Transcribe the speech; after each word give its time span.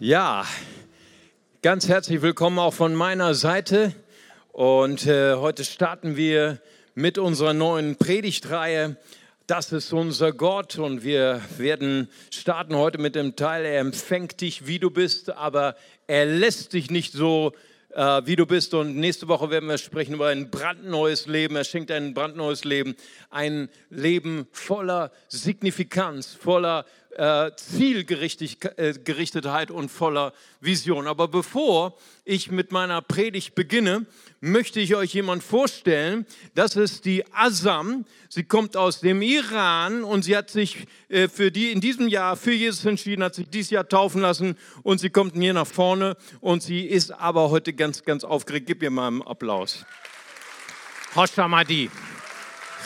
Ja, 0.00 0.46
ganz 1.60 1.88
herzlich 1.88 2.22
willkommen 2.22 2.60
auch 2.60 2.72
von 2.72 2.94
meiner 2.94 3.34
Seite. 3.34 3.92
Und 4.52 5.08
äh, 5.08 5.34
heute 5.34 5.64
starten 5.64 6.16
wir 6.16 6.60
mit 6.94 7.18
unserer 7.18 7.52
neuen 7.52 7.96
Predigtreihe. 7.96 8.96
Das 9.48 9.72
ist 9.72 9.92
unser 9.92 10.30
Gott 10.32 10.78
und 10.78 11.02
wir 11.02 11.42
werden 11.56 12.08
starten 12.32 12.76
heute 12.76 12.98
mit 12.98 13.16
dem 13.16 13.34
Teil, 13.34 13.64
er 13.64 13.80
empfängt 13.80 14.40
dich, 14.40 14.68
wie 14.68 14.78
du 14.78 14.88
bist, 14.92 15.30
aber 15.30 15.74
er 16.06 16.26
lässt 16.26 16.74
dich 16.74 16.92
nicht 16.92 17.12
so, 17.12 17.52
äh, 17.92 18.22
wie 18.24 18.36
du 18.36 18.46
bist. 18.46 18.74
Und 18.74 18.94
nächste 18.94 19.26
Woche 19.26 19.50
werden 19.50 19.68
wir 19.68 19.78
sprechen 19.78 20.14
über 20.14 20.28
ein 20.28 20.48
brandneues 20.48 21.26
Leben. 21.26 21.56
Er 21.56 21.64
schenkt 21.64 21.90
ein 21.90 22.14
brandneues 22.14 22.62
Leben, 22.62 22.94
ein 23.30 23.68
Leben 23.90 24.46
voller 24.52 25.10
Signifikanz, 25.26 26.34
voller 26.34 26.84
äh, 27.16 27.50
Zielgerichtetheit 27.56 29.70
und 29.70 29.90
voller 29.90 30.32
Vision. 30.60 31.06
Aber 31.06 31.28
bevor 31.28 31.96
ich 32.24 32.50
mit 32.50 32.72
meiner 32.72 33.02
Predigt 33.02 33.54
beginne, 33.54 34.06
möchte 34.40 34.80
ich 34.80 34.94
euch 34.94 35.14
jemand 35.14 35.42
vorstellen. 35.42 36.26
Das 36.54 36.76
ist 36.76 37.04
die 37.04 37.24
Azam. 37.32 38.04
Sie 38.28 38.44
kommt 38.44 38.76
aus 38.76 39.00
dem 39.00 39.22
Iran 39.22 40.04
und 40.04 40.22
sie 40.22 40.36
hat 40.36 40.50
sich 40.50 40.86
äh, 41.08 41.28
für 41.28 41.50
die 41.50 41.72
in 41.72 41.80
diesem 41.80 42.08
Jahr 42.08 42.36
für 42.36 42.52
Jesus 42.52 42.84
entschieden, 42.84 43.24
hat 43.24 43.34
sich 43.34 43.48
dieses 43.48 43.70
Jahr 43.70 43.88
taufen 43.88 44.20
lassen 44.20 44.56
und 44.82 44.98
sie 44.98 45.10
kommt 45.10 45.34
hier 45.34 45.54
nach 45.54 45.66
vorne 45.66 46.16
und 46.40 46.62
sie 46.62 46.86
ist 46.86 47.10
aber 47.10 47.50
heute 47.50 47.72
ganz, 47.72 48.04
ganz 48.04 48.24
aufgeregt. 48.24 48.66
Gib 48.66 48.82
ihr 48.82 48.90
mal 48.90 49.08
einen 49.08 49.22
Applaus. 49.22 49.84
Hoshamadi. 51.14 51.90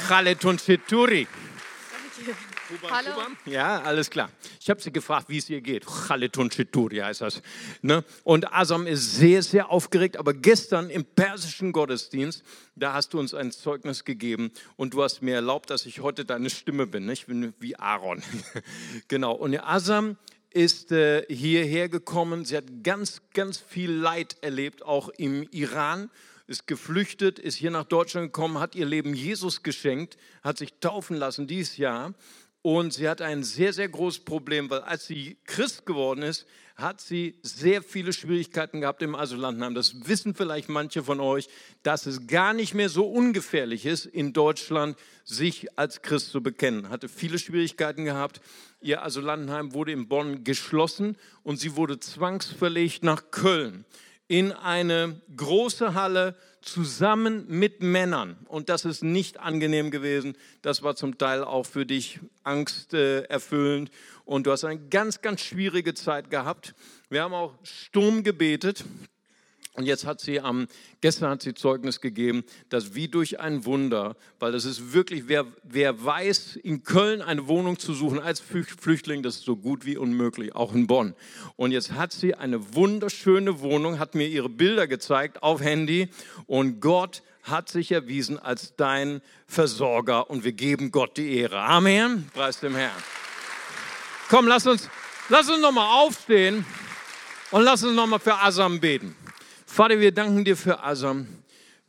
Khaletun 0.09 0.57
Chituri. 0.57 1.27
Kuba, 2.73 2.91
Hallo. 2.91 3.11
Kuba? 3.13 3.27
Ja, 3.45 3.83
alles 3.83 4.09
klar. 4.09 4.31
Ich 4.59 4.71
habe 4.71 4.81
sie 4.81 4.91
gefragt, 4.91 5.29
wie 5.29 5.37
es 5.37 5.51
ihr 5.51 5.61
geht. 5.61 5.85
Chaletun 5.85 6.49
Chituri 6.49 6.99
heißt 6.99 7.21
das. 7.21 7.43
Ne? 7.83 8.03
Und 8.25 8.51
Asam 8.51 8.87
ist 8.87 9.17
sehr, 9.17 9.43
sehr 9.43 9.69
aufgeregt. 9.71 10.17
Aber 10.17 10.33
gestern 10.33 10.89
im 10.89 11.05
persischen 11.05 11.73
Gottesdienst, 11.73 12.43
da 12.75 12.95
hast 12.95 13.13
du 13.13 13.19
uns 13.19 13.35
ein 13.35 13.51
Zeugnis 13.53 14.05
gegeben 14.05 14.53
und 14.77 14.95
du 14.95 15.03
hast 15.03 15.21
mir 15.21 15.35
erlaubt, 15.35 15.69
dass 15.69 15.85
ich 15.85 16.01
heute 16.01 16.25
deine 16.25 16.49
Stimme 16.49 16.87
bin. 16.87 17.09
Ich 17.11 17.27
bin 17.27 17.53
wie 17.59 17.77
Aaron. 17.77 18.23
genau. 19.09 19.33
Und 19.33 19.59
Asam 19.59 20.17
ist 20.49 20.93
äh, 20.93 21.27
hierher 21.29 21.91
gekommen. 21.91 22.47
Sie 22.47 22.57
hat 22.57 22.65
ganz, 22.83 23.21
ganz 23.35 23.59
viel 23.59 23.91
Leid 23.91 24.37
erlebt, 24.41 24.83
auch 24.83 25.11
im 25.11 25.47
Iran 25.51 26.09
ist 26.47 26.67
geflüchtet, 26.67 27.39
ist 27.39 27.57
hier 27.57 27.71
nach 27.71 27.85
Deutschland 27.85 28.33
gekommen, 28.33 28.59
hat 28.59 28.75
ihr 28.75 28.85
Leben 28.85 29.15
Jesus 29.15 29.63
geschenkt, 29.63 30.19
hat 30.43 30.59
sich 30.59 30.75
taufen 30.81 31.17
lassen 31.17 31.47
dieses 31.47 31.77
Jahr 31.77 32.15
und 32.63 32.93
sie 32.93 33.09
hat 33.09 33.21
ein 33.21 33.43
sehr, 33.43 33.73
sehr 33.73 33.89
großes 33.89 34.25
Problem, 34.25 34.71
weil 34.71 34.81
als 34.81 35.07
sie 35.07 35.37
Christ 35.45 35.85
geworden 35.85 36.23
ist, 36.23 36.47
hat 36.77 37.01
sie 37.01 37.35
sehr 37.43 37.83
viele 37.83 38.13
Schwierigkeiten 38.13 38.81
gehabt 38.81 39.03
im 39.03 39.15
Asylantenheim. 39.15 39.75
Das 39.75 40.07
wissen 40.07 40.35
vielleicht 40.35 40.69
manche 40.69 41.03
von 41.03 41.21
euch, 41.21 41.49
dass 41.83 42.07
es 42.07 42.27
gar 42.27 42.55
nicht 42.55 42.75
mehr 42.75 42.89
so 42.89 43.07
ungefährlich 43.07 43.85
ist, 43.85 44.07
in 44.07 44.33
Deutschland 44.33 44.97
sich 45.25 45.79
als 45.79 46.03
Christ 46.03 46.31
zu 46.31 46.43
bekennen. 46.43 46.89
Hatte 46.89 47.09
viele 47.09 47.39
Schwierigkeiten 47.39 48.05
gehabt. 48.05 48.41
Ihr 48.81 49.03
Asylantenheim 49.05 49.75
wurde 49.75 49.93
in 49.93 50.09
Bonn 50.09 50.45
geschlossen 50.45 51.17
und 51.43 51.59
sie 51.59 51.77
wurde 51.77 52.01
zwangsverlegt 52.01 53.03
nach 53.03 53.31
Köln 53.31 53.85
in 54.29 54.53
eine 54.53 55.21
große 55.37 55.95
Halle 55.95 56.37
zusammen 56.63 57.45
mit 57.49 57.83
Männern. 57.83 58.37
Und 58.47 58.69
das 58.69 58.85
ist 58.85 59.03
nicht 59.03 59.41
angenehm 59.41 59.91
gewesen. 59.91 60.37
Das 60.63 60.83
war 60.83 60.95
zum 60.97 61.19
Teil 61.19 61.45
auch 61.45 61.67
für 61.67 61.85
dich 61.85 62.21
angsterfüllend. 62.45 63.91
Und 64.25 64.47
du 64.47 64.53
hast 64.53 64.65
eine 64.65 64.81
ganz, 64.89 65.21
ganz 65.21 65.41
schwierige 65.41 65.95
Zeit 65.95 66.31
gehabt. 66.31 66.75
Wir 67.11 67.23
haben 67.23 67.35
auch 67.35 67.55
Sturm 67.63 68.23
gebetet. 68.23 68.85
Und 69.75 69.87
jetzt 69.87 70.05
hat 70.05 70.21
sie 70.21 70.39
am, 70.39 70.67
gestern 71.01 71.31
hat 71.31 71.43
sie 71.43 71.55
Zeugnis 71.55 72.03
gegeben, 72.03 72.45
dass 72.69 72.95
wie 72.95 73.09
durch 73.09 73.41
ein 73.41 73.65
Wunder, 73.65 74.17
weil 74.39 74.53
das 74.53 74.67
ist 74.67 74.93
wirklich, 74.93 75.29
wer, 75.29 75.47
wer 75.63 76.05
weiß, 76.05 76.57
in 76.57 76.83
Köln 76.83 77.23
eine 77.23 77.49
Wohnung 77.49 77.79
zu 77.79 77.95
suchen 77.95 78.21
als 78.21 78.41
Flüchtling, 78.41 79.23
das 79.23 79.37
ist 79.37 79.45
so 79.45 79.57
gut 79.57 79.87
wie 79.87 79.97
unmöglich, 79.97 80.55
auch 80.55 80.75
in 80.75 80.87
Bonn. 80.87 81.15
Und 81.57 81.73
jetzt 81.73 81.93
hat 81.93 82.13
sie 82.13 82.35
eine 82.35 82.75
wunderschöne 82.75 83.61
Wohnung, 83.61 83.99
hat 83.99 84.15
mir 84.15 84.29
ihre 84.29 84.51
Bilder 84.51 84.87
gezeigt 84.87 85.43
auf 85.43 85.63
Handy 85.63 86.09
und 86.47 86.81
Gott 86.81 87.23
hat 87.43 87.71
sich 87.71 87.93
erwiesen 87.93 88.39
als 88.39 88.77
dein 88.77 89.23
Versorger 89.47 90.29
und 90.29 90.45
wir 90.45 90.53
geben 90.53 90.91
Gott 90.91 91.17
die 91.17 91.39
Ehre. 91.39 91.61
Amen. 91.61 92.31
Preis 92.35 92.61
dem 92.61 92.75
Herrn. 92.75 92.93
Komm, 94.29 94.47
lass 94.47 94.67
uns, 94.67 94.91
lass 95.31 95.49
uns 95.49 95.61
nochmal 95.61 96.05
aufstehen 96.05 96.67
und 97.51 97.63
lass 97.63 97.83
uns 97.83 97.97
nochmal 97.97 98.21
für 98.21 98.35
Asam 98.35 98.79
beten. 98.79 99.17
Vater, 99.75 100.01
wir 100.01 100.13
danken 100.13 100.45
dir 100.45 100.55
für 100.55 100.85
Asam. 100.85 101.27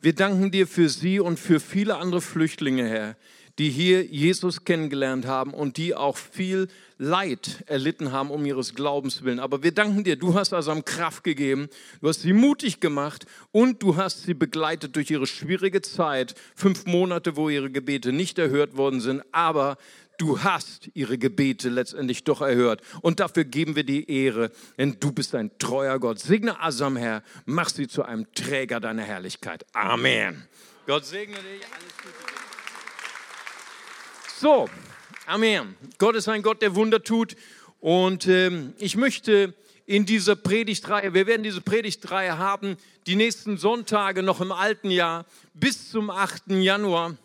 Wir 0.00 0.14
danken 0.14 0.50
dir 0.50 0.66
für 0.66 0.88
sie 0.88 1.20
und 1.20 1.38
für 1.38 1.60
viele 1.60 1.96
andere 1.96 2.22
Flüchtlinge, 2.22 2.88
Herr, 2.88 3.14
die 3.58 3.68
hier 3.68 4.06
Jesus 4.06 4.64
kennengelernt 4.64 5.26
haben 5.26 5.52
und 5.52 5.76
die 5.76 5.94
auch 5.94 6.16
viel 6.16 6.68
Leid 6.96 7.62
erlitten 7.66 8.10
haben 8.10 8.30
um 8.30 8.46
ihres 8.46 8.74
Glaubens 8.74 9.22
willen. 9.22 9.38
Aber 9.38 9.62
wir 9.62 9.72
danken 9.72 10.02
dir, 10.02 10.16
du 10.16 10.32
hast 10.32 10.54
Asam 10.54 10.86
Kraft 10.86 11.24
gegeben, 11.24 11.68
du 12.00 12.08
hast 12.08 12.22
sie 12.22 12.32
mutig 12.32 12.80
gemacht 12.80 13.26
und 13.52 13.82
du 13.82 13.96
hast 13.96 14.22
sie 14.22 14.32
begleitet 14.32 14.96
durch 14.96 15.10
ihre 15.10 15.26
schwierige 15.26 15.82
Zeit, 15.82 16.34
fünf 16.54 16.86
Monate, 16.86 17.36
wo 17.36 17.50
ihre 17.50 17.70
Gebete 17.70 18.14
nicht 18.14 18.38
erhört 18.38 18.78
worden 18.78 19.02
sind, 19.02 19.22
aber 19.30 19.76
du 20.18 20.42
hast 20.42 20.90
ihre 20.94 21.18
Gebete 21.18 21.68
letztendlich 21.68 22.24
doch 22.24 22.40
erhört. 22.40 22.82
Und 23.02 23.20
dafür 23.20 23.44
geben 23.44 23.76
wir 23.76 23.84
die 23.84 24.10
Ehre, 24.10 24.50
denn 24.78 24.98
du 25.00 25.12
bist 25.12 25.34
ein 25.34 25.50
treuer 25.58 25.98
Gott. 25.98 26.18
Segne 26.18 26.60
Asam, 26.60 26.96
Herr, 26.96 27.22
mach 27.46 27.68
sie 27.68 27.88
zu 27.88 28.02
einem 28.02 28.32
Träger 28.34 28.80
deiner 28.80 29.02
Herrlichkeit. 29.02 29.64
Amen. 29.72 30.46
Gott 30.86 31.04
segne 31.04 31.36
dich. 31.36 31.62
Alles 31.72 31.96
Gute. 31.96 32.14
So, 34.38 34.68
Amen. 35.26 35.74
Gott 35.96 36.16
ist 36.16 36.28
ein 36.28 36.42
Gott, 36.42 36.60
der 36.60 36.74
Wunder 36.74 37.02
tut. 37.02 37.34
Und 37.80 38.26
ähm, 38.26 38.74
ich 38.78 38.96
möchte 38.96 39.54
in 39.86 40.04
dieser 40.04 40.36
Predigtreihe, 40.36 41.14
wir 41.14 41.26
werden 41.26 41.42
diese 41.42 41.62
Predigtreihe 41.62 42.36
haben, 42.36 42.76
die 43.06 43.16
nächsten 43.16 43.56
Sonntage 43.56 44.22
noch 44.22 44.42
im 44.42 44.52
alten 44.52 44.90
Jahr 44.90 45.24
bis 45.54 45.90
zum 45.90 46.10
8. 46.10 46.48
Januar. 46.48 47.16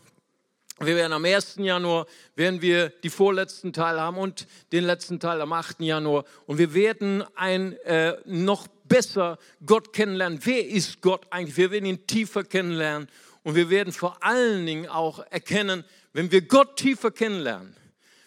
Wir 0.82 0.96
werden 0.96 1.12
am 1.12 1.26
1. 1.26 1.56
Januar 1.58 2.06
werden 2.36 2.62
wir 2.62 2.90
die 2.90 3.10
vorletzten 3.10 3.74
Teil 3.74 4.00
haben 4.00 4.18
und 4.18 4.48
den 4.72 4.86
letzten 4.86 5.20
Teil 5.20 5.42
am 5.42 5.52
8. 5.52 5.82
Januar. 5.82 6.24
Und 6.46 6.58
wir 6.58 6.74
werden 6.74 7.24
ein 7.36 7.74
äh, 7.80 8.16
noch 8.26 8.68
besser 8.86 9.38
Gott 9.66 9.92
kennenlernen. 9.92 10.40
Wer 10.44 10.66
ist 10.66 11.02
Gott 11.02 11.28
eigentlich? 11.32 11.58
Wir 11.58 11.72
werden 11.72 11.86
ihn 11.86 12.08
tiefer 12.08 12.46
kennenlernen. 12.46 13.10
Und 13.44 13.56
wir 13.56 13.70
werden 13.70 13.92
vor 13.92 14.24
allen 14.24 14.66
Dingen 14.66 14.88
auch 14.88 15.20
erkennen, 15.30 15.84
wenn 16.14 16.32
wir 16.32 16.42
Gott 16.42 16.78
tiefer 16.78 17.12
kennenlernen, 17.12 17.76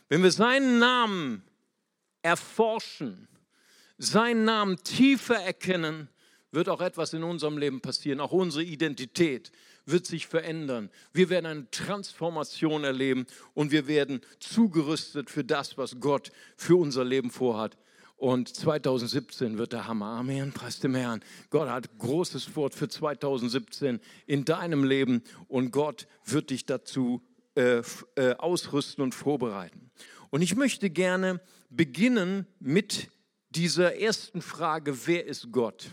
wenn 0.08 0.22
wir 0.22 0.30
seinen 0.30 0.78
Namen 0.78 1.42
erforschen, 2.20 3.28
seinen 3.98 4.44
Namen 4.44 4.82
tiefer 4.84 5.36
erkennen, 5.36 6.08
wird 6.52 6.68
auch 6.68 6.80
etwas 6.80 7.12
in 7.12 7.24
unserem 7.24 7.58
Leben 7.58 7.80
passieren, 7.80 8.20
auch 8.20 8.32
unsere 8.32 8.62
Identität 8.62 9.50
wird 9.84 10.06
sich 10.06 10.26
verändern. 10.26 10.90
Wir 11.12 11.28
werden 11.28 11.46
eine 11.46 11.70
Transformation 11.70 12.84
erleben 12.84 13.26
und 13.54 13.72
wir 13.72 13.88
werden 13.88 14.20
zugerüstet 14.38 15.30
für 15.30 15.42
das, 15.42 15.76
was 15.76 15.98
Gott 15.98 16.30
für 16.56 16.76
unser 16.76 17.04
Leben 17.04 17.30
vorhat. 17.30 17.76
Und 18.16 18.54
2017 18.54 19.58
wird 19.58 19.72
der 19.72 19.88
Hammer. 19.88 20.06
Amen. 20.06 20.52
Preis 20.52 20.78
dem 20.78 20.94
Herrn. 20.94 21.24
Gott 21.50 21.68
hat 21.68 21.98
großes 21.98 22.54
Wort 22.54 22.72
für 22.72 22.88
2017 22.88 23.98
in 24.26 24.44
deinem 24.44 24.84
Leben 24.84 25.24
und 25.48 25.72
Gott 25.72 26.06
wird 26.24 26.50
dich 26.50 26.64
dazu 26.64 27.20
äh, 27.56 27.82
äh, 28.14 28.34
ausrüsten 28.38 29.02
und 29.02 29.14
vorbereiten. 29.14 29.90
Und 30.30 30.40
ich 30.40 30.54
möchte 30.54 30.88
gerne 30.88 31.40
beginnen 31.68 32.46
mit 32.60 33.08
dieser 33.50 33.96
ersten 33.96 34.40
Frage, 34.40 35.06
wer 35.06 35.26
ist 35.26 35.50
Gott? 35.50 35.90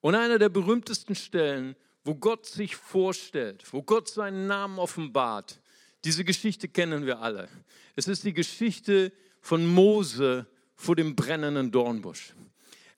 Und 0.00 0.14
einer 0.14 0.38
der 0.38 0.48
berühmtesten 0.48 1.14
Stellen 1.14 1.76
wo 2.04 2.14
Gott 2.14 2.46
sich 2.46 2.76
vorstellt, 2.76 3.64
wo 3.72 3.82
Gott 3.82 4.08
seinen 4.08 4.46
Namen 4.46 4.78
offenbart. 4.78 5.60
Diese 6.04 6.24
Geschichte 6.24 6.68
kennen 6.68 7.04
wir 7.04 7.20
alle. 7.20 7.48
Es 7.94 8.08
ist 8.08 8.24
die 8.24 8.32
Geschichte 8.32 9.12
von 9.40 9.66
Mose 9.66 10.46
vor 10.74 10.96
dem 10.96 11.14
brennenden 11.14 11.70
Dornbusch. 11.70 12.34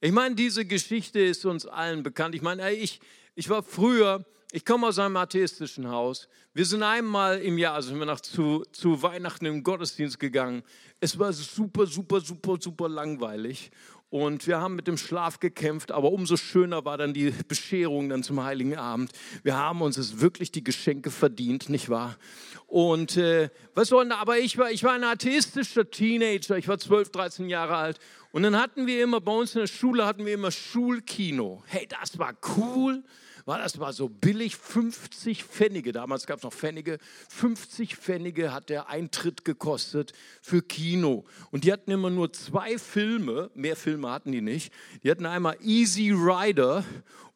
Ich 0.00 0.12
meine, 0.12 0.34
diese 0.34 0.64
Geschichte 0.64 1.20
ist 1.20 1.44
uns 1.44 1.66
allen 1.66 2.02
bekannt. 2.02 2.34
Ich 2.34 2.43
meine, 2.43 2.72
ich, 2.72 3.00
ich 3.34 3.49
war 3.49 3.62
früher, 3.62 4.25
ich 4.52 4.64
komme 4.64 4.87
aus 4.87 4.99
einem 4.99 5.16
atheistischen 5.16 5.88
Haus. 5.88 6.28
Wir 6.54 6.64
sind 6.64 6.82
einmal 6.82 7.38
im 7.38 7.58
Jahr, 7.58 7.75
also 7.75 7.88
sind 7.88 7.99
wir 7.99 8.06
nach 8.06 8.20
zu, 8.20 8.64
zu 8.72 9.02
Weihnachten 9.02 9.46
im 9.46 9.62
Gottesdienst 9.62 10.20
gegangen. 10.20 10.62
Es 11.00 11.19
war 11.19 11.32
super, 11.32 11.87
super, 11.87 12.20
super, 12.20 12.56
super 12.60 12.88
langweilig. 12.88 13.70
Und 14.12 14.47
wir 14.47 14.61
haben 14.61 14.76
mit 14.76 14.88
dem 14.88 14.99
Schlaf 14.99 15.41
gekämpft, 15.41 15.91
aber 15.91 16.12
umso 16.12 16.37
schöner 16.37 16.85
war 16.85 16.99
dann 16.99 17.14
die 17.14 17.32
Bescherung 17.49 18.11
dann 18.11 18.23
zum 18.23 18.44
Heiligen 18.44 18.76
Abend. 18.76 19.11
Wir 19.43 19.56
haben 19.56 19.81
uns 19.81 19.97
es 19.97 20.20
wirklich 20.20 20.53
die 20.53 20.62
Geschenke 20.62 21.11
verdient, 21.11 21.70
nicht 21.70 21.88
wahr? 21.88 22.19
Und 22.67 23.17
äh, 23.17 23.49
was 23.75 23.88
soll 23.88 24.05
denn, 24.05 24.12
aber 24.12 24.37
ich 24.37 24.59
war, 24.59 24.70
ich 24.70 24.85
war 24.85 24.93
ein 24.93 25.05
atheistischer 25.05 25.91
Teenager, 25.91 26.59
ich 26.59 26.69
war 26.69 26.79
12, 26.79 27.11
13 27.11 27.49
Jahre 27.49 27.75
alt. 27.76 27.99
Und 28.32 28.43
dann 28.43 28.61
hatten 28.61 28.87
wir 28.87 29.03
immer, 29.03 29.23
bei 29.23 29.32
uns 29.32 29.55
in 29.55 29.62
der 29.62 29.67
Schule 29.67 30.05
hatten 30.05 30.26
wir 30.26 30.35
immer 30.35 30.50
Schulkino. 30.50 31.62
Hey, 31.64 31.88
das 31.88 32.19
war 32.19 32.35
cool 32.59 33.03
war 33.44 33.59
das 33.59 33.77
mal 33.77 33.93
so 33.93 34.09
billig, 34.09 34.56
50 34.56 35.44
Pfennige, 35.44 35.93
damals 35.93 36.27
gab 36.27 36.39
es 36.39 36.43
noch 36.44 36.53
Pfennige, 36.53 36.99
50 37.29 37.97
Pfennige 37.97 38.53
hat 38.53 38.69
der 38.69 38.89
Eintritt 38.89 39.44
gekostet 39.44 40.12
für 40.41 40.62
Kino. 40.62 41.25
Und 41.50 41.65
die 41.65 41.73
hatten 41.73 41.91
immer 41.91 42.11
nur 42.11 42.33
zwei 42.33 42.79
Filme, 42.79 43.50
mehr 43.55 43.77
Filme 43.77 44.11
hatten 44.11 44.33
die 44.33 44.41
nicht. 44.41 44.73
Die 45.03 45.11
hatten 45.11 45.27
einmal 45.27 45.56
Easy 45.61 46.11
Rider 46.11 46.85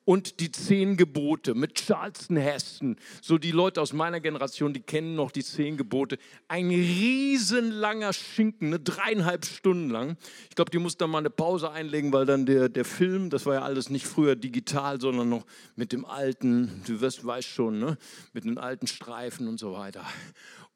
und 0.06 0.38
die 0.38 0.52
zehn 0.52 0.96
Gebote 0.96 1.54
mit 1.54 1.74
Charleston 1.74 2.36
Heston. 2.36 2.96
So 3.20 3.38
die 3.38 3.50
Leute 3.50 3.82
aus 3.82 3.92
meiner 3.92 4.20
Generation, 4.20 4.72
die 4.72 4.80
kennen 4.80 5.16
noch 5.16 5.32
die 5.32 5.42
zehn 5.42 5.76
Gebote. 5.76 6.16
Ein 6.48 6.70
riesenlanger 6.70 8.12
Schinken, 8.12 8.70
ne, 8.70 8.78
dreieinhalb 8.78 9.44
Stunden 9.44 9.90
lang. 9.90 10.16
Ich 10.48 10.54
glaube, 10.54 10.70
die 10.70 10.78
mussten 10.78 11.00
dann 11.00 11.10
mal 11.10 11.18
eine 11.18 11.28
Pause 11.30 11.72
einlegen, 11.72 12.12
weil 12.12 12.24
dann 12.24 12.46
der, 12.46 12.68
der 12.68 12.84
Film, 12.84 13.30
das 13.30 13.46
war 13.46 13.54
ja 13.54 13.62
alles 13.62 13.90
nicht 13.90 14.06
früher 14.06 14.36
digital, 14.36 15.00
sondern 15.00 15.28
noch 15.28 15.44
mit 15.74 15.92
dem 15.92 16.04
alten, 16.04 16.82
du 16.86 17.00
wirst, 17.00 17.26
weißt 17.26 17.48
schon, 17.48 17.80
ne, 17.80 17.98
mit 18.32 18.44
den 18.44 18.58
alten 18.58 18.86
Streifen 18.86 19.48
und 19.48 19.58
so 19.58 19.72
weiter. 19.72 20.04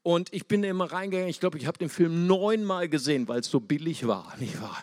Und 0.03 0.33
ich 0.33 0.47
bin 0.47 0.65
immer 0.65 0.91
reingegangen, 0.91 1.29
ich 1.29 1.41
glaube, 1.41 1.59
ich 1.59 1.67
habe 1.67 1.77
den 1.77 1.91
Film 1.91 2.27
neunmal 2.27 2.89
gesehen, 2.89 3.29
weil 3.29 3.41
es 3.41 3.51
so 3.51 3.61
billig 3.61 4.07
war, 4.07 4.35
nicht 4.41 4.61
wahr? 4.61 4.83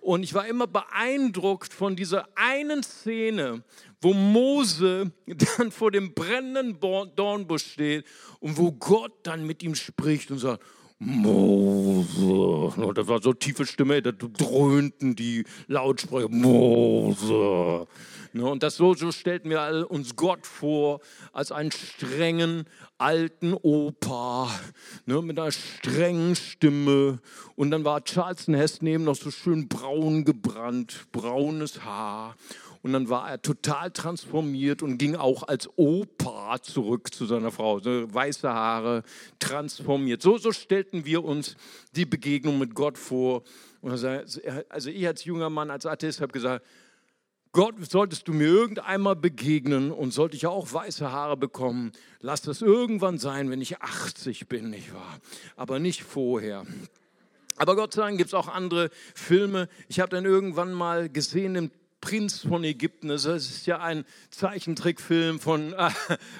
Und 0.00 0.22
ich 0.22 0.32
war 0.32 0.46
immer 0.46 0.66
beeindruckt 0.66 1.74
von 1.74 1.96
dieser 1.96 2.28
einen 2.34 2.82
Szene, 2.82 3.62
wo 4.00 4.14
Mose 4.14 5.12
dann 5.58 5.70
vor 5.70 5.90
dem 5.90 6.14
brennenden 6.14 6.80
Dornbusch 7.14 7.72
steht 7.72 8.06
und 8.40 8.56
wo 8.56 8.72
Gott 8.72 9.12
dann 9.22 9.46
mit 9.46 9.62
ihm 9.62 9.74
spricht 9.74 10.30
und 10.30 10.38
sagt, 10.38 10.62
Mose. 10.98 12.72
Das 12.94 13.08
war 13.08 13.20
so 13.20 13.30
eine 13.30 13.38
tiefe 13.38 13.66
Stimme, 13.66 14.00
da 14.00 14.12
dröhnten 14.12 15.16
die 15.16 15.44
Lautsprecher. 15.66 16.28
Mose. 16.28 17.86
Ne, 18.32 18.44
und 18.44 18.64
das 18.64 18.76
so, 18.76 18.94
so 18.94 19.12
stellten 19.12 19.48
wir 19.48 19.86
uns 19.90 20.16
Gott 20.16 20.44
vor 20.44 21.00
als 21.32 21.52
einen 21.52 21.70
strengen 21.70 22.64
alten 22.98 23.54
Opa 23.54 24.50
ne, 25.06 25.22
mit 25.22 25.38
einer 25.38 25.52
strengen 25.52 26.34
Stimme. 26.34 27.20
Und 27.54 27.70
dann 27.70 27.84
war 27.84 28.02
Charleston 28.02 28.54
Hess 28.54 28.82
neben 28.82 29.04
noch 29.04 29.14
so 29.14 29.30
schön 29.30 29.68
braun 29.68 30.24
gebrannt, 30.24 31.06
braunes 31.12 31.84
Haar. 31.84 32.34
Und 32.84 32.92
dann 32.92 33.08
war 33.08 33.30
er 33.30 33.40
total 33.40 33.90
transformiert 33.90 34.82
und 34.82 34.98
ging 34.98 35.16
auch 35.16 35.42
als 35.42 35.70
Opa 35.76 36.60
zurück 36.60 37.14
zu 37.14 37.24
seiner 37.24 37.50
Frau. 37.50 37.78
So 37.78 38.12
weiße 38.12 38.52
Haare, 38.52 39.04
transformiert. 39.38 40.20
So, 40.20 40.36
so 40.36 40.52
stellten 40.52 41.06
wir 41.06 41.24
uns 41.24 41.56
die 41.96 42.04
Begegnung 42.04 42.58
mit 42.58 42.74
Gott 42.74 42.98
vor. 42.98 43.42
Also 43.80 44.90
ich 44.90 45.06
als 45.06 45.24
junger 45.24 45.48
Mann, 45.48 45.70
als 45.70 45.86
Atheist 45.86 46.20
habe 46.20 46.32
gesagt, 46.32 46.62
Gott, 47.52 47.74
solltest 47.90 48.28
du 48.28 48.34
mir 48.34 48.48
irgendeinmal 48.48 49.16
begegnen 49.16 49.90
und 49.90 50.12
sollte 50.12 50.36
ich 50.36 50.46
auch 50.46 50.70
weiße 50.70 51.10
Haare 51.10 51.38
bekommen, 51.38 51.92
lass 52.20 52.42
das 52.42 52.60
irgendwann 52.60 53.16
sein, 53.16 53.48
wenn 53.48 53.62
ich 53.62 53.80
80 53.80 54.46
bin, 54.46 54.68
nicht 54.68 54.92
wahr? 54.92 55.20
Aber 55.56 55.78
nicht 55.78 56.02
vorher. 56.02 56.66
Aber 57.56 57.76
Gott 57.76 57.94
sei 57.94 58.02
Dank 58.02 58.18
gibt 58.18 58.28
es 58.28 58.34
auch 58.34 58.48
andere 58.48 58.90
Filme. 59.14 59.70
Ich 59.88 60.00
habe 60.00 60.10
dann 60.10 60.26
irgendwann 60.26 60.74
mal 60.74 61.08
gesehen 61.08 61.54
im 61.54 61.70
Prinz 62.04 62.40
von 62.40 62.62
Ägypten. 62.64 63.08
Das 63.08 63.24
ist 63.24 63.66
ja 63.66 63.80
ein 63.80 64.04
Zeichentrickfilm 64.28 65.40
von, 65.40 65.72
äh, 65.78 65.90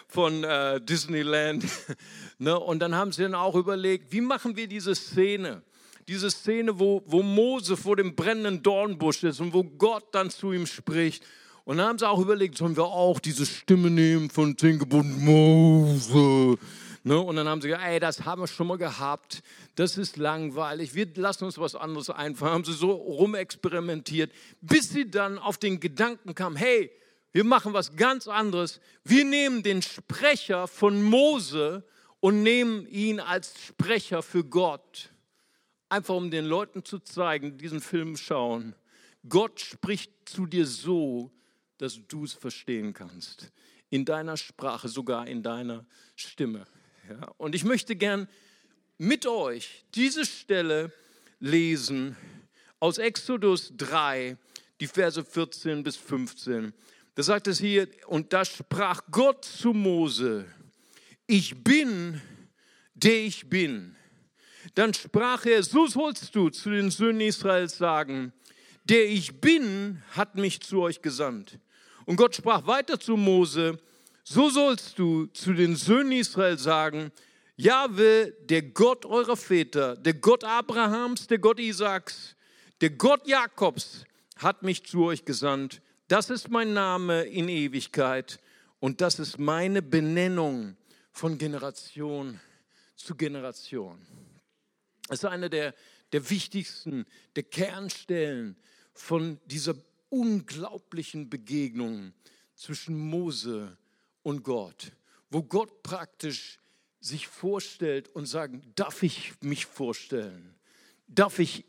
von 0.07 0.45
äh, 0.45 0.79
Disneyland. 0.81 1.65
ne? 2.39 2.59
Und 2.61 2.81
dann 2.81 2.95
haben 2.95 3.13
sie 3.13 3.23
dann 3.23 3.35
auch 3.35 3.55
überlegt, 3.55 4.13
wie 4.13 4.21
machen 4.21 4.57
wir 4.57 4.69
diese 4.69 4.95
Szene? 4.95 5.63
diese 6.07 6.31
Szene, 6.31 6.79
wo, 6.79 7.03
wo 7.07 7.23
Mose 7.23 7.79
vor 7.79 7.97
dem 7.97 8.15
brennenden 8.15 8.63
Dornbusch 8.63 9.25
ist 9.25 9.41
und 9.41 9.55
wo 9.55 9.65
Gott 9.65 10.05
dann 10.13 10.29
zu 10.29 10.53
ihm 10.53 10.67
spricht. 10.67 11.25
Und 11.65 11.79
dann 11.79 11.87
haben 11.87 11.99
sie 11.99 12.07
auch 12.07 12.21
überlegt, 12.21 12.59
sollen 12.59 12.77
wir 12.77 12.85
auch 12.85 13.19
diese 13.21 13.47
Stimme 13.47 13.89
nehmen 13.89 14.29
von 14.29 14.59
zehn 14.59 14.79
Mose? 14.87 16.59
Ne? 17.05 17.19
Und 17.19 17.37
dann 17.37 17.49
haben 17.49 17.63
sie 17.63 17.69
gesagt, 17.69 17.87
ey, 17.87 18.01
das 18.01 18.25
haben 18.27 18.43
wir 18.43 18.49
schon 18.49 18.67
mal 18.67 18.77
gehabt, 18.77 19.43
das 19.75 19.99
ist 19.99 20.17
langweilig, 20.17 20.95
wir 20.95 21.09
lassen 21.15 21.45
uns 21.45 21.59
was 21.59 21.75
anderes 21.75 22.11
einfallen. 22.11 22.53
Haben 22.53 22.65
sie 22.65 22.73
so 22.73 22.93
rumexperimentiert, 22.93 24.33
bis 24.61 24.91
sie 24.91 25.11
dann 25.11 25.39
auf 25.39 25.59
den 25.59 25.81
Gedanken 25.81 26.35
kamen, 26.35 26.57
hey, 26.57 26.91
wir 27.33 27.43
machen 27.43 27.73
was 27.73 27.97
ganz 27.97 28.29
anderes. 28.29 28.81
Wir 29.03 29.25
nehmen 29.25 29.65
den 29.65 29.83
Sprecher 29.83 30.69
von 30.69 31.03
Mose 31.03 31.85
und 32.21 32.45
nehmen 32.45 32.87
ihn 32.87 33.19
als 33.19 33.61
Sprecher 33.61 34.23
für 34.23 34.45
Gott. 34.45 35.11
Einfach 35.89 36.15
um 36.15 36.31
den 36.31 36.45
Leuten 36.45 36.85
zu 36.85 37.01
zeigen, 37.01 37.53
die 37.53 37.57
diesen 37.65 37.81
Film 37.81 38.17
schauen, 38.17 38.77
Gott 39.29 39.61
spricht 39.61 40.13
zu 40.27 40.47
dir 40.47 40.67
so, 40.67 41.33
dass 41.79 41.99
du 42.07 42.25
es 42.25 42.33
verstehen 42.35 42.93
kannst. 42.93 43.51
In 43.91 44.05
deiner 44.05 44.37
Sprache, 44.37 44.89
sogar 44.89 45.27
in 45.27 45.43
deiner 45.43 45.87
Stimme. 46.15 46.67
Ja, 47.09 47.33
und 47.37 47.55
ich 47.55 47.65
möchte 47.65 47.97
gern 47.97 48.29
mit 48.99 49.27
euch 49.27 49.85
diese 49.95 50.25
Stelle 50.25 50.93
lesen 51.41 52.17
aus 52.81 52.99
Exodus 52.99 53.73
3, 53.77 54.37
die 54.81 54.87
Verse 54.87 55.25
14 55.25 55.83
bis 55.83 55.97
15. 55.97 56.73
Da 57.15 57.23
sagt 57.23 57.47
es 57.47 57.59
hier, 57.59 57.89
und 58.07 58.33
da 58.33 58.45
sprach 58.45 59.03
Gott 59.11 59.45
zu 59.45 59.73
Mose, 59.73 60.47
ich 61.27 61.63
bin, 61.63 62.21
der 62.95 63.25
ich 63.25 63.49
bin. 63.49 63.97
Dann 64.75 64.93
sprach 64.95 65.47
er, 65.47 65.63
so 65.63 65.87
sollst 65.87 66.35
du 66.35 66.49
zu 66.51 66.71
den 66.71 66.91
Söhnen 66.91 67.21
Israels 67.21 67.79
sagen, 67.79 68.33
der 68.85 69.07
ich 69.07 69.41
bin, 69.41 70.03
hat 70.11 70.35
mich 70.35 70.61
zu 70.61 70.81
euch 70.83 71.01
gesandt. 71.01 71.59
Und 72.05 72.17
Gott 72.17 72.35
sprach 72.35 72.67
weiter 72.67 72.99
zu 73.01 73.17
Mose, 73.17 73.79
so 74.25 74.51
sollst 74.51 74.99
du 74.99 75.27
zu 75.27 75.53
den 75.53 75.77
Söhnen 75.77 76.13
Israels 76.13 76.63
sagen, 76.63 77.13
Jahwe, 77.57 78.35
der 78.41 78.63
Gott 78.63 79.07
eurer 79.07 79.37
Väter, 79.37 79.97
der 79.97 80.15
Gott 80.15 80.43
Abrahams, 80.43 81.29
der 81.29 81.39
Gott 81.39 81.61
Isaaks, 81.61 82.35
der 82.81 82.91
Gott 82.91 83.27
Jakobs, 83.29 84.05
hat 84.37 84.65
mich 84.65 84.85
zu 84.85 85.05
euch 85.05 85.25
gesandt. 85.25 85.81
Das 86.09 86.31
ist 86.31 86.51
mein 86.51 86.73
Name 86.73 87.23
in 87.23 87.49
Ewigkeit 87.49 88.41
und 88.81 89.01
das 89.01 89.21
ist 89.21 89.39
meine 89.39 89.83
Benennung 89.83 90.77
von 91.13 91.39
Generation 91.39 92.41
zu 92.97 93.15
Generation. 93.15 94.05
Das 95.09 95.21
ist 95.21 95.25
eine 95.25 95.49
der, 95.49 95.75
der 96.13 96.29
wichtigsten, 96.31 97.07
der 97.37 97.45
Kernstellen 97.45 98.57
von 98.95 99.39
dieser 99.47 99.77
unglaublichen 100.09 101.31
Begegnung 101.31 102.15
zwischen 102.57 102.99
Mose 102.99 103.77
und 104.23 104.43
Gott, 104.43 104.91
wo 105.31 105.43
Gott 105.45 105.83
praktisch 105.85 106.59
sich 107.05 107.29
vorstellt 107.29 108.09
und 108.15 108.27
sagt, 108.27 108.55
darf 108.77 109.03
ich 109.03 109.35
mich 109.43 109.67
vorstellen? 109.67 110.55
Darf 111.07 111.39
ich, 111.39 111.65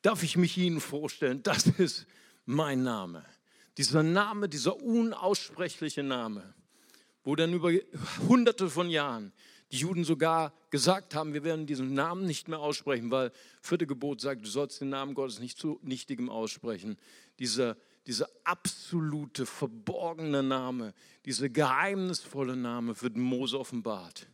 darf 0.00 0.22
ich 0.22 0.38
mich 0.38 0.56
Ihnen 0.56 0.80
vorstellen? 0.80 1.42
Das 1.42 1.66
ist 1.66 2.06
mein 2.46 2.82
Name. 2.82 3.24
Dieser 3.76 4.02
Name, 4.02 4.48
dieser 4.48 4.80
unaussprechliche 4.82 6.02
Name, 6.02 6.54
wo 7.22 7.36
dann 7.36 7.52
über 7.52 7.70
hunderte 8.26 8.70
von 8.70 8.88
Jahren 8.88 9.32
die 9.72 9.78
Juden 9.78 10.04
sogar 10.04 10.54
gesagt 10.70 11.14
haben, 11.14 11.34
wir 11.34 11.44
werden 11.44 11.66
diesen 11.66 11.92
Namen 11.92 12.24
nicht 12.24 12.48
mehr 12.48 12.60
aussprechen, 12.60 13.10
weil 13.10 13.32
vierte 13.60 13.86
Gebot 13.86 14.22
sagt, 14.22 14.42
du 14.42 14.48
sollst 14.48 14.80
den 14.80 14.88
Namen 14.88 15.12
Gottes 15.12 15.38
nicht 15.38 15.58
zu 15.58 15.78
nichtigem 15.82 16.30
aussprechen. 16.30 16.96
Dieser, 17.40 17.76
dieser 18.06 18.30
absolute, 18.44 19.44
verborgene 19.44 20.42
Name, 20.42 20.94
dieser 21.26 21.50
geheimnisvolle 21.50 22.56
Name 22.56 22.98
wird 23.02 23.16
Mose 23.16 23.58
offenbart. 23.58 24.28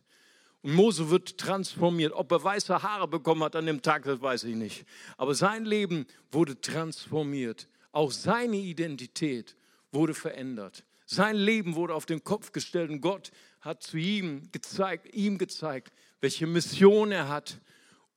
Und 0.63 0.73
Mose 0.73 1.09
wird 1.09 1.37
transformiert. 1.37 2.13
Ob 2.13 2.31
er 2.31 2.43
weiße 2.43 2.81
Haare 2.81 3.07
bekommen 3.07 3.43
hat 3.43 3.55
an 3.55 3.65
dem 3.65 3.81
Tag, 3.81 4.03
das 4.03 4.21
weiß 4.21 4.45
ich 4.45 4.55
nicht. 4.55 4.85
Aber 5.17 5.35
sein 5.35 5.65
Leben 5.65 6.07
wurde 6.31 6.59
transformiert. 6.59 7.67
Auch 7.91 8.11
seine 8.11 8.57
Identität 8.57 9.55
wurde 9.91 10.13
verändert. 10.13 10.83
Sein 11.05 11.35
Leben 11.35 11.75
wurde 11.75 11.93
auf 11.93 12.05
den 12.05 12.23
Kopf 12.23 12.53
gestellt 12.53 12.89
und 12.89 13.01
Gott 13.01 13.31
hat 13.61 13.83
zu 13.83 13.97
ihm 13.97 14.49
gezeigt, 14.51 15.13
ihm 15.13 15.37
gezeigt, 15.37 15.93
welche 16.21 16.47
Mission 16.47 17.11
er 17.11 17.27
hat 17.27 17.59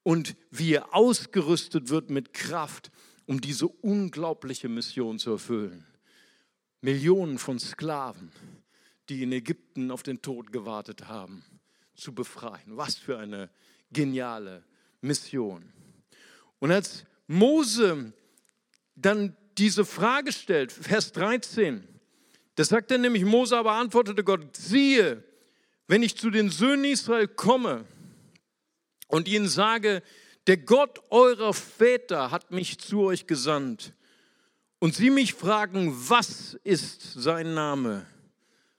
und 0.03 0.37
wie 0.51 0.75
er 0.75 0.95
ausgerüstet 0.95 1.91
wird 1.91 2.11
mit 2.11 2.33
Kraft, 2.33 2.91
um 3.27 3.41
diese 3.41 3.67
unglaubliche 3.67 4.69
Mission 4.69 5.19
zu 5.19 5.33
erfüllen. 5.33 5.85
Millionen 6.81 7.39
von 7.39 7.59
Sklaven, 7.59 8.31
die 9.09 9.25
in 9.25 9.33
Ägypten 9.33 9.91
auf 9.91 10.05
den 10.05 10.23
Tod 10.23 10.53
gewartet 10.53 11.09
haben, 11.09 11.45
zu 11.97 12.15
befreien. 12.15 12.77
Was 12.77 12.97
für 12.97 13.19
eine 13.19 13.51
geniale 13.91 14.65
Mission. 15.01 15.73
Und 16.59 16.71
als 16.71 17.05
Mose 17.27 18.13
dann 18.95 19.37
diese 19.59 19.85
Frage 19.85 20.33
stellt, 20.33 20.73
Vers 20.73 21.13
13. 21.13 21.87
Das 22.55 22.69
sagt 22.69 22.91
er 22.91 22.99
nämlich, 22.99 23.25
Mose 23.25 23.57
aber 23.57 23.73
antwortete 23.73 24.25
Gott, 24.25 24.57
siehe, 24.57 25.23
wenn 25.89 26.03
ich 26.03 26.17
zu 26.17 26.31
den 26.31 26.51
Söhnen 26.51 26.85
Israel 26.85 27.29
komme 27.29 27.85
und 29.09 29.29
ihnen 29.29 29.49
sage, 29.49 30.03
der 30.47 30.57
Gott 30.57 31.01
eurer 31.11 31.53
Väter 31.53 32.31
hat 32.31 32.51
mich 32.51 32.79
zu 32.79 33.03
euch 33.03 33.27
gesandt 33.27 33.93
und 34.79 34.95
sie 34.95 35.11
mich 35.11 35.35
fragen, 35.35 35.95
was 36.09 36.55
ist 36.65 37.03
sein 37.15 37.55
Name, 37.55 38.07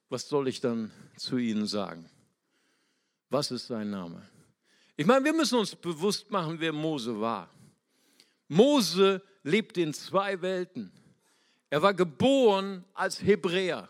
was 0.10 0.28
soll 0.28 0.48
ich 0.48 0.62
dann 0.62 0.92
zu 1.18 1.38
ihnen 1.38 1.68
sagen? 1.68 2.10
Was 3.30 3.52
ist 3.52 3.68
sein 3.68 3.90
Name? 3.90 4.22
Ich 4.96 5.06
meine, 5.06 5.24
wir 5.24 5.34
müssen 5.34 5.60
uns 5.60 5.76
bewusst 5.76 6.32
machen, 6.32 6.60
wer 6.60 6.74
Mose 6.74 7.20
war. 7.20 7.50
Mose 8.48 9.22
lebte 9.44 9.82
in 9.82 9.94
zwei 9.94 10.42
Welten. 10.42 10.92
Er 11.70 11.82
war 11.82 11.94
geboren 11.94 12.84
als 12.94 13.22
Hebräer, 13.22 13.90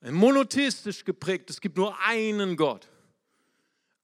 monotheistisch 0.00 1.04
geprägt. 1.04 1.50
Es 1.50 1.60
gibt 1.60 1.76
nur 1.76 1.98
einen 2.00 2.56
Gott. 2.56 2.88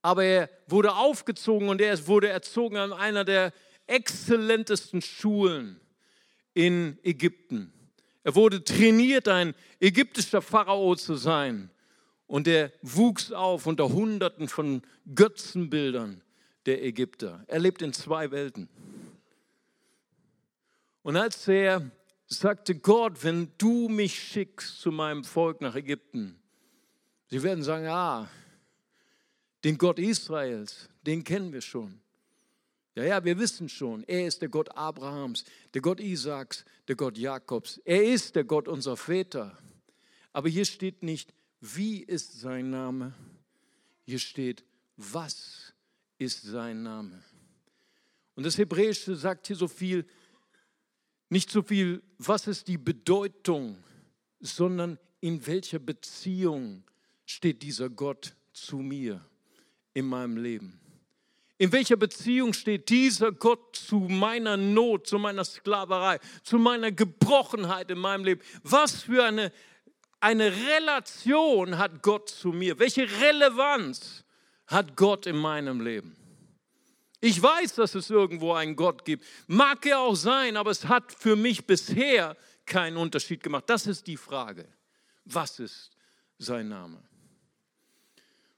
Aber 0.01 0.23
er 0.23 0.49
wurde 0.67 0.93
aufgezogen 0.93 1.69
und 1.69 1.79
er 1.79 2.07
wurde 2.07 2.29
erzogen 2.29 2.77
an 2.77 2.91
einer 2.91 3.23
der 3.23 3.53
exzellentesten 3.87 5.01
Schulen 5.01 5.79
in 6.53 6.99
Ägypten. 7.03 7.73
Er 8.23 8.35
wurde 8.35 8.63
trainiert, 8.63 9.27
ein 9.27 9.55
ägyptischer 9.79 10.41
Pharao 10.41 10.95
zu 10.95 11.15
sein. 11.15 11.70
Und 12.31 12.47
er 12.47 12.71
wuchs 12.81 13.33
auf 13.33 13.67
unter 13.67 13.89
Hunderten 13.89 14.47
von 14.47 14.83
Götzenbildern 15.15 16.21
der 16.65 16.81
Ägypter. 16.81 17.43
Er 17.47 17.59
lebt 17.59 17.81
in 17.81 17.91
zwei 17.91 18.31
Welten. 18.31 18.69
Und 21.03 21.17
als 21.17 21.45
er 21.49 21.91
sagte, 22.27 22.75
Gott, 22.75 23.21
wenn 23.25 23.51
du 23.57 23.89
mich 23.89 24.17
schickst 24.17 24.79
zu 24.79 24.93
meinem 24.93 25.25
Volk 25.25 25.59
nach 25.59 25.75
Ägypten, 25.75 26.39
sie 27.27 27.43
werden 27.43 27.65
sagen, 27.65 27.87
ah, 27.87 28.29
den 29.65 29.77
Gott 29.77 29.99
Israels, 29.99 30.87
den 31.05 31.25
kennen 31.25 31.51
wir 31.51 31.59
schon. 31.59 31.99
Ja, 32.95 33.03
ja, 33.03 33.25
wir 33.25 33.37
wissen 33.39 33.67
schon, 33.67 34.05
er 34.05 34.25
ist 34.27 34.41
der 34.41 34.47
Gott 34.47 34.73
Abrahams, 34.77 35.43
der 35.73 35.81
Gott 35.81 35.99
Isaaks, 35.99 36.63
der 36.87 36.95
Gott 36.95 37.17
Jakobs. 37.17 37.81
Er 37.83 38.05
ist 38.05 38.37
der 38.37 38.45
Gott 38.45 38.69
unserer 38.69 38.95
Väter. 38.95 39.57
Aber 40.31 40.47
hier 40.47 40.63
steht 40.63 41.03
nicht, 41.03 41.33
wie 41.61 42.01
ist 42.01 42.39
sein 42.39 42.71
Name? 42.71 43.13
Hier 44.05 44.19
steht, 44.19 44.63
was 44.97 45.73
ist 46.17 46.41
sein 46.43 46.83
Name? 46.83 47.23
Und 48.35 48.45
das 48.45 48.57
Hebräische 48.57 49.15
sagt 49.15 49.47
hier 49.47 49.55
so 49.55 49.67
viel, 49.67 50.05
nicht 51.29 51.49
so 51.49 51.61
viel, 51.61 52.01
was 52.17 52.47
ist 52.47 52.67
die 52.67 52.77
Bedeutung, 52.77 53.77
sondern 54.39 54.97
in 55.21 55.45
welcher 55.45 55.79
Beziehung 55.79 56.83
steht 57.25 57.61
dieser 57.61 57.89
Gott 57.89 58.35
zu 58.53 58.77
mir 58.77 59.23
in 59.93 60.05
meinem 60.05 60.37
Leben. 60.37 60.79
In 61.57 61.71
welcher 61.71 61.95
Beziehung 61.95 62.53
steht 62.53 62.89
dieser 62.89 63.31
Gott 63.31 63.75
zu 63.75 63.99
meiner 63.99 64.57
Not, 64.57 65.05
zu 65.05 65.19
meiner 65.19 65.45
Sklaverei, 65.45 66.19
zu 66.43 66.57
meiner 66.57 66.91
Gebrochenheit 66.91 67.91
in 67.91 67.99
meinem 67.99 68.25
Leben? 68.25 68.41
Was 68.63 69.03
für 69.03 69.23
eine, 69.23 69.51
eine 70.21 70.51
Relation 70.51 71.77
hat 71.77 72.01
Gott 72.01 72.29
zu 72.29 72.49
mir? 72.49 72.79
Welche 72.79 73.01
Relevanz 73.21 74.23
hat 74.67 74.95
Gott 74.95 75.25
in 75.25 75.35
meinem 75.35 75.81
Leben? 75.81 76.15
Ich 77.19 77.41
weiß, 77.41 77.75
dass 77.75 77.93
es 77.93 78.09
irgendwo 78.09 78.53
einen 78.53 78.75
Gott 78.75 79.05
gibt. 79.05 79.25
Mag 79.47 79.85
er 79.85 79.99
auch 79.99 80.15
sein, 80.15 80.57
aber 80.57 80.71
es 80.71 80.85
hat 80.85 81.11
für 81.11 81.35
mich 81.35 81.67
bisher 81.67 82.35
keinen 82.65 82.97
Unterschied 82.97 83.43
gemacht. 83.43 83.65
Das 83.67 83.85
ist 83.85 84.07
die 84.07 84.17
Frage. 84.17 84.67
Was 85.25 85.59
ist 85.59 85.91
sein 86.39 86.69
Name? 86.69 87.03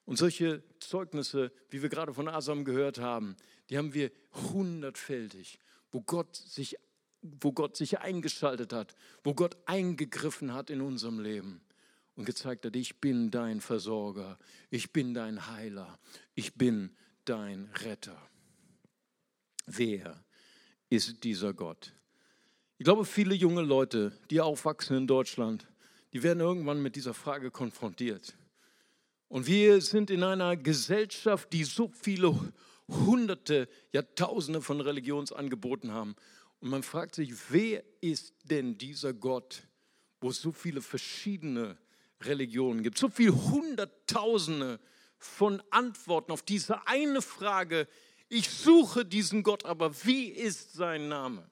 Und 0.06 0.18
solche 0.18 0.64
Zeugnisse, 0.80 1.52
wie 1.70 1.82
wir 1.82 1.90
gerade 1.90 2.14
von 2.14 2.28
Asam 2.28 2.64
gehört 2.66 3.00
haben, 3.00 3.36
die 3.70 3.78
haben 3.78 3.94
wir 3.94 4.12
hundertfältig, 4.54 5.60
wo 5.92 6.02
Gott 6.02 6.36
sich, 6.36 6.78
wo 7.24 7.52
Gott 7.52 7.78
sich 7.78 8.00
eingeschaltet 8.00 8.74
hat, 8.74 8.96
wo 9.24 9.34
Gott 9.34 9.58
eingegriffen 9.66 10.54
hat 10.54 10.70
in 10.70 10.82
unserem 10.82 11.20
Leben 11.20 11.62
und 12.16 12.26
gezeigt 12.26 12.66
hat, 12.66 12.76
ich 12.76 13.00
bin 13.00 13.32
dein 13.32 13.62
Versorger, 13.62 14.38
ich 14.70 14.92
bin 14.92 15.14
dein 15.14 15.48
Heiler, 15.48 15.98
ich 16.36 16.54
bin 16.56 16.96
dein 17.26 17.70
Retter. 17.84 18.18
Wer 19.66 20.24
ist 20.90 21.24
dieser 21.24 21.54
Gott? 21.54 21.94
Ich 22.78 22.84
glaube, 22.84 23.06
viele 23.06 23.34
junge 23.34 23.62
Leute, 23.62 24.12
die 24.30 24.42
aufwachsen 24.42 24.98
in 24.98 25.08
Deutschland, 25.08 25.68
die 26.12 26.22
werden 26.22 26.42
irgendwann 26.42 26.82
mit 26.82 26.96
dieser 26.96 27.14
Frage 27.14 27.50
konfrontiert. 27.50 28.36
Und 29.30 29.48
wir 29.48 29.82
sind 29.82 30.12
in 30.12 30.22
einer 30.22 30.56
Gesellschaft, 30.58 31.52
die 31.54 31.64
so 31.64 31.90
viele 31.90 32.54
Hunderte, 32.88 33.68
Jahrtausende 33.92 34.62
von 34.62 34.82
Religionsangeboten 34.82 35.92
haben. 35.92 36.16
Und 36.64 36.70
man 36.70 36.82
fragt 36.82 37.16
sich, 37.16 37.34
wer 37.50 37.84
ist 38.00 38.36
denn 38.46 38.78
dieser 38.78 39.14
Gott, 39.14 39.64
wo 40.22 40.30
es 40.30 40.40
so 40.40 40.54
viele 40.54 40.82
verschiedene 40.82 41.78
Religionen 42.22 42.84
gibt, 42.84 42.98
so 42.98 43.10
viele 43.10 43.36
Hunderttausende 43.36 44.80
von 45.18 45.62
Antworten 45.72 46.32
auf 46.32 46.42
diese 46.42 46.88
eine 46.88 47.22
Frage, 47.22 47.86
ich 48.30 48.50
suche 48.50 49.04
diesen 49.04 49.44
Gott, 49.44 49.66
aber 49.66 50.06
wie 50.06 50.28
ist 50.30 50.72
sein 50.72 51.10
Name? 51.10 51.46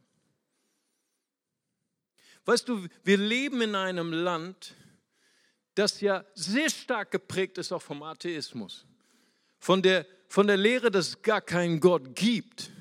Weißt 2.45 2.69
du, 2.69 2.87
wir 3.03 3.17
leben 3.17 3.59
in 3.61 3.75
einem 3.75 4.13
Land, 4.13 4.77
das 5.75 5.99
ja 5.99 6.23
sehr 6.35 6.69
stark 6.69 7.11
geprägt 7.11 7.57
ist 7.57 7.73
auch 7.73 7.81
vom 7.81 8.01
Atheismus, 8.01 8.85
von 9.59 9.81
der, 9.81 10.07
von 10.29 10.47
der 10.47 10.55
Lehre, 10.55 10.89
dass 10.89 11.09
es 11.09 11.21
gar 11.21 11.41
keinen 11.41 11.81
Gott 11.81 12.15
gibt. 12.15 12.71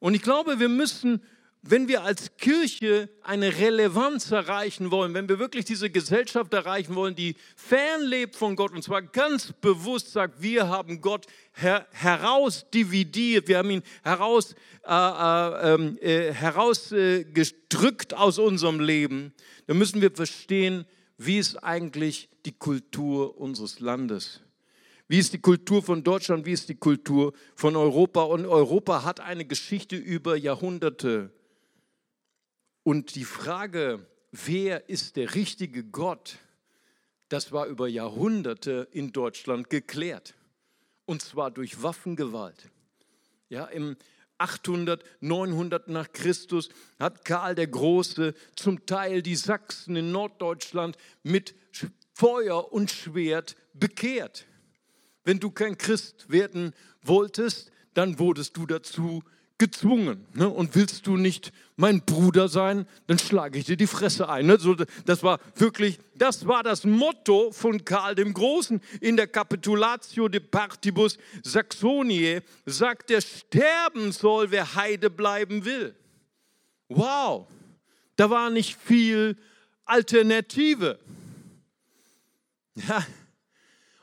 Und 0.00 0.14
ich 0.14 0.22
glaube, 0.22 0.58
wir 0.58 0.68
müssen 0.68 1.22
wenn 1.62 1.86
wir 1.86 2.02
als 2.02 2.36
Kirche 2.38 3.08
eine 3.22 3.56
Relevanz 3.56 4.32
erreichen 4.32 4.90
wollen, 4.90 5.14
wenn 5.14 5.28
wir 5.28 5.38
wirklich 5.38 5.64
diese 5.64 5.90
Gesellschaft 5.90 6.52
erreichen 6.52 6.96
wollen, 6.96 7.14
die 7.14 7.36
fernlebt 7.54 8.34
von 8.34 8.56
Gott 8.56 8.72
und 8.72 8.82
zwar 8.82 9.00
ganz 9.00 9.52
bewusst 9.60 10.10
sagt, 10.10 10.42
wir 10.42 10.68
haben 10.68 11.00
Gott 11.00 11.26
her 11.52 11.86
herausdividiert, 11.92 13.46
wir 13.46 13.58
haben 13.58 13.70
ihn 13.70 13.82
heraus, 14.02 14.56
äh, 14.84 14.92
äh, 14.92 15.74
ähm, 15.74 15.98
äh, 16.00 16.32
herausgedrückt 16.32 18.14
aus 18.14 18.40
unserem 18.40 18.80
Leben, 18.80 19.32
dann 19.68 19.78
müssen 19.78 20.00
wir 20.00 20.10
verstehen, 20.10 20.84
wie 21.16 21.38
ist 21.38 21.62
eigentlich 21.62 22.28
die 22.44 22.52
Kultur 22.58 23.38
unseres 23.38 23.78
Landes. 23.78 24.40
Wie 25.06 25.18
ist 25.18 25.32
die 25.32 25.40
Kultur 25.40 25.82
von 25.82 26.02
Deutschland? 26.02 26.44
Wie 26.44 26.52
ist 26.52 26.68
die 26.68 26.74
Kultur 26.74 27.34
von 27.54 27.76
Europa? 27.76 28.22
Und 28.22 28.46
Europa 28.46 29.04
hat 29.04 29.20
eine 29.20 29.44
Geschichte 29.44 29.94
über 29.94 30.36
Jahrhunderte 30.36 31.30
und 32.82 33.14
die 33.14 33.24
Frage, 33.24 34.06
wer 34.30 34.88
ist 34.88 35.16
der 35.16 35.34
richtige 35.34 35.84
Gott, 35.84 36.38
das 37.28 37.52
war 37.52 37.66
über 37.66 37.88
Jahrhunderte 37.88 38.88
in 38.92 39.12
Deutschland 39.12 39.70
geklärt. 39.70 40.34
Und 41.04 41.22
zwar 41.22 41.50
durch 41.50 41.82
Waffengewalt. 41.82 42.70
Ja, 43.48 43.66
im 43.66 43.96
800, 44.38 45.04
900 45.20 45.88
nach 45.88 46.12
Christus 46.12 46.68
hat 46.98 47.24
Karl 47.24 47.54
der 47.54 47.68
Große 47.68 48.34
zum 48.56 48.86
Teil 48.86 49.22
die 49.22 49.36
Sachsen 49.36 49.96
in 49.96 50.10
Norddeutschland 50.10 50.96
mit 51.22 51.54
Feuer 52.12 52.72
und 52.72 52.90
Schwert 52.90 53.56
bekehrt. 53.72 54.46
Wenn 55.24 55.38
du 55.38 55.50
kein 55.50 55.78
Christ 55.78 56.30
werden 56.30 56.74
wolltest, 57.02 57.70
dann 57.94 58.18
wurdest 58.18 58.56
du 58.56 58.66
dazu 58.66 59.22
gezwungen. 59.62 60.26
Ne? 60.34 60.48
Und 60.48 60.74
willst 60.74 61.06
du 61.06 61.16
nicht 61.16 61.52
mein 61.76 62.04
Bruder 62.04 62.48
sein, 62.48 62.84
dann 63.06 63.20
schlage 63.20 63.60
ich 63.60 63.66
dir 63.66 63.76
die 63.76 63.86
Fresse 63.86 64.28
ein. 64.28 64.46
Ne? 64.46 64.58
So, 64.58 64.74
das 65.06 65.22
war 65.22 65.38
wirklich, 65.54 66.00
das 66.16 66.48
war 66.48 66.64
das 66.64 66.82
Motto 66.82 67.52
von 67.52 67.84
Karl 67.84 68.16
dem 68.16 68.34
Großen. 68.34 68.80
In 69.00 69.16
der 69.16 69.28
Capitulatio 69.28 70.26
de 70.26 70.40
Partibus 70.40 71.16
Saxoniae 71.44 72.42
sagt 72.66 73.12
er, 73.12 73.20
sterben 73.20 74.10
soll, 74.10 74.50
wer 74.50 74.74
Heide 74.74 75.10
bleiben 75.10 75.64
will. 75.64 75.94
Wow, 76.88 77.46
da 78.16 78.28
war 78.30 78.50
nicht 78.50 78.76
viel 78.76 79.36
Alternative. 79.84 80.98
Ja, 82.74 83.06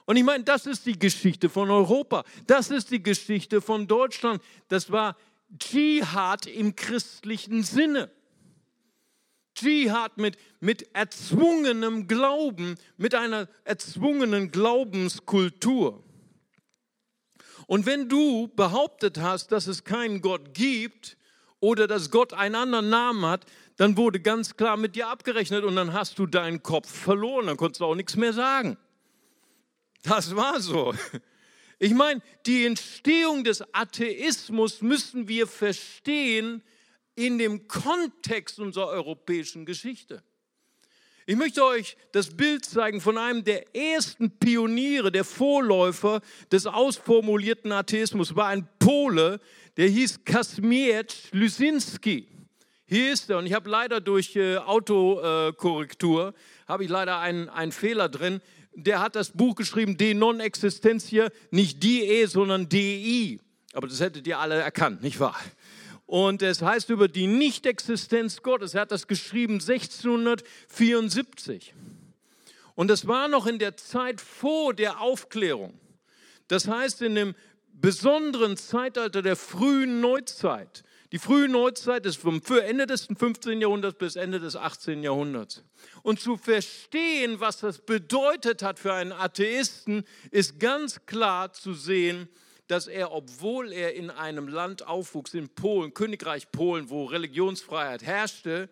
und 0.09 0.15
ich 0.15 0.23
meine, 0.23 0.43
das 0.43 0.65
ist 0.65 0.87
die 0.87 0.97
Geschichte 0.97 1.49
von 1.49 1.69
Europa. 1.69 2.23
Das 2.47 2.71
ist 2.71 2.89
die 2.89 3.03
Geschichte 3.03 3.61
von 3.61 3.85
Deutschland. 3.85 4.41
Das 4.67 4.91
war 4.91 5.15
Dschihad 5.57 6.45
im 6.45 6.75
christlichen 6.75 7.63
Sinne. 7.63 8.11
Dschihad 9.55 10.17
mit, 10.17 10.37
mit 10.59 10.93
erzwungenem 10.95 12.07
Glauben, 12.07 12.75
mit 12.97 13.15
einer 13.15 13.47
erzwungenen 13.65 14.51
Glaubenskultur. 14.51 16.03
Und 17.67 17.85
wenn 17.85 18.09
du 18.09 18.47
behauptet 18.55 19.19
hast, 19.19 19.51
dass 19.51 19.67
es 19.67 19.83
keinen 19.83 20.21
Gott 20.21 20.53
gibt 20.53 21.17
oder 21.59 21.87
dass 21.87 22.09
Gott 22.09 22.33
einen 22.33 22.55
anderen 22.55 22.89
Namen 22.89 23.25
hat, 23.25 23.45
dann 23.75 23.95
wurde 23.95 24.19
ganz 24.19 24.55
klar 24.55 24.75
mit 24.75 24.95
dir 24.95 25.07
abgerechnet 25.07 25.63
und 25.63 25.75
dann 25.75 25.93
hast 25.93 26.19
du 26.19 26.25
deinen 26.25 26.63
Kopf 26.63 26.89
verloren, 26.89 27.47
dann 27.47 27.57
konntest 27.57 27.81
du 27.81 27.85
auch 27.85 27.95
nichts 27.95 28.15
mehr 28.15 28.33
sagen. 28.33 28.77
Das 30.03 30.35
war 30.35 30.59
so. 30.61 30.93
Ich 31.81 31.93
meine, 31.93 32.21
die 32.45 32.65
Entstehung 32.65 33.45
des 33.45 33.63
Atheismus 33.73 34.81
müssen 34.81 35.29
wir 35.29 35.47
verstehen 35.47 36.61
in 37.15 37.37
dem 37.37 37.69
Kontext 37.69 38.59
unserer 38.59 38.87
europäischen 38.87 39.65
Geschichte. 39.65 40.21
Ich 41.25 41.37
möchte 41.37 41.63
euch 41.63 41.95
das 42.11 42.35
Bild 42.35 42.65
zeigen 42.65 42.99
von 42.99 43.17
einem 43.17 43.45
der 43.45 43.73
ersten 43.73 44.29
Pioniere, 44.39 45.09
der 45.09 45.23
Vorläufer 45.23 46.19
des 46.51 46.65
ausformulierten 46.65 47.71
Atheismus, 47.71 48.35
war 48.35 48.47
ein 48.47 48.67
Pole, 48.79 49.39
der 49.77 49.87
hieß 49.87 50.25
Kazimierz 50.25 51.29
Lysinski. 51.31 52.27
Hier 52.87 53.13
ist 53.13 53.29
er 53.29 53.37
und 53.37 53.45
ich 53.45 53.53
habe 53.53 53.69
leider 53.69 54.01
durch 54.01 54.35
äh, 54.35 54.57
Autokorrektur, 54.57 56.33
habe 56.67 56.83
ich 56.83 56.89
leider 56.89 57.19
einen, 57.19 57.47
einen 57.47 57.71
Fehler 57.71 58.09
drin 58.09 58.41
der 58.83 59.01
hat 59.01 59.15
das 59.15 59.31
Buch 59.31 59.55
geschrieben, 59.55 59.97
De 59.97 60.13
non 60.13 60.39
existentia, 60.39 61.29
nicht 61.51 61.83
die 61.83 62.03
E, 62.03 62.25
sondern 62.25 62.69
DI. 62.69 63.39
Aber 63.73 63.87
das 63.87 63.99
hättet 63.99 64.25
ihr 64.27 64.39
alle 64.39 64.55
erkannt, 64.55 65.03
nicht 65.03 65.19
wahr? 65.19 65.37
Und 66.05 66.41
es 66.41 66.61
heißt 66.61 66.89
über 66.89 67.07
die 67.07 67.27
Nichtexistenz 67.27 68.41
Gottes. 68.41 68.73
Er 68.73 68.81
hat 68.81 68.91
das 68.91 69.07
geschrieben 69.07 69.53
1674. 69.55 71.73
Und 72.73 72.87
das 72.87 73.07
war 73.07 73.27
noch 73.27 73.45
in 73.45 73.59
der 73.59 73.77
Zeit 73.77 74.19
vor 74.19 74.73
der 74.73 75.01
Aufklärung. 75.01 75.79
Das 76.47 76.67
heißt, 76.67 77.03
in 77.03 77.13
dem 77.13 77.35
besonderen 77.73 78.57
Zeitalter 78.57 79.21
der 79.21 79.35
frühen 79.35 80.01
Neuzeit. 80.01 80.83
Die 81.11 81.17
frühe 81.17 81.49
Neuzeit 81.49 82.05
ist 82.05 82.17
vom 82.17 82.39
Ende 82.63 82.85
des 82.85 83.07
15. 83.07 83.59
Jahrhunderts 83.59 83.97
bis 83.97 84.15
Ende 84.15 84.39
des 84.39 84.55
18. 84.55 85.01
Jahrhunderts. 85.01 85.63
Und 86.03 86.19
zu 86.19 86.37
verstehen, 86.37 87.39
was 87.39 87.57
das 87.57 87.79
bedeutet 87.79 88.61
hat 88.61 88.77
für 88.77 88.93
einen 88.93 89.11
Atheisten, 89.11 90.03
ist 90.29 90.59
ganz 90.59 91.07
klar 91.07 91.51
zu 91.51 91.73
sehen, 91.73 92.29
dass 92.67 92.85
er, 92.85 93.11
obwohl 93.11 93.73
er 93.73 93.95
in 93.95 94.11
einem 94.11 94.47
Land 94.47 94.85
aufwuchs, 94.85 95.33
in 95.33 95.49
Polen, 95.49 95.95
Königreich 95.95 96.51
Polen, 96.51 96.91
wo 96.91 97.05
Religionsfreiheit 97.05 98.03
herrschte, 98.03 98.69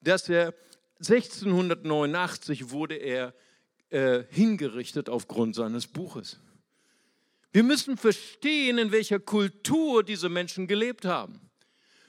dass 0.00 0.30
er 0.30 0.54
1689 1.00 2.70
wurde 2.70 2.94
er 2.94 3.34
äh, 3.90 4.24
hingerichtet 4.30 5.10
aufgrund 5.10 5.54
seines 5.54 5.86
Buches. 5.86 6.40
Wir 7.52 7.62
müssen 7.62 7.98
verstehen, 7.98 8.78
in 8.78 8.90
welcher 8.90 9.20
Kultur 9.20 10.02
diese 10.02 10.30
Menschen 10.30 10.66
gelebt 10.66 11.04
haben 11.04 11.44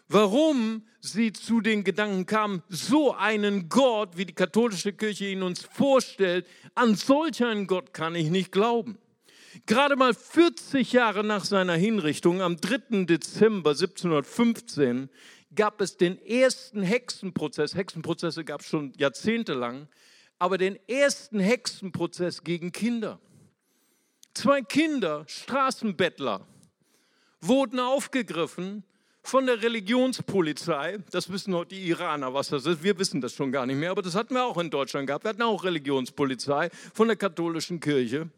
warum 0.08 0.84
sie 1.00 1.34
zu 1.34 1.62
den 1.62 1.84
Gedanken 1.84 2.26
kamen, 2.26 2.64
so 2.70 3.14
einen 3.14 3.70
Gott, 3.70 4.18
wie 4.18 4.26
die 4.26 4.34
katholische 4.34 4.94
Kirche 4.94 5.28
ihn 5.28 5.44
uns 5.44 5.64
vorstellt, 5.64 6.48
an 6.74 6.96
solch 6.96 7.44
einen 7.44 7.68
Gott 7.68 7.94
kann 7.94 8.16
ich 8.16 8.30
nicht 8.30 8.52
glauben. 8.52 8.98
Gerade 9.66 9.96
mal 9.96 10.14
40 10.14 10.92
Jahre 10.92 11.24
nach 11.24 11.46
seiner 11.46 11.76
Hinrichtung, 11.76 12.42
am 12.42 12.58
3. 12.58 13.06
Dezember 13.06 13.72
1715, 13.72 15.10
gab 15.56 15.80
es 15.80 15.96
den 15.96 16.22
ersten 16.26 16.82
Hexenprozess. 16.82 17.76
Hexenprozesse 17.76 18.44
gab 18.44 18.62
es 18.62 18.68
schon 18.68 18.92
jahrzehntelang, 18.98 19.88
aber 20.38 20.58
den 20.58 20.78
ersten 20.88 21.40
Hexenprozess 21.40 22.44
gegen 22.44 22.74
Kinder. 22.74 23.20
Zwei 24.34 24.62
Kinder, 24.62 25.24
Straßenbettler, 25.28 26.46
wurden 27.40 27.80
aufgegriffen 27.80 28.84
von 29.26 29.48
der 29.48 29.62
Religionspolizei. 29.62 31.00
Das 31.12 31.32
wissen 31.32 31.54
heute 31.56 31.76
die 31.76 31.88
Iraner, 31.88 32.34
was 32.34 32.50
das 32.50 32.66
ist. 32.66 32.84
Wir 32.84 32.98
wissen 33.00 33.22
das 33.22 33.34
schon 33.34 33.52
gar 33.52 33.66
nicht 33.66 33.78
mehr, 33.78 33.92
aber 33.92 34.02
das 34.02 34.16
hatten 34.16 34.36
wir 34.36 34.46
auch 34.46 34.58
in 34.58 34.70
Deutschland 34.70 35.08
gehabt. 35.08 35.26
Wir 35.26 35.30
hatten 35.30 35.42
auch 35.42 35.64
Religionspolizei 35.64 36.70
von 36.94 37.08
der 37.08 37.18
katholischen 37.18 37.80
Kirche. 37.80 38.30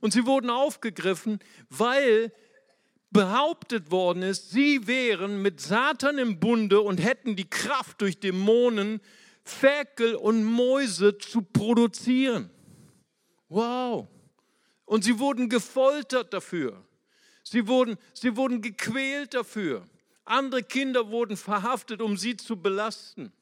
Und 0.00 0.12
sie 0.12 0.24
wurden 0.24 0.48
aufgegriffen, 0.48 1.40
weil 1.68 2.32
behauptet 3.10 3.90
worden 3.90 4.22
ist, 4.22 4.50
sie 4.50 4.86
wären 4.86 5.42
mit 5.42 5.60
Satan 5.60 6.18
im 6.18 6.40
Bunde 6.40 6.80
und 6.80 6.98
hätten 6.98 7.36
die 7.36 7.50
Kraft 7.50 8.00
durch 8.00 8.18
Dämonen, 8.18 9.00
Ferkel 9.44 10.14
und 10.14 10.44
Mäuse 10.44 11.18
zu 11.18 11.42
produzieren. 11.42 12.48
Wow. 13.48 14.08
Und 14.84 15.04
sie 15.04 15.18
wurden 15.18 15.48
gefoltert 15.48 16.32
dafür. 16.32 16.82
Sie 17.42 17.66
wurden, 17.66 17.98
sie 18.14 18.36
wurden 18.36 18.62
gequält 18.62 19.34
dafür. 19.34 19.84
Andere 20.24 20.62
Kinder 20.62 21.08
wurden 21.08 21.36
verhaftet, 21.36 22.00
um 22.00 22.16
sie 22.16 22.36
zu 22.36 22.56
belasten. 22.56 23.32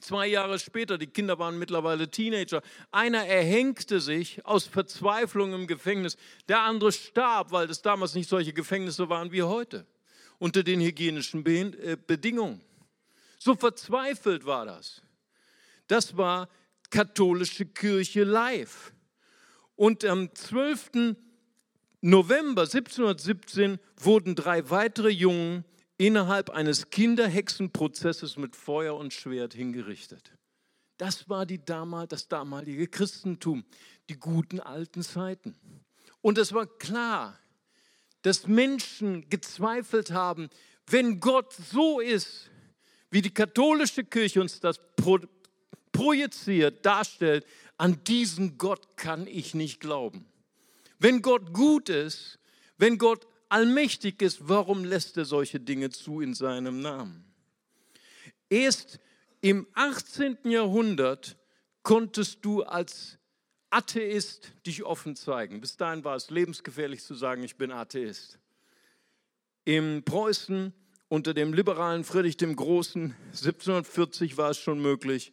Zwei 0.00 0.26
Jahre 0.26 0.58
später, 0.58 0.98
die 0.98 1.06
Kinder 1.06 1.38
waren 1.38 1.58
mittlerweile 1.58 2.10
Teenager, 2.10 2.62
einer 2.90 3.26
erhängte 3.26 4.00
sich 4.00 4.44
aus 4.44 4.66
Verzweiflung 4.66 5.52
im 5.52 5.66
Gefängnis, 5.66 6.16
der 6.48 6.60
andere 6.60 6.90
starb, 6.90 7.52
weil 7.52 7.70
es 7.70 7.80
damals 7.80 8.14
nicht 8.14 8.28
solche 8.28 8.52
Gefängnisse 8.52 9.08
waren 9.08 9.30
wie 9.30 9.44
heute, 9.44 9.86
unter 10.38 10.64
den 10.64 10.80
hygienischen 10.80 11.46
äh, 11.46 11.96
Bedingungen. 11.96 12.60
So 13.38 13.54
verzweifelt 13.54 14.44
war 14.46 14.66
das. 14.66 15.00
Das 15.86 16.16
war 16.16 16.48
katholische 16.90 17.66
Kirche 17.66 18.24
live. 18.24 18.92
Und 19.76 20.04
am 20.04 20.34
12. 20.34 21.16
November 22.00 22.62
1717 22.62 23.78
wurden 23.96 24.34
drei 24.34 24.68
weitere 24.70 25.10
Jungen 25.10 25.64
innerhalb 25.96 26.50
eines 26.50 26.90
Kinderhexenprozesses 26.90 28.36
mit 28.36 28.56
Feuer 28.56 28.96
und 28.96 29.12
Schwert 29.12 29.54
hingerichtet. 29.54 30.32
Das 30.96 31.28
war 31.28 31.46
die 31.46 31.64
damal, 31.64 32.06
das 32.06 32.28
damalige 32.28 32.86
Christentum, 32.86 33.64
die 34.08 34.18
guten 34.18 34.60
alten 34.60 35.02
Zeiten. 35.02 35.56
Und 36.20 36.38
es 36.38 36.52
war 36.52 36.66
klar, 36.66 37.38
dass 38.22 38.46
Menschen 38.46 39.28
gezweifelt 39.28 40.10
haben, 40.10 40.48
wenn 40.86 41.20
Gott 41.20 41.52
so 41.52 42.00
ist, 42.00 42.50
wie 43.10 43.22
die 43.22 43.32
katholische 43.32 44.04
Kirche 44.04 44.40
uns 44.40 44.60
das 44.60 44.80
pro, 44.96 45.18
projiziert, 45.92 46.84
darstellt, 46.84 47.46
an 47.76 48.02
diesen 48.04 48.58
Gott 48.58 48.96
kann 48.96 49.26
ich 49.26 49.54
nicht 49.54 49.80
glauben. 49.80 50.26
Wenn 50.98 51.22
Gott 51.22 51.52
gut 51.52 51.88
ist, 51.88 52.38
wenn 52.78 52.98
Gott 52.98 53.26
allmächtig 53.48 54.22
ist, 54.22 54.48
warum 54.48 54.84
lässt 54.84 55.16
er 55.16 55.24
solche 55.24 55.60
Dinge 55.60 55.90
zu 55.90 56.20
in 56.20 56.34
seinem 56.34 56.80
Namen? 56.80 57.24
Erst 58.48 59.00
im 59.40 59.66
18. 59.74 60.38
Jahrhundert 60.44 61.36
konntest 61.82 62.44
du 62.44 62.62
als 62.62 63.18
Atheist 63.70 64.52
dich 64.66 64.84
offen 64.84 65.16
zeigen. 65.16 65.60
Bis 65.60 65.76
dahin 65.76 66.04
war 66.04 66.16
es 66.16 66.30
lebensgefährlich 66.30 67.02
zu 67.02 67.14
sagen, 67.14 67.42
ich 67.42 67.56
bin 67.56 67.72
Atheist. 67.72 68.38
Im 69.64 70.04
Preußen 70.04 70.72
unter 71.08 71.34
dem 71.34 71.52
liberalen 71.52 72.04
Friedrich 72.04 72.36
dem 72.36 72.56
Großen 72.56 73.14
1740 73.26 74.36
war 74.36 74.50
es 74.50 74.58
schon 74.58 74.80
möglich 74.80 75.32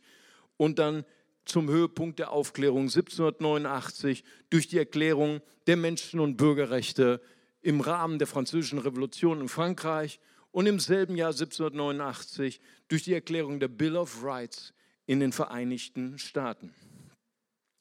und 0.57 0.79
dann 0.79 1.05
zum 1.45 1.69
Höhepunkt 1.69 2.19
der 2.19 2.31
Aufklärung 2.31 2.83
1789 2.83 4.23
durch 4.49 4.67
die 4.67 4.77
Erklärung 4.77 5.41
der 5.67 5.77
Menschen- 5.77 6.19
und 6.19 6.37
Bürgerrechte 6.37 7.21
im 7.61 7.81
Rahmen 7.81 8.19
der 8.19 8.27
Französischen 8.27 8.79
Revolution 8.79 9.41
in 9.41 9.49
Frankreich 9.49 10.19
und 10.51 10.65
im 10.65 10.79
selben 10.79 11.15
Jahr 11.15 11.31
1789 11.31 12.59
durch 12.87 13.03
die 13.03 13.13
Erklärung 13.13 13.59
der 13.59 13.67
Bill 13.67 13.95
of 13.95 14.23
Rights 14.23 14.73
in 15.05 15.19
den 15.19 15.31
Vereinigten 15.31 16.17
Staaten. 16.17 16.73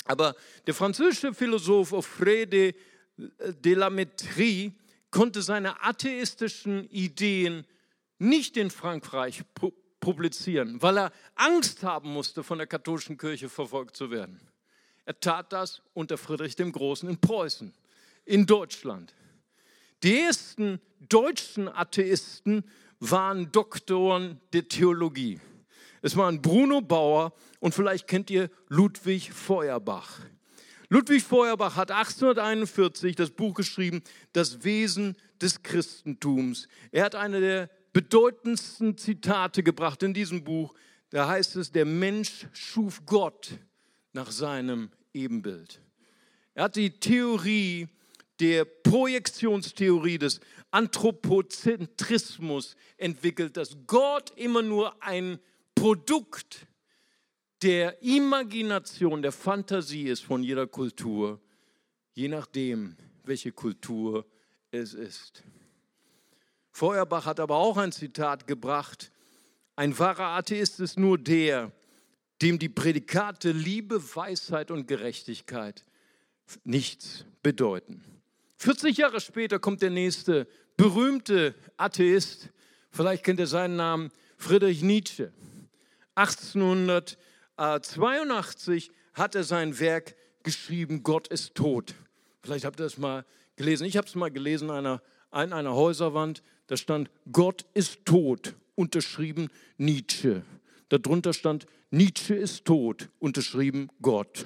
Aber 0.05 0.35
der 0.67 0.75
französische 0.75 1.35
Philosoph 1.35 1.93
Offray 1.93 2.47
de 2.47 2.75
la 3.75 3.89
Métrie 3.89 4.73
konnte 5.11 5.43
seine 5.43 5.83
atheistischen 5.83 6.89
Ideen 6.91 7.67
nicht 8.19 8.57
in 8.57 8.71
Frankreich 8.71 9.43
publizieren, 10.01 10.81
weil 10.83 10.99
er 10.99 11.13
Angst 11.35 11.83
haben 11.83 12.13
musste, 12.13 12.43
von 12.43 12.59
der 12.59 12.67
katholischen 12.67 13.19
Kirche 13.19 13.49
verfolgt 13.49 13.97
zu 13.97 14.11
werden. 14.11 14.41
Er 15.05 15.19
tat 15.19 15.53
das 15.53 15.83
unter 15.95 16.19
Friedrich 16.19 16.57
dem 16.57 16.73
Großen 16.73 17.09
in 17.09 17.21
Preußen, 17.21 17.73
in 18.25 18.47
Deutschland. 18.47 19.15
Die 20.03 20.19
ersten 20.19 20.81
deutschen 21.09 21.69
Atheisten 21.69 22.65
waren 23.01 23.53
Doktoren 23.53 24.41
der 24.53 24.67
Theologie. 24.69 25.41
Es 26.01 26.17
waren 26.17 26.41
Bruno 26.41 26.81
Bauer 26.81 27.35
und 27.59 27.75
vielleicht 27.75 28.07
kennt 28.07 28.31
ihr 28.31 28.49
Ludwig 28.69 29.33
Feuerbach. 29.33 30.21
Ludwig 30.89 31.23
Feuerbach 31.23 31.77
hat 31.77 31.91
1841 31.91 33.15
das 33.15 33.31
Buch 33.31 33.55
geschrieben, 33.55 34.03
Das 34.33 34.65
Wesen 34.65 35.17
des 35.41 35.63
Christentums. 35.63 36.67
Er 36.91 37.05
hat 37.05 37.15
eine 37.15 37.41
der 37.41 37.71
bedeutendsten 37.93 38.97
Zitate 38.97 39.63
gebracht 39.63 40.03
in 40.03 40.15
diesem 40.15 40.43
Buch. 40.45 40.75
Da 41.11 41.29
heißt 41.29 41.57
es, 41.57 41.73
der 41.73 41.85
Mensch 41.85 42.47
schuf 42.53 43.05
Gott 43.05 43.59
nach 44.13 44.31
seinem 44.31 44.91
Ebenbild. 45.13 45.81
Er 46.55 46.65
hat 46.65 46.77
die 46.77 46.91
Theorie 46.91 47.89
der 48.41 48.65
Projektionstheorie 48.65 50.19
des 50.19 50.41
Anthropozentrismus 50.71 52.77
entwickelt, 52.97 53.57
dass 53.57 53.77
Gott 53.87 54.33
immer 54.37 54.63
nur 54.63 55.03
ein 55.03 55.39
Produkt 55.75 56.67
der 57.63 58.03
Imagination, 58.03 59.23
der 59.23 59.33
Fantasie 59.33 60.09
ist 60.09 60.25
von 60.25 60.43
jeder 60.43 60.67
Kultur, 60.67 61.41
je 62.15 62.29
nachdem, 62.29 62.97
welche 63.25 63.53
Kultur 63.53 64.27
es 64.71 64.95
ist. 64.95 65.43
Feuerbach 66.71 67.27
hat 67.27 67.41
aber 67.41 67.57
auch 67.57 67.77
ein 67.77 67.93
Zitat 67.93 68.47
gebracht, 68.47 69.13
ein 69.77 69.99
wahrer 69.99 70.37
Atheist 70.37 70.81
ist 70.81 70.99
nur 70.99 71.19
der, 71.19 71.73
dem 72.43 72.59
die 72.59 72.69
Prädikate 72.69 73.53
Liebe, 73.53 74.15
Weisheit 74.15 74.71
und 74.71 74.87
Gerechtigkeit 74.87 75.85
nichts 76.65 77.25
bedeuten. 77.43 78.05
40 78.61 78.97
Jahre 78.99 79.21
später 79.23 79.59
kommt 79.59 79.81
der 79.81 79.89
nächste 79.89 80.47
berühmte 80.77 81.55
Atheist, 81.79 82.51
vielleicht 82.91 83.25
kennt 83.25 83.41
ihr 83.41 83.47
seinen 83.47 83.77
Namen, 83.77 84.11
Friedrich 84.37 84.83
Nietzsche. 84.83 85.33
1882 86.15 88.91
hat 89.15 89.35
er 89.35 89.45
sein 89.45 89.81
Werk 89.81 90.15
geschrieben, 90.43 91.03
Gott 91.03 91.29
ist 91.29 91.55
tot. 91.55 91.95
Vielleicht 92.43 92.67
habt 92.67 92.79
ihr 92.79 92.85
das 92.85 92.99
mal 92.99 93.25
gelesen. 93.57 93.87
Ich 93.87 93.97
habe 93.97 94.07
es 94.07 94.15
mal 94.15 94.31
gelesen 94.31 94.69
an 94.69 94.85
einer, 94.85 95.01
an 95.31 95.55
einer 95.55 95.75
Häuserwand. 95.75 96.43
Da 96.67 96.77
stand, 96.77 97.09
Gott 97.33 97.65
ist 97.73 98.05
tot, 98.05 98.57
unterschrieben 98.75 99.49
Nietzsche. 99.79 100.43
Darunter 100.91 101.33
stand, 101.33 101.65
Nietzsche 101.91 102.35
ist 102.35 102.67
tot, 102.67 103.09
unterschrieben 103.21 103.89
Gott. 104.03 104.45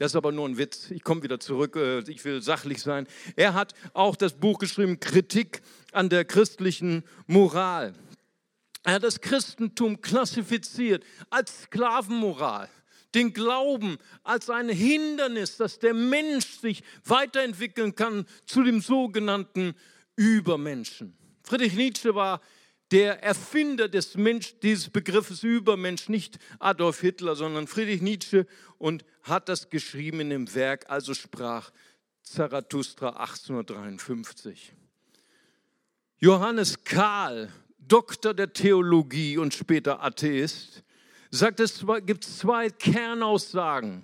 Das 0.00 0.12
ist 0.12 0.16
aber 0.16 0.32
nur 0.32 0.48
ein 0.48 0.56
Witz. 0.56 0.90
Ich 0.90 1.04
komme 1.04 1.22
wieder 1.22 1.38
zurück. 1.40 1.76
Äh, 1.76 1.98
ich 2.10 2.24
will 2.24 2.40
sachlich 2.40 2.80
sein. 2.80 3.06
Er 3.36 3.52
hat 3.52 3.74
auch 3.92 4.16
das 4.16 4.32
Buch 4.32 4.58
geschrieben, 4.58 4.98
Kritik 4.98 5.60
an 5.92 6.08
der 6.08 6.24
christlichen 6.24 7.04
Moral. 7.26 7.92
Er 8.82 8.94
hat 8.94 9.02
das 9.02 9.20
Christentum 9.20 10.00
klassifiziert 10.00 11.04
als 11.28 11.64
Sklavenmoral. 11.64 12.70
Den 13.14 13.34
Glauben 13.34 13.98
als 14.22 14.48
ein 14.48 14.70
Hindernis, 14.70 15.58
dass 15.58 15.78
der 15.78 15.92
Mensch 15.92 16.46
sich 16.46 16.82
weiterentwickeln 17.04 17.94
kann 17.94 18.24
zu 18.46 18.62
dem 18.62 18.80
sogenannten 18.80 19.74
Übermenschen. 20.16 21.14
Friedrich 21.42 21.74
Nietzsche 21.74 22.14
war 22.14 22.40
der 22.90 23.22
Erfinder 23.22 23.88
des 23.88 24.16
Mensch, 24.16 24.54
dieses 24.60 24.90
Begriffes 24.90 25.42
Übermensch, 25.42 26.08
nicht 26.08 26.38
Adolf 26.58 27.00
Hitler, 27.00 27.36
sondern 27.36 27.66
Friedrich 27.66 28.02
Nietzsche 28.02 28.46
und 28.78 29.04
hat 29.22 29.48
das 29.48 29.70
geschrieben 29.70 30.20
in 30.20 30.30
dem 30.30 30.54
Werk, 30.54 30.86
also 30.88 31.14
sprach 31.14 31.70
Zarathustra 32.22 33.10
1853. 33.10 34.72
Johannes 36.18 36.84
Kahl, 36.84 37.50
Doktor 37.78 38.34
der 38.34 38.52
Theologie 38.52 39.38
und 39.38 39.54
später 39.54 40.02
Atheist, 40.02 40.82
sagt, 41.30 41.60
es 41.60 41.84
gibt 42.04 42.24
zwei 42.24 42.68
Kernaussagen 42.70 44.02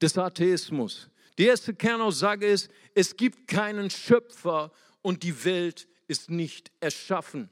des 0.00 0.16
Atheismus. 0.16 1.08
Die 1.36 1.46
erste 1.46 1.74
Kernaussage 1.74 2.46
ist, 2.46 2.70
es 2.94 3.16
gibt 3.16 3.48
keinen 3.48 3.90
Schöpfer 3.90 4.70
und 5.02 5.22
die 5.24 5.44
Welt 5.44 5.88
ist 6.06 6.30
nicht 6.30 6.70
erschaffen. 6.80 7.50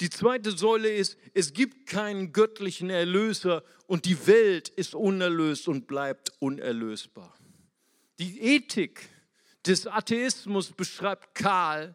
Die 0.00 0.08
zweite 0.08 0.52
Säule 0.52 0.88
ist, 0.90 1.18
es 1.34 1.52
gibt 1.52 1.86
keinen 1.86 2.32
göttlichen 2.32 2.88
Erlöser 2.88 3.62
und 3.86 4.06
die 4.06 4.26
Welt 4.26 4.70
ist 4.70 4.94
unerlöst 4.94 5.68
und 5.68 5.86
bleibt 5.86 6.32
unerlösbar. 6.38 7.36
Die 8.18 8.40
Ethik 8.40 9.06
des 9.66 9.86
Atheismus 9.86 10.72
beschreibt 10.72 11.34
Karl 11.34 11.94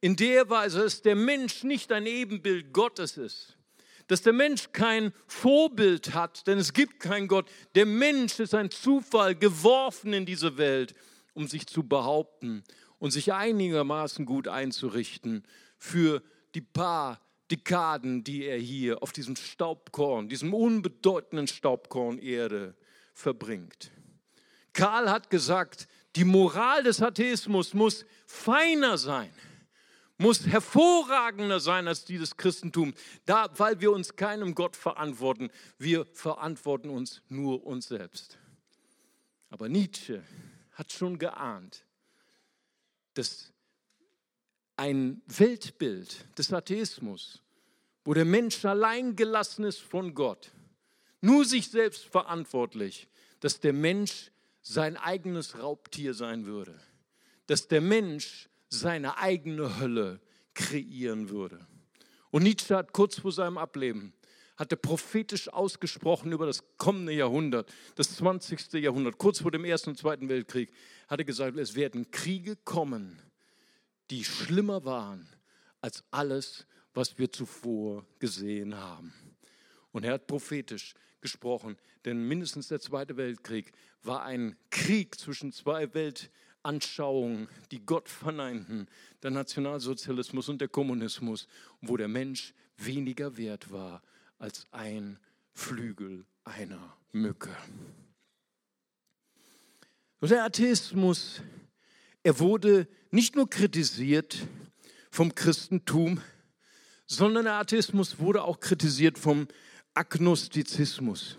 in 0.00 0.16
der 0.16 0.48
Weise, 0.48 0.80
dass 0.80 1.02
der 1.02 1.14
Mensch 1.14 1.62
nicht 1.62 1.92
ein 1.92 2.06
Ebenbild 2.06 2.72
Gottes 2.72 3.18
ist, 3.18 3.58
dass 4.06 4.22
der 4.22 4.32
Mensch 4.32 4.72
kein 4.72 5.12
Vorbild 5.26 6.14
hat, 6.14 6.46
denn 6.46 6.58
es 6.58 6.72
gibt 6.72 7.00
keinen 7.00 7.28
Gott. 7.28 7.50
Der 7.74 7.86
Mensch 7.86 8.40
ist 8.40 8.54
ein 8.54 8.70
Zufall 8.70 9.34
geworfen 9.34 10.14
in 10.14 10.24
diese 10.24 10.56
Welt, 10.56 10.94
um 11.34 11.46
sich 11.46 11.66
zu 11.66 11.82
behaupten 11.82 12.64
und 12.98 13.10
sich 13.10 13.32
einigermaßen 13.34 14.24
gut 14.24 14.48
einzurichten 14.48 15.44
für 15.78 16.22
die 16.54 16.62
paar 16.62 17.20
Dekaden, 17.52 18.24
die 18.24 18.44
er 18.44 18.58
hier 18.58 19.02
auf 19.02 19.12
diesem 19.12 19.36
Staubkorn, 19.36 20.28
diesem 20.28 20.54
unbedeutenden 20.54 21.46
Staubkorn 21.46 22.18
Erde 22.18 22.74
verbringt. 23.12 23.92
Karl 24.72 25.10
hat 25.10 25.28
gesagt, 25.28 25.86
die 26.16 26.24
Moral 26.24 26.82
des 26.82 27.02
Atheismus 27.02 27.74
muss 27.74 28.06
feiner 28.26 28.96
sein, 28.96 29.30
muss 30.16 30.46
hervorragender 30.46 31.60
sein 31.60 31.88
als 31.88 32.06
dieses 32.06 32.38
Christentum, 32.38 32.94
da, 33.26 33.50
weil 33.58 33.80
wir 33.80 33.92
uns 33.92 34.16
keinem 34.16 34.54
Gott 34.54 34.74
verantworten. 34.74 35.50
Wir 35.76 36.06
verantworten 36.06 36.88
uns 36.88 37.20
nur 37.28 37.66
uns 37.66 37.88
selbst. 37.88 38.38
Aber 39.50 39.68
Nietzsche 39.68 40.22
hat 40.72 40.90
schon 40.90 41.18
geahnt, 41.18 41.84
dass 43.12 43.52
ein 44.76 45.20
Weltbild 45.26 46.26
des 46.38 46.50
Atheismus 46.50 47.41
wo 48.04 48.14
der 48.14 48.24
Mensch 48.24 48.64
allein 48.64 49.16
gelassen 49.16 49.64
ist 49.64 49.80
von 49.80 50.14
Gott, 50.14 50.50
nur 51.20 51.44
sich 51.44 51.68
selbst 51.68 52.04
verantwortlich, 52.04 53.08
dass 53.40 53.60
der 53.60 53.72
Mensch 53.72 54.30
sein 54.60 54.96
eigenes 54.96 55.58
Raubtier 55.58 56.14
sein 56.14 56.46
würde, 56.46 56.78
dass 57.46 57.68
der 57.68 57.80
Mensch 57.80 58.48
seine 58.68 59.18
eigene 59.18 59.78
Hölle 59.78 60.20
kreieren 60.54 61.28
würde. 61.28 61.66
Und 62.30 62.44
Nietzsche 62.44 62.74
hat 62.76 62.92
kurz 62.92 63.18
vor 63.18 63.32
seinem 63.32 63.58
Ableben 63.58 64.14
hatte 64.56 64.76
prophetisch 64.76 65.48
ausgesprochen 65.48 66.30
über 66.32 66.46
das 66.46 66.62
kommende 66.76 67.12
Jahrhundert, 67.12 67.72
das 67.96 68.16
20. 68.16 68.74
Jahrhundert, 68.74 69.18
kurz 69.18 69.40
vor 69.40 69.50
dem 69.50 69.64
Ersten 69.64 69.90
und 69.90 69.96
Zweiten 69.96 70.28
Weltkrieg, 70.28 70.72
hatte 71.08 71.24
gesagt, 71.24 71.56
es 71.58 71.74
werden 71.74 72.10
Kriege 72.10 72.56
kommen, 72.56 73.20
die 74.10 74.24
schlimmer 74.24 74.84
waren 74.84 75.28
als 75.80 76.04
alles, 76.10 76.66
was 76.94 77.18
wir 77.18 77.30
zuvor 77.30 78.04
gesehen 78.18 78.76
haben. 78.76 79.12
Und 79.92 80.04
er 80.04 80.14
hat 80.14 80.26
prophetisch 80.26 80.94
gesprochen, 81.20 81.76
denn 82.04 82.26
mindestens 82.26 82.68
der 82.68 82.80
Zweite 82.80 83.16
Weltkrieg 83.16 83.72
war 84.02 84.24
ein 84.24 84.56
Krieg 84.70 85.18
zwischen 85.18 85.52
zwei 85.52 85.92
Weltanschauungen, 85.94 87.48
die 87.70 87.84
Gott 87.84 88.08
verneinten, 88.08 88.88
der 89.22 89.30
Nationalsozialismus 89.30 90.48
und 90.48 90.60
der 90.60 90.68
Kommunismus, 90.68 91.46
wo 91.80 91.96
der 91.96 92.08
Mensch 92.08 92.54
weniger 92.76 93.36
wert 93.36 93.70
war 93.70 94.02
als 94.38 94.66
ein 94.72 95.18
Flügel 95.52 96.24
einer 96.44 96.96
Mücke. 97.12 97.56
Und 100.20 100.30
der 100.30 100.44
Atheismus, 100.44 101.42
er 102.22 102.38
wurde 102.38 102.88
nicht 103.10 103.36
nur 103.36 103.48
kritisiert 103.48 104.46
vom 105.10 105.34
Christentum, 105.34 106.20
sondern 107.16 107.44
der 107.44 107.54
Atheismus 107.54 108.18
wurde 108.18 108.42
auch 108.42 108.60
kritisiert 108.60 109.18
vom 109.18 109.48
Agnostizismus. 109.94 111.38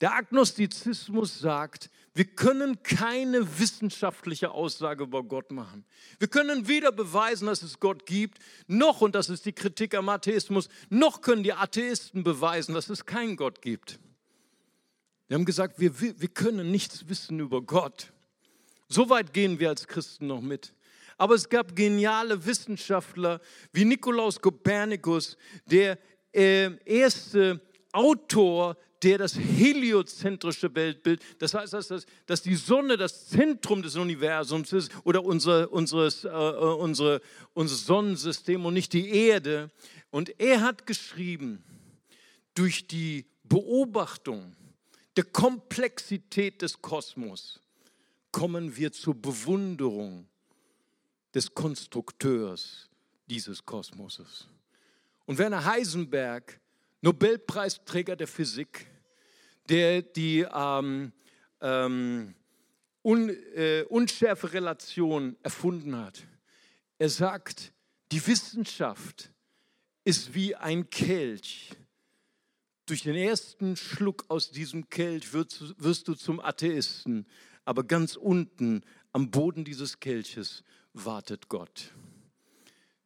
Der 0.00 0.14
Agnostizismus 0.14 1.38
sagt, 1.38 1.90
wir 2.14 2.26
können 2.26 2.82
keine 2.82 3.58
wissenschaftliche 3.58 4.52
Aussage 4.52 5.04
über 5.04 5.24
Gott 5.24 5.50
machen. 5.50 5.84
Wir 6.18 6.28
können 6.28 6.68
weder 6.68 6.92
beweisen, 6.92 7.46
dass 7.46 7.62
es 7.62 7.80
Gott 7.80 8.06
gibt, 8.06 8.38
noch, 8.66 9.00
und 9.00 9.14
das 9.14 9.28
ist 9.28 9.46
die 9.46 9.52
Kritik 9.52 9.94
am 9.94 10.08
Atheismus, 10.08 10.68
noch 10.90 11.22
können 11.22 11.42
die 11.42 11.52
Atheisten 11.52 12.22
beweisen, 12.22 12.74
dass 12.74 12.88
es 12.88 13.06
keinen 13.06 13.36
Gott 13.36 13.62
gibt. 13.62 13.98
Wir 15.26 15.36
haben 15.36 15.44
gesagt, 15.44 15.80
wir, 15.80 16.00
wir 16.00 16.28
können 16.28 16.70
nichts 16.70 17.08
wissen 17.08 17.40
über 17.40 17.62
Gott. 17.62 18.12
So 18.88 19.08
weit 19.08 19.32
gehen 19.32 19.58
wir 19.58 19.70
als 19.70 19.88
Christen 19.88 20.26
noch 20.26 20.40
mit. 20.40 20.74
Aber 21.16 21.34
es 21.34 21.48
gab 21.48 21.74
geniale 21.74 22.44
Wissenschaftler 22.44 23.40
wie 23.72 23.84
Nikolaus 23.84 24.40
Kopernikus, 24.40 25.36
der 25.66 25.98
äh, 26.32 26.70
erste 26.84 27.60
Autor, 27.92 28.76
der 29.04 29.18
das 29.18 29.38
heliozentrische 29.38 30.74
Weltbild, 30.74 31.20
das 31.38 31.54
heißt, 31.54 31.74
dass, 31.74 31.88
das, 31.88 32.06
dass 32.26 32.42
die 32.42 32.56
Sonne 32.56 32.96
das 32.96 33.28
Zentrum 33.28 33.82
des 33.82 33.96
Universums 33.96 34.72
ist 34.72 34.90
oder 35.04 35.22
unser, 35.24 35.70
unseres, 35.70 36.24
äh, 36.24 36.28
äh, 36.28 36.30
unsere, 36.30 37.20
unser 37.52 37.76
Sonnensystem 37.76 38.64
und 38.64 38.74
nicht 38.74 38.92
die 38.94 39.10
Erde. 39.10 39.70
Und 40.10 40.40
er 40.40 40.62
hat 40.62 40.86
geschrieben, 40.86 41.62
durch 42.54 42.86
die 42.86 43.26
Beobachtung 43.44 44.56
der 45.16 45.24
Komplexität 45.24 46.62
des 46.62 46.80
Kosmos 46.80 47.60
kommen 48.32 48.76
wir 48.76 48.90
zur 48.90 49.14
Bewunderung 49.14 50.26
des 51.34 51.52
Konstrukteurs 51.52 52.88
dieses 53.26 53.64
Kosmoses. 53.64 54.46
Und 55.26 55.38
Werner 55.38 55.64
Heisenberg, 55.64 56.60
Nobelpreisträger 57.00 58.16
der 58.16 58.28
Physik, 58.28 58.86
der 59.68 60.02
die 60.02 60.46
ähm, 60.52 61.12
ähm, 61.60 62.34
un, 63.02 63.30
äh, 63.54 63.84
unschärfe 63.88 64.52
Relation 64.52 65.36
erfunden 65.42 65.96
hat. 65.96 66.22
Er 66.98 67.08
sagt, 67.08 67.72
die 68.12 68.24
Wissenschaft 68.26 69.30
ist 70.04 70.34
wie 70.34 70.54
ein 70.54 70.88
Kelch. 70.90 71.70
Durch 72.86 73.02
den 73.02 73.16
ersten 73.16 73.76
Schluck 73.76 74.26
aus 74.28 74.50
diesem 74.50 74.90
Kelch 74.90 75.32
wirst, 75.32 75.82
wirst 75.82 76.06
du 76.06 76.14
zum 76.14 76.38
Atheisten, 76.38 77.26
aber 77.64 77.82
ganz 77.82 78.14
unten 78.16 78.82
am 79.12 79.30
Boden 79.30 79.64
dieses 79.64 80.00
Kelches 80.00 80.62
wartet 80.94 81.48
Gott. 81.48 81.92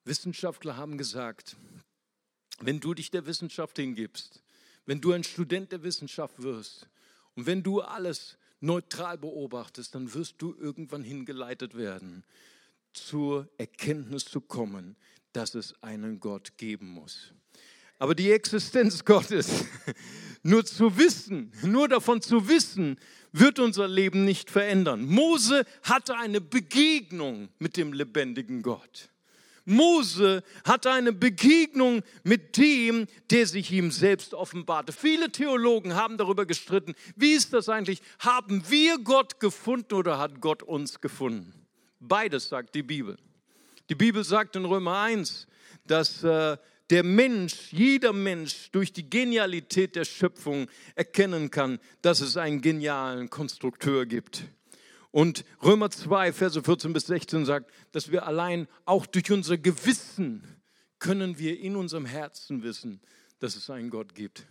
Wissenschaftler 0.05 0.77
haben 0.77 0.96
gesagt, 0.98 1.57
wenn 2.61 2.81
du 2.81 2.94
dich 2.94 3.11
der 3.11 3.27
Wissenschaft 3.27 3.77
hingibst, 3.77 4.42
wenn 4.87 5.01
du 5.01 5.12
ein 5.12 5.24
Student 5.24 5.72
der 5.72 5.83
Wissenschaft 5.83 6.42
wirst 6.42 6.88
und 7.35 7.46
wenn 7.46 7.62
du 7.62 7.81
alles 7.81 8.38
neutral 8.61 9.18
beobachtest, 9.18 9.94
dann 9.94 10.12
wirst 10.14 10.37
du 10.38 10.55
irgendwann 10.55 11.03
hingeleitet 11.03 11.77
werden, 11.77 12.24
zur 12.92 13.48
Erkenntnis 13.59 14.24
zu 14.24 14.40
kommen, 14.40 14.96
dass 15.33 15.55
es 15.55 15.83
einen 15.83 16.20
Gott 16.20 16.57
geben 16.57 16.88
muss. 16.88 17.33
Aber 17.99 18.15
die 18.15 18.31
Existenz 18.31 19.05
Gottes, 19.05 19.65
nur 20.43 20.65
zu 20.65 20.97
wissen, 20.97 21.53
nur 21.63 21.89
davon 21.89 22.23
zu 22.23 22.49
wissen, 22.49 22.99
wird 23.33 23.59
unser 23.59 23.89
Leben 23.89 24.25
nicht 24.25 24.51
verändern. 24.51 25.05
Mose 25.05 25.65
hatte 25.83 26.17
eine 26.17 26.41
Begegnung 26.41 27.49
mit 27.59 27.77
dem 27.77 27.93
lebendigen 27.93 28.63
Gott. 28.63 29.11
Mose 29.65 30.43
hatte 30.65 30.91
eine 30.91 31.13
Begegnung 31.13 32.03
mit 32.23 32.57
dem, 32.57 33.07
der 33.31 33.47
sich 33.47 33.71
ihm 33.71 33.91
selbst 33.91 34.33
offenbarte. 34.33 34.93
Viele 34.93 35.31
Theologen 35.31 35.95
haben 35.95 36.17
darüber 36.17 36.47
gestritten, 36.47 36.95
wie 37.17 37.33
ist 37.33 37.53
das 37.53 37.69
eigentlich? 37.69 38.01
Haben 38.19 38.63
wir 38.71 38.99
Gott 38.99 39.41
gefunden 39.41 39.93
oder 39.93 40.19
hat 40.19 40.41
Gott 40.41 40.63
uns 40.63 41.03
gefunden? 41.03 41.53
Beides 42.01 42.49
sagt 42.49 42.75
die 42.75 42.83
Bibel. 42.83 43.19
Die 43.91 43.95
Bibel 43.95 44.25
sagt 44.25 44.57
in 44.57 44.65
Römer 44.65 45.03
1, 45.03 45.47
dass 45.87 46.25
äh, 46.25 46.57
der 46.90 47.05
Mensch, 47.05 47.72
jeder 47.72 48.12
Mensch 48.12 48.70
durch 48.70 48.92
die 48.92 49.09
Genialität 49.09 49.96
der 49.96 50.05
Schöpfung 50.05 50.68
erkennen 50.94 51.51
kann, 51.51 51.79
dass 52.03 52.20
es 52.20 52.37
einen 52.37 52.61
genialen 52.61 53.31
Konstrukteur 53.31 54.07
gibt. 54.07 54.44
Und 55.11 55.44
Römer 55.62 55.90
2, 55.90 56.33
Verse 56.33 56.62
14 56.62 56.92
bis 56.92 57.07
16 57.07 57.44
sagt, 57.44 57.70
dass 57.92 58.11
wir 58.11 58.27
allein 58.27 58.68
auch 58.85 59.07
durch 59.07 59.31
unser 59.31 59.59
Gewissen 59.59 60.42
können 60.98 61.38
wir 61.38 61.59
in 61.61 61.77
unserem 61.77 62.07
Herzen 62.07 62.62
wissen, 62.62 63.01
dass 63.38 63.57
es 63.57 63.70
einen 63.70 63.90
Gott 63.90 64.14
gibt. 64.14 64.46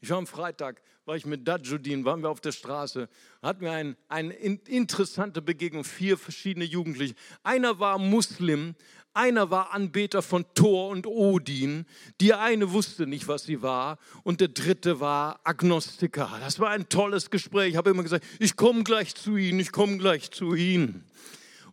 Ich 0.00 0.10
war 0.10 0.18
am 0.18 0.26
Freitag, 0.26 0.80
war 1.08 1.16
ich 1.16 1.24
mit 1.24 1.48
Dajudin, 1.48 2.04
waren 2.04 2.22
wir 2.22 2.28
auf 2.28 2.42
der 2.42 2.52
Straße, 2.52 3.08
hatten 3.40 3.62
wir 3.62 3.72
ein, 3.72 3.96
eine 4.08 4.34
interessante 4.34 5.40
Begegnung, 5.40 5.82
vier 5.82 6.18
verschiedene 6.18 6.66
Jugendliche. 6.66 7.14
Einer 7.42 7.78
war 7.78 7.98
Muslim, 7.98 8.74
einer 9.14 9.50
war 9.50 9.72
Anbeter 9.72 10.20
von 10.20 10.44
Thor 10.52 10.90
und 10.90 11.06
Odin, 11.06 11.86
die 12.20 12.34
eine 12.34 12.72
wusste 12.72 13.06
nicht, 13.06 13.26
was 13.26 13.44
sie 13.44 13.62
war 13.62 13.96
und 14.22 14.42
der 14.42 14.48
dritte 14.48 15.00
war 15.00 15.40
Agnostiker. 15.44 16.30
Das 16.40 16.60
war 16.60 16.68
ein 16.68 16.90
tolles 16.90 17.30
Gespräch. 17.30 17.70
Ich 17.70 17.76
habe 17.76 17.88
immer 17.88 18.02
gesagt, 18.02 18.26
ich 18.38 18.54
komme 18.54 18.84
gleich 18.84 19.14
zu 19.14 19.38
Ihnen, 19.38 19.60
ich 19.60 19.72
komme 19.72 19.96
gleich 19.96 20.30
zu 20.30 20.54
Ihnen. 20.54 21.06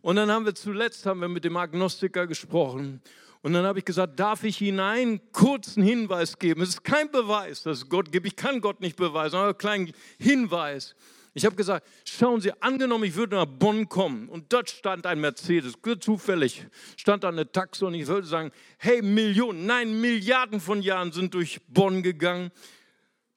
Und 0.00 0.16
dann 0.16 0.30
haben 0.30 0.46
wir 0.46 0.54
zuletzt 0.54 1.04
haben 1.04 1.20
wir 1.20 1.28
mit 1.28 1.44
dem 1.44 1.58
Agnostiker 1.58 2.26
gesprochen 2.26 3.02
und 3.42 3.52
dann 3.52 3.64
habe 3.64 3.78
ich 3.78 3.84
gesagt, 3.84 4.18
darf 4.18 4.44
ich 4.44 4.60
Ihnen 4.60 4.80
einen 4.80 5.32
kurzen 5.32 5.82
Hinweis 5.82 6.38
geben? 6.38 6.62
Es 6.62 6.70
ist 6.70 6.84
kein 6.84 7.10
Beweis, 7.10 7.62
dass 7.62 7.88
Gott 7.88 8.10
gibt. 8.10 8.26
Ich 8.26 8.36
kann 8.36 8.60
Gott 8.60 8.80
nicht 8.80 8.96
beweisen, 8.96 9.36
aber 9.36 9.46
einen 9.46 9.58
kleinen 9.58 9.92
Hinweis. 10.18 10.94
Ich 11.36 11.44
habe 11.44 11.54
gesagt, 11.54 11.86
schauen 12.04 12.40
Sie, 12.40 12.50
angenommen, 12.62 13.04
ich 13.04 13.14
würde 13.14 13.36
nach 13.36 13.44
Bonn 13.44 13.90
kommen 13.90 14.30
und 14.30 14.50
dort 14.54 14.70
stand 14.70 15.04
ein 15.04 15.20
Mercedes, 15.20 15.74
zufällig 16.00 16.66
stand 16.96 17.24
da 17.24 17.28
eine 17.28 17.52
Taxe 17.52 17.84
und 17.84 17.92
ich 17.92 18.06
würde 18.06 18.26
sagen, 18.26 18.50
hey, 18.78 19.02
Millionen, 19.02 19.66
nein, 19.66 20.00
Milliarden 20.00 20.60
von 20.60 20.80
Jahren 20.80 21.12
sind 21.12 21.34
durch 21.34 21.60
Bonn 21.68 22.02
gegangen. 22.02 22.50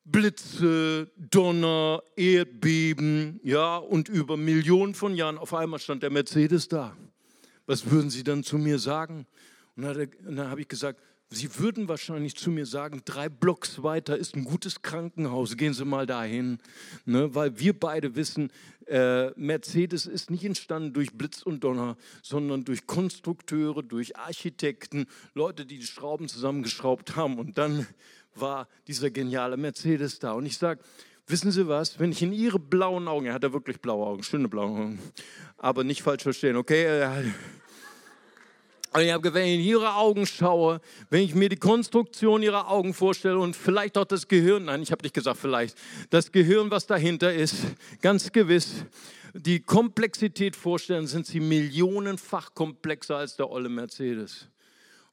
Blitze, 0.05 1.11
Donner, 1.17 2.01
Erdbeben, 2.15 3.41
ja, 3.43 3.75
und 3.75 4.07
über 4.07 4.37
Millionen 4.37 4.95
von 4.95 5.13
Jahren 5.13 5.37
auf 5.37 5.53
einmal 5.53 5.79
stand 5.79 6.01
der 6.01 6.09
Mercedes 6.09 6.69
da. 6.69 6.95
Was 7.67 7.91
würden 7.91 8.09
Sie 8.09 8.23
dann 8.23 8.45
zu 8.45 8.57
mir 8.57 8.79
sagen? 8.79 9.27
Und 9.79 9.95
dann, 9.95 10.35
dann 10.35 10.49
habe 10.49 10.61
ich 10.61 10.67
gesagt, 10.67 10.99
Sie 11.31 11.59
würden 11.59 11.87
wahrscheinlich 11.87 12.35
zu 12.35 12.49
mir 12.49 12.65
sagen, 12.65 13.03
drei 13.05 13.29
Blocks 13.29 13.83
weiter 13.83 14.17
ist 14.17 14.35
ein 14.35 14.45
gutes 14.45 14.81
Krankenhaus, 14.81 15.57
gehen 15.57 15.75
Sie 15.75 15.85
mal 15.85 16.07
dahin. 16.07 16.57
Ne? 17.05 17.33
Weil 17.35 17.59
wir 17.59 17.79
beide 17.79 18.15
wissen, 18.15 18.51
äh, 18.87 19.29
Mercedes 19.39 20.07
ist 20.07 20.31
nicht 20.31 20.43
entstanden 20.43 20.91
durch 20.91 21.13
Blitz 21.13 21.43
und 21.43 21.63
Donner, 21.63 21.97
sondern 22.23 22.65
durch 22.65 22.87
Konstrukteure, 22.87 23.83
durch 23.83 24.17
Architekten, 24.17 25.05
Leute, 25.35 25.67
die 25.67 25.77
die 25.77 25.85
Schrauben 25.85 26.27
zusammengeschraubt 26.27 27.15
haben. 27.15 27.37
Und 27.37 27.59
dann 27.59 27.85
war 28.33 28.67
dieser 28.87 29.11
geniale 29.11 29.55
Mercedes 29.55 30.17
da. 30.17 30.31
Und 30.31 30.47
ich 30.47 30.57
sage, 30.57 30.81
wissen 31.27 31.51
Sie 31.51 31.67
was, 31.67 31.99
wenn 31.99 32.11
ich 32.11 32.23
in 32.23 32.33
Ihre 32.33 32.57
blauen 32.57 33.07
Augen, 33.07 33.27
er 33.27 33.35
hat 33.35 33.43
ja 33.43 33.53
wirklich 33.53 33.79
blaue 33.79 34.07
Augen, 34.07 34.23
schöne 34.23 34.49
blaue 34.49 34.71
Augen, 34.71 34.99
aber 35.57 35.83
nicht 35.83 36.01
falsch 36.01 36.23
verstehen, 36.23 36.55
okay? 36.55 37.21
Und 38.91 39.01
ich 39.01 39.11
habe, 39.11 39.33
wenn 39.33 39.45
ich 39.45 39.59
in 39.59 39.65
ihre 39.65 39.95
Augen 39.95 40.25
schaue, 40.25 40.81
wenn 41.09 41.21
ich 41.21 41.35
mir 41.35 41.49
die 41.49 41.57
Konstruktion 41.57 42.41
ihrer 42.41 42.69
Augen 42.69 42.93
vorstelle 42.93 43.37
und 43.37 43.55
vielleicht 43.55 43.97
auch 43.97 44.05
das 44.05 44.27
Gehirn, 44.27 44.65
nein, 44.65 44.81
ich 44.81 44.91
habe 44.91 45.03
nicht 45.03 45.13
gesagt 45.13 45.37
vielleicht, 45.37 45.77
das 46.09 46.31
Gehirn, 46.31 46.71
was 46.71 46.87
dahinter 46.87 47.31
ist, 47.31 47.55
ganz 48.01 48.31
gewiss, 48.31 48.85
die 49.33 49.59
Komplexität 49.59 50.55
vorstellen, 50.55 51.05
sind 51.05 51.27
sie 51.27 51.39
millionenfach 51.39 52.55
komplexer 52.55 53.17
als 53.17 53.35
der 53.35 53.51
olle 53.51 53.69
Mercedes. 53.69 54.47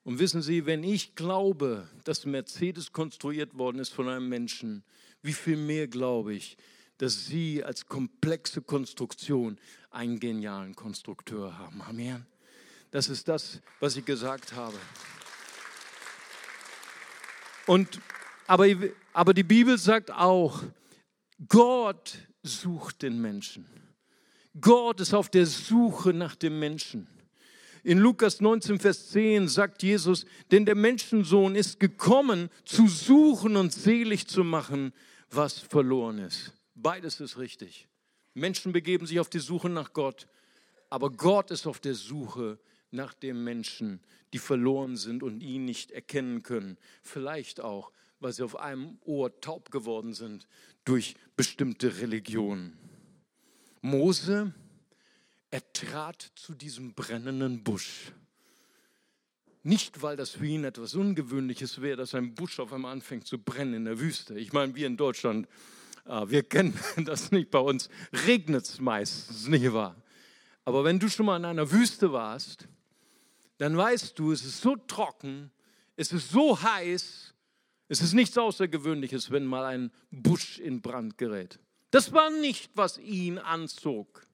Und 0.04 0.20
wissen 0.20 0.40
Sie, 0.40 0.66
wenn 0.66 0.84
ich 0.84 1.16
glaube, 1.16 1.88
dass 2.04 2.26
Mercedes 2.26 2.92
konstruiert 2.92 3.58
worden 3.58 3.80
ist 3.80 3.92
von 3.92 4.08
einem 4.08 4.28
Menschen, 4.28 4.84
wie 5.20 5.32
viel 5.32 5.56
mehr 5.56 5.88
glaube 5.88 6.32
ich, 6.32 6.56
dass 6.98 7.26
Sie 7.26 7.64
als 7.64 7.88
komplexe 7.88 8.62
Konstruktion 8.62 9.58
einen 9.90 10.20
genialen 10.20 10.76
Konstrukteur 10.76 11.58
haben. 11.58 11.82
Amen. 11.82 12.24
Das 12.90 13.08
ist 13.08 13.28
das, 13.28 13.60
was 13.80 13.96
ich 13.96 14.04
gesagt 14.04 14.52
habe. 14.52 14.76
Und, 17.66 18.00
aber, 18.46 18.66
aber 19.12 19.34
die 19.34 19.42
Bibel 19.42 19.76
sagt 19.76 20.10
auch, 20.10 20.62
Gott 21.48 22.18
sucht 22.42 23.02
den 23.02 23.20
Menschen. 23.20 23.66
Gott 24.60 25.00
ist 25.00 25.12
auf 25.12 25.28
der 25.28 25.46
Suche 25.46 26.12
nach 26.12 26.36
dem 26.36 26.58
Menschen. 26.58 27.08
In 27.82 27.98
Lukas 27.98 28.40
19, 28.40 28.80
Vers 28.80 29.10
10 29.10 29.48
sagt 29.48 29.82
Jesus, 29.82 30.26
denn 30.50 30.64
der 30.64 30.74
Menschensohn 30.74 31.54
ist 31.54 31.78
gekommen, 31.78 32.50
zu 32.64 32.88
suchen 32.88 33.56
und 33.56 33.72
selig 33.72 34.26
zu 34.26 34.42
machen, 34.42 34.92
was 35.30 35.58
verloren 35.58 36.18
ist. 36.18 36.52
Beides 36.74 37.20
ist 37.20 37.38
richtig. 37.38 37.86
Menschen 38.34 38.72
begeben 38.72 39.06
sich 39.06 39.20
auf 39.20 39.30
die 39.30 39.38
Suche 39.38 39.68
nach 39.68 39.92
Gott, 39.92 40.26
aber 40.90 41.10
Gott 41.10 41.50
ist 41.50 41.66
auf 41.66 41.78
der 41.78 41.94
Suche 41.94 42.58
nach 42.90 43.14
dem 43.14 43.44
Menschen, 43.44 44.00
die 44.32 44.38
verloren 44.38 44.96
sind 44.96 45.22
und 45.22 45.40
ihn 45.40 45.64
nicht 45.64 45.90
erkennen 45.90 46.42
können. 46.42 46.78
Vielleicht 47.02 47.60
auch, 47.60 47.92
weil 48.20 48.32
sie 48.32 48.42
auf 48.42 48.56
einem 48.56 48.98
Ohr 49.04 49.40
taub 49.40 49.70
geworden 49.70 50.14
sind 50.14 50.46
durch 50.84 51.14
bestimmte 51.36 52.00
Religionen. 52.00 52.78
Mose, 53.82 54.52
er 55.50 55.72
trat 55.72 56.32
zu 56.34 56.54
diesem 56.54 56.94
brennenden 56.94 57.62
Busch. 57.62 58.12
Nicht, 59.62 60.02
weil 60.02 60.16
das 60.16 60.30
für 60.30 60.46
ihn 60.46 60.64
etwas 60.64 60.94
Ungewöhnliches 60.94 61.80
wäre, 61.80 61.96
dass 61.96 62.14
ein 62.14 62.34
Busch 62.34 62.60
auf 62.60 62.72
einmal 62.72 62.92
anfängt 62.92 63.26
zu 63.26 63.38
brennen 63.38 63.74
in 63.74 63.84
der 63.84 63.98
Wüste. 63.98 64.38
Ich 64.38 64.52
meine, 64.52 64.74
wir 64.76 64.86
in 64.86 64.96
Deutschland, 64.96 65.48
äh, 66.04 66.28
wir 66.28 66.44
kennen 66.44 66.78
das 67.04 67.32
nicht. 67.32 67.50
Bei 67.50 67.58
uns 67.58 67.88
regnet 68.26 68.64
es 68.64 68.80
meistens, 68.80 69.48
nicht 69.48 69.72
wahr? 69.72 69.96
Aber 70.64 70.84
wenn 70.84 71.00
du 71.00 71.08
schon 71.08 71.26
mal 71.26 71.36
in 71.36 71.44
einer 71.44 71.70
Wüste 71.70 72.12
warst, 72.12 72.68
dann 73.58 73.76
weißt 73.76 74.18
du, 74.18 74.32
es 74.32 74.44
ist 74.44 74.60
so 74.60 74.76
trocken, 74.76 75.50
es 75.96 76.12
ist 76.12 76.30
so 76.30 76.60
heiß, 76.60 77.34
es 77.88 78.00
ist 78.00 78.12
nichts 78.12 78.36
Außergewöhnliches, 78.36 79.30
wenn 79.30 79.44
mal 79.44 79.64
ein 79.64 79.92
Busch 80.10 80.58
in 80.58 80.82
Brand 80.82 81.18
gerät. 81.18 81.58
Das 81.90 82.12
war 82.12 82.30
nicht, 82.30 82.70
was 82.74 82.98
ihn 82.98 83.38
anzog, 83.38 84.26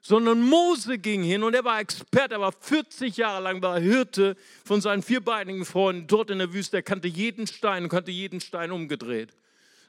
sondern 0.00 0.40
Mose 0.40 0.98
ging 0.98 1.24
hin 1.24 1.42
und 1.42 1.54
er 1.54 1.64
war 1.64 1.80
Experte, 1.80 2.34
er 2.34 2.40
war 2.40 2.52
40 2.52 3.16
Jahre 3.16 3.42
lang 3.42 3.60
war 3.60 3.80
Hirte 3.80 4.36
von 4.64 4.80
seinen 4.80 5.02
vierbeinigen 5.02 5.64
Freunden 5.64 6.06
dort 6.06 6.30
in 6.30 6.38
der 6.38 6.52
Wüste. 6.52 6.76
Er 6.76 6.82
kannte 6.84 7.08
jeden 7.08 7.48
Stein 7.48 7.82
und 7.82 7.88
kannte 7.88 8.12
jeden 8.12 8.40
Stein 8.40 8.70
umgedreht. 8.70 9.34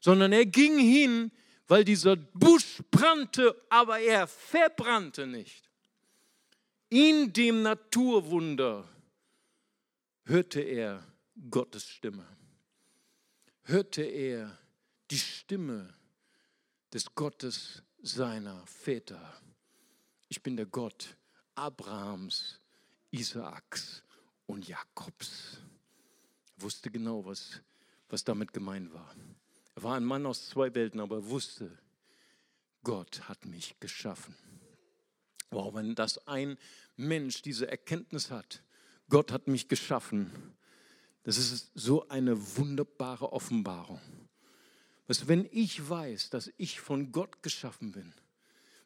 Sondern 0.02 0.34
er 0.34 0.48
ging 0.48 0.80
hin, 0.80 1.32
weil 1.68 1.84
dieser 1.84 2.16
Busch 2.16 2.82
brannte, 2.90 3.56
aber 3.70 4.00
er 4.00 4.26
verbrannte 4.26 5.28
nicht. 5.28 5.67
In 6.90 7.34
dem 7.34 7.64
Naturwunder 7.64 8.88
hörte 10.24 10.62
er 10.62 11.06
Gottes 11.50 11.86
Stimme. 11.86 12.26
Hörte 13.64 14.04
er 14.04 14.58
die 15.12 15.18
Stimme 15.18 15.94
des 16.94 17.14
Gottes 17.14 17.84
seiner 18.02 18.66
Väter. 18.66 19.34
Ich 20.30 20.42
bin 20.42 20.56
der 20.56 20.66
Gott 20.66 21.18
Abrahams, 21.56 22.62
Isaaks 23.12 24.02
und 24.46 24.66
Jakobs. 24.66 25.58
Er 26.56 26.64
wusste 26.64 26.90
genau, 26.90 27.26
was, 27.26 27.62
was 28.08 28.24
damit 28.24 28.54
gemeint 28.54 28.94
war. 28.94 29.14
Er 29.76 29.84
war 29.84 29.98
ein 29.98 30.06
Mann 30.06 30.26
aus 30.26 30.48
zwei 30.48 30.74
Welten, 30.74 31.02
aber 31.02 31.18
er 31.18 31.30
wusste, 31.30 31.78
Gott 32.84 33.28
hat 33.28 33.46
mich 33.46 33.78
geschaffen. 33.82 34.36
Wow, 35.52 35.74
wenn 35.76 35.96
das 35.96 36.28
ein 36.28 36.58
Mensch 36.96 37.42
diese 37.42 37.70
Erkenntnis 37.70 38.32
hat, 38.32 38.64
Gott 39.10 39.32
hat 39.32 39.48
mich 39.48 39.68
geschaffen, 39.68 40.56
das 41.24 41.38
ist 41.38 41.72
so 41.74 42.08
eine 42.10 42.58
wunderbare 42.58 43.32
Offenbarung. 43.34 44.02
Was, 45.08 45.28
wenn 45.28 45.48
ich 45.52 45.90
weiß, 45.90 46.30
dass 46.30 46.52
ich 46.58 46.80
von 46.80 47.12
Gott 47.12 47.42
geschaffen 47.42 47.92
bin, 47.92 48.14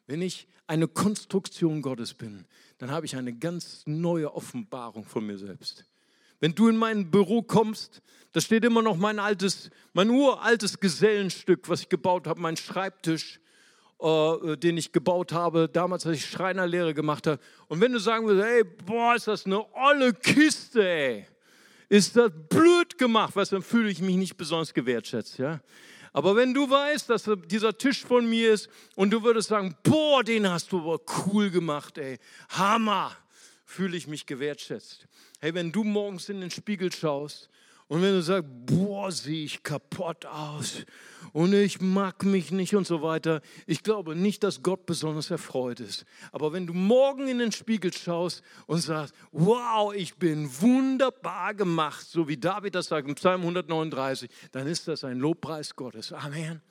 wenn 0.06 0.22
ich 0.22 0.48
eine 0.66 0.88
Konstruktion 0.88 1.82
Gottes 1.82 2.14
bin, 2.14 2.46
dann 2.78 2.90
habe 2.90 3.06
ich 3.06 3.16
eine 3.16 3.32
ganz 3.32 3.82
neue 3.86 4.32
Offenbarung 4.34 5.04
von 5.04 5.26
mir 5.26 5.38
selbst. 5.38 5.84
Wenn 6.40 6.54
du 6.54 6.68
in 6.68 6.76
mein 6.76 7.10
Büro 7.10 7.42
kommst, 7.42 8.02
da 8.32 8.40
steht 8.40 8.64
immer 8.64 8.82
noch 8.82 8.96
mein 8.96 9.18
altes, 9.18 9.70
mein 9.92 10.10
uraltes 10.10 10.80
Gesellenstück, 10.80 11.68
was 11.68 11.82
ich 11.82 11.88
gebaut 11.88 12.26
habe, 12.26 12.40
mein 12.40 12.56
Schreibtisch, 12.56 13.40
äh, 14.02 14.56
den 14.56 14.76
ich 14.76 14.90
gebaut 14.90 15.32
habe, 15.32 15.68
damals, 15.68 16.06
als 16.06 16.16
ich 16.16 16.26
Schreinerlehre 16.26 16.92
gemacht 16.92 17.26
habe. 17.26 17.40
Und 17.68 17.80
wenn 17.80 17.92
du 17.92 18.00
sagen 18.00 18.26
würdest, 18.26 18.46
ey, 18.46 18.64
boah, 18.64 19.14
ist 19.14 19.28
das 19.28 19.46
eine 19.46 19.64
olle 19.74 20.12
Kiste, 20.12 20.86
ey, 20.86 21.26
ist 21.88 22.16
das 22.16 22.32
blöd 22.48 22.98
gemacht, 22.98 23.36
was, 23.36 23.50
dann 23.50 23.62
fühle 23.62 23.90
ich 23.90 24.00
mich 24.00 24.16
nicht 24.16 24.36
besonders 24.36 24.74
gewertschätzt, 24.74 25.38
ja. 25.38 25.60
Aber 26.14 26.36
wenn 26.36 26.52
du 26.52 26.68
weißt, 26.68 27.08
dass 27.08 27.30
dieser 27.46 27.78
Tisch 27.78 28.04
von 28.04 28.28
mir 28.28 28.52
ist 28.52 28.68
und 28.96 29.10
du 29.10 29.22
würdest 29.22 29.48
sagen, 29.48 29.76
boah, 29.82 30.22
den 30.22 30.50
hast 30.50 30.72
du 30.72 30.80
aber 30.80 31.00
cool 31.26 31.50
gemacht, 31.50 31.96
ey, 31.96 32.18
Hammer, 32.50 33.16
fühle 33.64 33.96
ich 33.96 34.06
mich 34.08 34.26
gewertschätzt. 34.26 35.06
Hey, 35.38 35.54
wenn 35.54 35.72
du 35.72 35.84
morgens 35.84 36.28
in 36.28 36.40
den 36.40 36.50
Spiegel 36.50 36.92
schaust 36.92 37.48
und 37.92 38.00
wenn 38.00 38.14
du 38.14 38.22
sagst, 38.22 38.48
boah, 38.64 39.12
sehe 39.12 39.44
ich 39.44 39.62
kaputt 39.62 40.24
aus 40.24 40.86
und 41.34 41.52
ich 41.52 41.82
mag 41.82 42.24
mich 42.24 42.50
nicht 42.50 42.74
und 42.74 42.86
so 42.86 43.02
weiter, 43.02 43.42
ich 43.66 43.82
glaube 43.82 44.16
nicht, 44.16 44.42
dass 44.44 44.62
Gott 44.62 44.86
besonders 44.86 45.30
erfreut 45.30 45.78
ist. 45.78 46.06
Aber 46.30 46.54
wenn 46.54 46.66
du 46.66 46.72
morgen 46.72 47.28
in 47.28 47.36
den 47.36 47.52
Spiegel 47.52 47.92
schaust 47.92 48.42
und 48.66 48.78
sagst, 48.78 49.14
wow, 49.30 49.92
ich 49.92 50.14
bin 50.14 50.48
wunderbar 50.62 51.52
gemacht, 51.52 52.06
so 52.08 52.28
wie 52.28 52.38
David 52.38 52.76
das 52.76 52.86
sagt 52.86 53.06
im 53.06 53.14
Psalm 53.14 53.42
139, 53.42 54.30
dann 54.52 54.66
ist 54.68 54.88
das 54.88 55.04
ein 55.04 55.18
Lobpreis 55.18 55.76
Gottes. 55.76 56.14
Amen. 56.14 56.62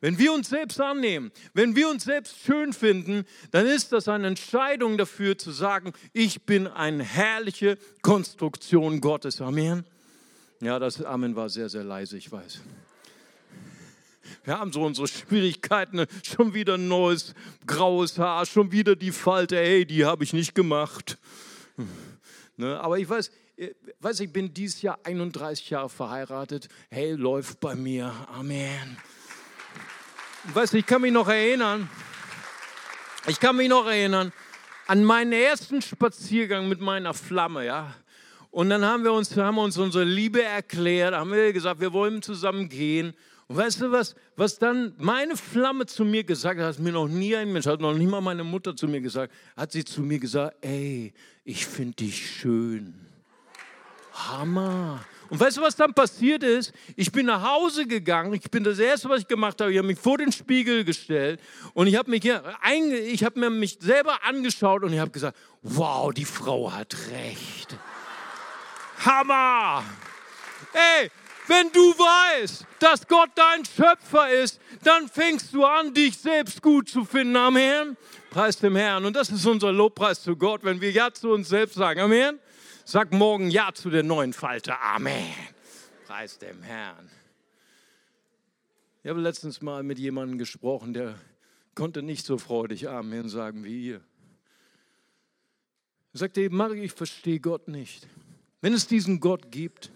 Wenn 0.00 0.18
wir 0.18 0.32
uns 0.32 0.48
selbst 0.48 0.80
annehmen, 0.80 1.30
wenn 1.52 1.76
wir 1.76 1.90
uns 1.90 2.04
selbst 2.04 2.38
schön 2.38 2.72
finden, 2.72 3.26
dann 3.50 3.66
ist 3.66 3.92
das 3.92 4.08
eine 4.08 4.28
Entscheidung 4.28 4.96
dafür 4.96 5.36
zu 5.36 5.50
sagen, 5.50 5.92
ich 6.14 6.46
bin 6.46 6.66
eine 6.66 7.04
herrliche 7.04 7.76
Konstruktion 8.00 9.02
Gottes. 9.02 9.42
Amen. 9.42 9.84
Ja, 10.60 10.78
das 10.78 11.02
Amen 11.02 11.34
war 11.36 11.48
sehr, 11.48 11.70
sehr 11.70 11.84
leise, 11.84 12.18
ich 12.18 12.30
weiß. 12.30 12.60
Wir 14.44 14.58
haben 14.58 14.72
so 14.72 14.82
unsere 14.82 15.08
Schwierigkeiten, 15.08 16.04
schon 16.22 16.52
wieder 16.52 16.74
ein 16.74 16.86
neues 16.86 17.34
graues 17.66 18.18
Haar, 18.18 18.44
schon 18.44 18.70
wieder 18.70 18.94
die 18.94 19.10
Falte, 19.10 19.56
hey, 19.56 19.86
die 19.86 20.04
habe 20.04 20.22
ich 20.22 20.34
nicht 20.34 20.54
gemacht. 20.54 21.16
Ne, 22.58 22.78
aber 22.78 22.98
ich 22.98 23.08
weiß, 23.08 23.30
äh, 23.56 23.70
weiß, 24.00 24.20
ich 24.20 24.30
bin 24.30 24.52
dieses 24.52 24.82
Jahr 24.82 24.98
31 25.04 25.70
Jahre 25.70 25.88
verheiratet. 25.88 26.68
Hey, 26.90 27.12
läuft 27.12 27.58
bei 27.60 27.74
mir. 27.74 28.12
Amen. 28.28 28.98
Weißt 30.52 30.74
du, 30.74 30.76
ich 30.76 30.84
kann 30.84 31.00
mich 31.00 31.12
noch 31.12 31.28
erinnern, 31.28 31.88
ich 33.26 33.40
kann 33.40 33.56
mich 33.56 33.70
noch 33.70 33.86
erinnern 33.86 34.30
an 34.86 35.04
meinen 35.04 35.32
ersten 35.32 35.80
Spaziergang 35.80 36.68
mit 36.68 36.80
meiner 36.80 37.14
Flamme, 37.14 37.64
ja. 37.64 37.94
Und 38.50 38.70
dann 38.70 38.84
haben 38.84 39.04
wir 39.04 39.12
uns, 39.12 39.36
haben 39.36 39.58
uns 39.58 39.78
unsere 39.78 40.04
Liebe 40.04 40.42
erklärt, 40.42 41.14
haben 41.14 41.32
wir 41.32 41.52
gesagt, 41.52 41.80
wir 41.80 41.92
wollen 41.92 42.20
zusammen 42.20 42.68
gehen. 42.68 43.14
Und 43.46 43.56
weißt 43.56 43.80
du 43.80 43.92
was, 43.92 44.14
was 44.36 44.58
dann 44.58 44.92
meine 44.98 45.36
Flamme 45.36 45.86
zu 45.86 46.04
mir 46.04 46.24
gesagt 46.24 46.60
hat, 46.60 46.66
hat 46.66 46.78
mir 46.78 46.92
noch 46.92 47.08
nie 47.08 47.34
ein 47.34 47.52
Mensch, 47.52 47.66
hat 47.66 47.80
noch 47.80 47.94
nicht 47.94 48.10
mal 48.10 48.20
meine 48.20 48.44
Mutter 48.44 48.76
zu 48.76 48.86
mir 48.88 49.00
gesagt, 49.00 49.32
hat 49.56 49.72
sie 49.72 49.84
zu 49.84 50.02
mir 50.02 50.18
gesagt, 50.18 50.56
ey, 50.60 51.12
ich 51.44 51.66
finde 51.66 51.96
dich 51.96 52.30
schön. 52.38 52.94
Hammer. 54.12 55.00
Und 55.30 55.38
weißt 55.38 55.58
du, 55.58 55.62
was 55.62 55.76
dann 55.76 55.94
passiert 55.94 56.42
ist? 56.42 56.72
Ich 56.96 57.12
bin 57.12 57.26
nach 57.26 57.42
Hause 57.42 57.86
gegangen. 57.86 58.34
Ich 58.34 58.50
bin 58.50 58.64
das 58.64 58.80
erste, 58.80 59.08
was 59.08 59.20
ich 59.20 59.28
gemacht 59.28 59.60
habe, 59.60 59.70
ich 59.70 59.78
habe 59.78 59.86
mich 59.86 59.98
vor 59.98 60.18
den 60.18 60.32
Spiegel 60.32 60.84
gestellt 60.84 61.40
und 61.72 61.86
ich 61.86 61.96
habe 61.96 62.10
mich 62.10 62.22
hier, 62.22 62.42
ich 63.06 63.22
habe 63.22 63.38
mir 63.38 63.50
mich 63.50 63.78
selber 63.80 64.24
angeschaut 64.24 64.82
und 64.82 64.92
ich 64.92 64.98
habe 64.98 65.12
gesagt, 65.12 65.36
wow, 65.62 66.12
die 66.12 66.24
Frau 66.24 66.72
hat 66.72 66.96
recht. 67.12 67.76
Hammer! 69.04 69.84
Ey, 70.72 71.10
wenn 71.46 71.72
du 71.72 71.80
weißt, 71.80 72.64
dass 72.78 73.06
Gott 73.08 73.30
dein 73.34 73.64
Schöpfer 73.64 74.30
ist, 74.30 74.60
dann 74.84 75.08
fängst 75.08 75.52
du 75.52 75.64
an, 75.64 75.92
dich 75.92 76.16
selbst 76.16 76.62
gut 76.62 76.88
zu 76.88 77.04
finden. 77.04 77.36
Amen. 77.36 77.96
Preis 78.30 78.58
dem 78.58 78.76
Herrn. 78.76 79.04
Und 79.04 79.16
das 79.16 79.30
ist 79.30 79.44
unser 79.46 79.72
Lobpreis 79.72 80.22
zu 80.22 80.36
Gott, 80.36 80.62
wenn 80.62 80.80
wir 80.80 80.92
Ja 80.92 81.12
zu 81.12 81.30
uns 81.30 81.48
selbst 81.48 81.74
sagen. 81.74 82.00
Amen. 82.00 82.38
Sag 82.84 83.12
morgen 83.12 83.50
Ja 83.50 83.72
zu 83.72 83.90
der 83.90 84.02
neuen 84.02 84.32
Falte. 84.32 84.78
Amen. 84.80 85.34
Preis 86.06 86.38
dem 86.38 86.62
Herrn. 86.62 87.10
Ich 89.02 89.08
habe 89.08 89.20
letztens 89.20 89.62
mal 89.62 89.82
mit 89.82 89.98
jemandem 89.98 90.38
gesprochen, 90.38 90.92
der 90.92 91.14
konnte 91.74 92.02
nicht 92.02 92.26
so 92.26 92.36
freudig 92.36 92.88
Amen 92.88 93.28
sagen 93.28 93.64
wie 93.64 93.86
ihr. 93.86 94.00
Er 96.12 96.18
sagte 96.18 96.42
eben, 96.42 96.56
Mario, 96.56 96.82
ich 96.82 96.92
verstehe 96.92 97.40
Gott 97.40 97.66
nicht. 97.68 98.06
Wenn 98.60 98.72
es 98.72 98.86
diesen 98.86 99.20
Gott 99.20 99.50
gibt, 99.50 99.90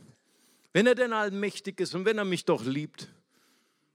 wenn 0.72 0.86
er 0.86 0.94
denn 0.94 1.12
allmächtig 1.12 1.80
ist 1.80 1.94
und 1.94 2.04
wenn 2.04 2.18
er 2.18 2.24
mich 2.24 2.44
doch 2.44 2.64
liebt, 2.64 3.08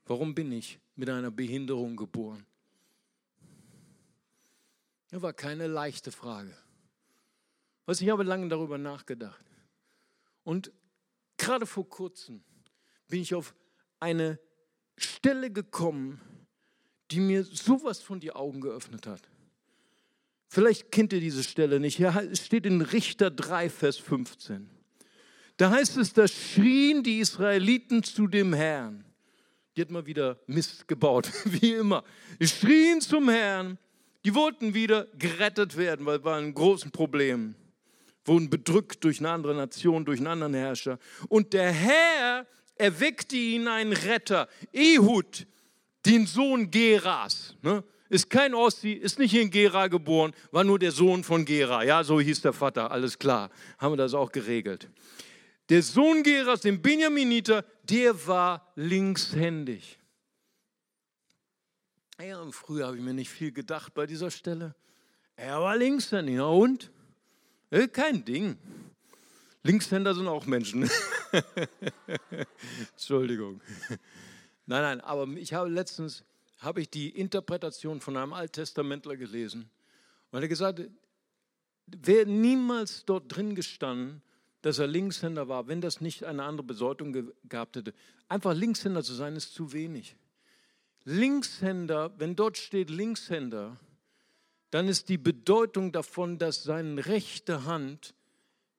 warum 0.05 0.35
bin 0.35 0.51
ich 0.51 0.79
mit 0.95 1.09
einer 1.09 1.31
Behinderung 1.31 1.95
geboren? 1.95 2.45
Das 5.09 5.21
war 5.21 5.33
keine 5.33 5.67
leichte 5.67 6.11
Frage. 6.11 6.55
Was 7.85 8.01
ich 8.01 8.09
habe 8.09 8.23
lange 8.23 8.47
darüber 8.47 8.77
nachgedacht. 8.77 9.43
Und 10.43 10.71
gerade 11.37 11.65
vor 11.65 11.89
kurzem 11.89 12.43
bin 13.07 13.21
ich 13.21 13.33
auf 13.33 13.55
eine 13.99 14.39
Stelle 14.97 15.51
gekommen, 15.51 16.21
die 17.11 17.19
mir 17.19 17.43
sowas 17.43 18.01
von 18.01 18.19
die 18.19 18.31
Augen 18.31 18.61
geöffnet 18.61 19.07
hat. 19.07 19.28
Vielleicht 20.51 20.91
kennt 20.91 21.13
ihr 21.13 21.19
diese 21.19 21.43
Stelle 21.43 21.79
nicht. 21.79 21.99
Es 21.99 22.43
steht 22.43 22.65
in 22.65 22.81
Richter 22.81 23.29
3, 23.29 23.69
Vers 23.69 23.97
15. 23.97 24.67
Da 25.57 25.69
heißt 25.69 25.97
es, 25.97 26.13
da 26.13 26.27
schrien 26.27 27.03
die 27.03 27.19
Israeliten 27.19 28.01
zu 28.01 28.25
dem 28.25 28.53
Herrn. 28.53 29.05
Die 29.77 29.81
hat 29.81 29.91
mal 29.91 30.07
wieder 30.07 30.39
Mist 30.47 30.87
gebaut, 30.87 31.29
wie 31.45 31.73
immer. 31.73 32.03
Die 32.39 32.47
schrien 32.47 32.99
zum 32.99 33.29
Herrn. 33.29 33.77
Die 34.25 34.33
wollten 34.33 34.73
wieder 34.73 35.07
gerettet 35.17 35.77
werden, 35.77 36.05
weil 36.05 36.23
war 36.23 36.37
ein 36.37 36.53
großes 36.53 36.91
Problem. 36.91 37.53
Wurden 38.25 38.49
bedrückt 38.49 39.03
durch 39.03 39.19
eine 39.19 39.29
andere 39.29 39.55
Nation, 39.55 40.03
durch 40.03 40.19
einen 40.19 40.27
anderen 40.27 40.55
Herrscher. 40.55 40.97
Und 41.29 41.53
der 41.53 41.71
Herr 41.71 42.47
erweckte 42.75 43.35
ihnen 43.35 43.67
einen 43.67 43.93
Retter, 43.93 44.49
Ehud, 44.73 45.45
den 46.05 46.25
Sohn 46.25 46.71
Geras. 46.71 47.55
Ne? 47.61 47.83
Ist 48.09 48.29
kein 48.29 48.53
Ossi, 48.53 48.93
ist 48.93 49.19
nicht 49.19 49.35
in 49.35 49.51
Gera 49.51 49.87
geboren, 49.87 50.33
war 50.51 50.63
nur 50.63 50.79
der 50.79 50.91
Sohn 50.91 51.23
von 51.23 51.45
Gera. 51.45 51.83
Ja, 51.83 52.03
so 52.03 52.19
hieß 52.19 52.41
der 52.41 52.53
Vater, 52.53 52.91
alles 52.91 53.17
klar. 53.17 53.49
Haben 53.77 53.93
wir 53.93 53.97
das 53.97 54.13
auch 54.13 54.31
geregelt. 54.31 54.89
Der 55.69 55.83
Sohn 55.83 56.23
Geras, 56.23 56.61
den 56.61 56.81
Benjaminiter, 56.81 57.63
der 57.83 58.27
war 58.27 58.71
linkshändig. 58.75 59.99
Ja, 62.19 62.43
früher 62.51 62.87
habe 62.87 62.97
ich 62.97 63.03
mir 63.03 63.13
nicht 63.13 63.29
viel 63.29 63.51
gedacht 63.51 63.93
bei 63.93 64.07
dieser 64.07 64.31
Stelle. 64.31 64.75
Er 65.35 65.61
war 65.61 65.77
linkshändig. 65.77 66.35
Na 66.35 66.47
und? 66.47 66.91
Äh, 67.69 67.87
kein 67.87 68.25
Ding. 68.25 68.57
Linkshänder 69.61 70.15
sind 70.15 70.27
auch 70.27 70.47
Menschen. 70.47 70.89
Entschuldigung. 72.91 73.61
Nein, 74.65 74.81
nein, 74.81 75.01
aber 75.01 75.27
ich 75.37 75.53
habe 75.53 75.69
letztens 75.69 76.23
habe 76.59 76.81
ich 76.81 76.89
die 76.89 77.09
Interpretation 77.09 78.01
von 78.01 78.17
einem 78.17 78.33
Alttestamentler 78.33 79.15
gelesen. 79.15 79.69
Und 80.31 80.41
er 80.41 80.47
gesagt, 80.47 80.81
wäre 81.87 82.25
niemals 82.25 83.05
dort 83.05 83.33
drin 83.35 83.55
gestanden, 83.55 84.21
dass 84.61 84.77
er 84.77 84.87
Linkshänder 84.87 85.47
war, 85.47 85.67
wenn 85.67 85.79
das 85.79 86.01
nicht 86.01 86.25
eine 86.25 86.43
andere 86.43 86.67
Bedeutung 86.67 87.13
ge 87.13 87.33
gehabt 87.47 87.77
hätte. 87.77 87.93
Einfach 88.27 88.53
Linkshänder 88.53 89.03
zu 89.03 89.13
sein, 89.13 89.37
ist 89.37 89.53
zu 89.53 89.71
wenig. 89.71 90.17
Linkshänder, 91.05 92.13
wenn 92.19 92.35
dort 92.35 92.57
steht 92.57 92.89
Linkshänder, 92.89 93.77
dann 94.69 94.89
ist 94.89 95.07
die 95.07 95.17
Bedeutung 95.17 95.93
davon, 95.93 96.37
dass 96.37 96.63
seine 96.63 97.05
rechte 97.05 97.63
Hand 97.63 98.13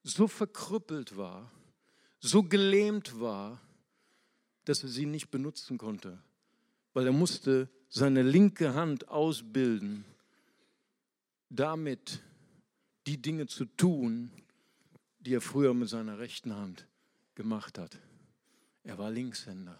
so 0.02 0.28
verkrüppelt 0.28 1.16
war, 1.16 1.50
so 2.20 2.42
gelähmt 2.42 3.18
war, 3.20 3.60
dass 4.66 4.82
er 4.82 4.90
sie 4.90 5.06
nicht 5.06 5.30
benutzen 5.30 5.78
konnte 5.78 6.22
weil 6.92 7.06
er 7.06 7.12
musste 7.12 7.68
seine 7.88 8.22
linke 8.22 8.74
Hand 8.74 9.08
ausbilden, 9.08 10.04
damit 11.48 12.20
die 13.06 13.20
Dinge 13.20 13.46
zu 13.46 13.64
tun, 13.64 14.30
die 15.20 15.34
er 15.34 15.40
früher 15.40 15.74
mit 15.74 15.88
seiner 15.88 16.18
rechten 16.18 16.54
Hand 16.54 16.86
gemacht 17.34 17.78
hat. 17.78 17.98
Er 18.84 18.98
war 18.98 19.10
Linkshänder. 19.10 19.78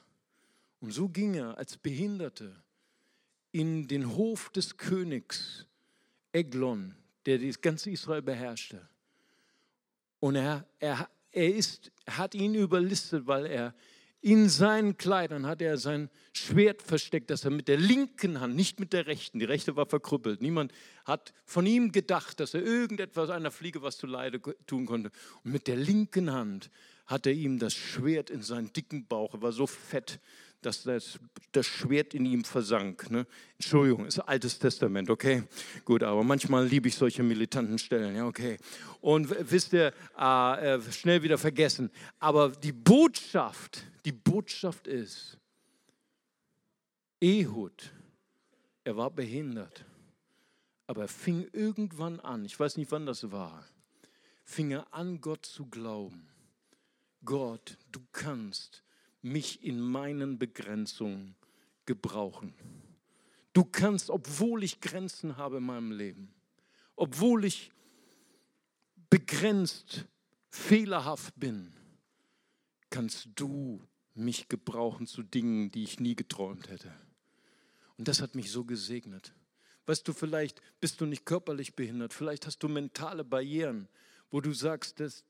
Und 0.81 0.93
so 0.93 1.09
ging 1.09 1.35
er 1.35 1.59
als 1.59 1.77
Behinderte 1.77 2.55
in 3.53 3.89
den 3.89 4.15
Hof 4.17 4.51
des 4.51 4.77
Königs 4.77 5.67
Eglon, 6.33 6.95
der 7.27 7.39
das 7.39 7.61
ganze 7.61 7.91
Israel 7.91 8.23
beherrschte. 8.23 8.89
Und 10.21 10.37
er, 10.37 10.67
er, 10.79 11.09
er, 11.33 11.55
ist, 11.55 11.91
hat 12.07 12.35
ihn 12.35 12.55
überlistet, 12.55 13.27
weil 13.27 13.47
er 13.47 13.75
in 14.23 14.49
seinen 14.49 14.99
Kleidern 14.99 15.47
hat 15.47 15.63
er 15.63 15.79
sein 15.79 16.11
Schwert 16.33 16.83
versteckt, 16.83 17.31
das 17.31 17.45
er 17.45 17.51
mit 17.51 17.69
der 17.69 17.79
linken 17.79 18.41
Hand, 18.41 18.55
nicht 18.55 18.79
mit 18.79 18.93
der 18.93 19.07
rechten, 19.07 19.39
die 19.39 19.47
rechte 19.47 19.77
war 19.77 19.87
verkrüppelt. 19.87 20.43
Niemand 20.43 20.73
hat 21.05 21.33
von 21.47 21.65
ihm 21.67 21.91
gedacht, 21.91 22.39
dass 22.39 22.55
er 22.55 22.63
irgendetwas 22.63 23.31
einer 23.31 23.51
Fliege 23.51 23.83
was 23.83 23.97
zu 23.97 24.07
Leide 24.07 24.41
tun 24.67 24.87
konnte. 24.87 25.11
Und 25.43 25.53
mit 25.53 25.67
der 25.67 25.77
linken 25.77 26.33
Hand 26.33 26.71
hat 27.07 27.27
er 27.27 27.33
ihm 27.33 27.59
das 27.59 27.75
Schwert 27.75 28.31
in 28.31 28.43
seinen 28.43 28.73
dicken 28.73 29.07
Bauch, 29.07 29.35
er 29.35 29.43
war 29.43 29.53
so 29.53 29.67
fett, 29.67 30.21
dass 30.63 30.83
das, 30.83 31.19
das 31.53 31.67
Schwert 31.67 32.15
in 32.15 32.27
ihm 32.27 32.45
versank. 32.45 33.11
Ne? 33.11 33.27
Entschuldigung, 33.55 34.07
ist 34.07 34.19
Altes 34.19 34.59
Testament, 34.59 35.09
okay? 35.11 35.45
Gut, 35.85 36.03
aber 36.03 36.23
manchmal 36.23 36.67
liebe 36.67 36.89
ich 36.89 36.95
solche 36.95 37.23
militanten 37.23 37.79
Stellen, 37.79 38.17
ja, 38.17 38.27
okay. 38.27 38.59
Und 39.01 39.29
wisst 39.51 39.73
ihr, 39.73 39.93
äh, 40.19 40.75
äh, 40.75 40.93
schnell 40.93 41.23
wieder 41.23 41.39
vergessen, 41.39 41.91
aber 42.19 42.51
die 42.51 42.73
Botschaft, 42.73 43.85
die 44.05 44.13
Botschaft 44.13 44.87
ist, 44.87 45.39
Ehud, 47.21 47.93
er 48.85 48.97
war 48.97 49.11
behindert, 49.11 49.85
aber 50.87 51.03
er 51.03 51.09
fing 51.09 51.47
irgendwann 51.53 52.21
an, 52.21 52.45
ich 52.45 52.59
weiß 52.59 52.77
nicht, 52.77 52.91
wann 52.91 53.07
das 53.07 53.31
war, 53.31 53.65
fing 54.45 54.71
er 54.71 54.93
an, 54.93 55.21
Gott 55.21 55.47
zu 55.47 55.67
glauben. 55.67 56.29
Gott, 57.25 57.77
du 57.93 58.01
kannst 58.13 58.83
mich 59.23 59.63
in 59.63 59.81
meinen 59.81 60.39
Begrenzungen 60.39 61.35
gebrauchen. 61.87 62.55
Du 63.53 63.65
kannst, 63.65 64.11
obwohl 64.11 64.63
ich 64.63 64.81
Grenzen 64.81 65.37
habe 65.37 65.59
in 65.59 65.65
meinem 65.65 65.93
Leben, 65.93 66.33
obwohl 66.97 67.45
ich 67.45 67.73
begrenzt, 69.11 70.07
fehlerhaft 70.49 71.35
bin, 71.39 71.73
kannst 72.91 73.29
du 73.35 73.83
mich 74.15 74.49
gebrauchen 74.49 75.07
zu 75.07 75.23
Dingen, 75.23 75.71
die 75.71 75.83
ich 75.83 76.01
nie 76.01 76.15
geträumt 76.15 76.69
hätte. 76.69 76.93
Und 77.97 78.09
das 78.09 78.21
hat 78.21 78.35
mich 78.35 78.51
so 78.51 78.65
gesegnet. 78.65 79.35
Weißt 79.87 80.07
du, 80.07 80.13
vielleicht 80.13 80.61
bist 80.81 81.01
du 81.01 81.07
nicht 81.07 81.25
körperlich 81.25 81.75
behindert, 81.75 82.13
vielleicht 82.13 82.47
hast 82.47 82.63
du 82.63 82.69
mentale 82.69 83.25
Barrieren, 83.25 83.89
wo 84.31 84.41
du 84.41 84.53
sagst, 84.53 85.01
dass 85.01 85.25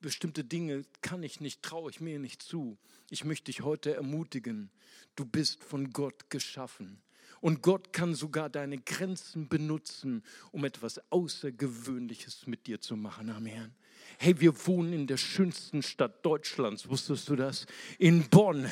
bestimmte 0.00 0.44
Dinge 0.44 0.84
kann 1.02 1.22
ich 1.22 1.40
nicht, 1.40 1.62
traue 1.62 1.90
ich 1.90 2.00
mir 2.00 2.18
nicht 2.18 2.42
zu. 2.42 2.78
Ich 3.10 3.24
möchte 3.24 3.46
dich 3.46 3.62
heute 3.62 3.94
ermutigen. 3.94 4.70
Du 5.16 5.24
bist 5.24 5.62
von 5.62 5.92
Gott 5.92 6.30
geschaffen. 6.30 7.02
Und 7.40 7.62
Gott 7.62 7.92
kann 7.92 8.14
sogar 8.14 8.48
deine 8.48 8.78
Grenzen 8.78 9.48
benutzen, 9.48 10.22
um 10.50 10.64
etwas 10.64 11.00
Außergewöhnliches 11.10 12.46
mit 12.46 12.66
dir 12.66 12.80
zu 12.80 12.96
machen. 12.96 13.28
Amen. 13.30 13.74
Hey, 14.18 14.40
wir 14.40 14.54
wohnen 14.66 14.92
in 14.92 15.06
der 15.06 15.16
schönsten 15.16 15.82
Stadt 15.82 16.24
Deutschlands. 16.24 16.88
Wusstest 16.88 17.28
du 17.28 17.36
das? 17.36 17.66
In 17.98 18.28
Bonn. 18.28 18.66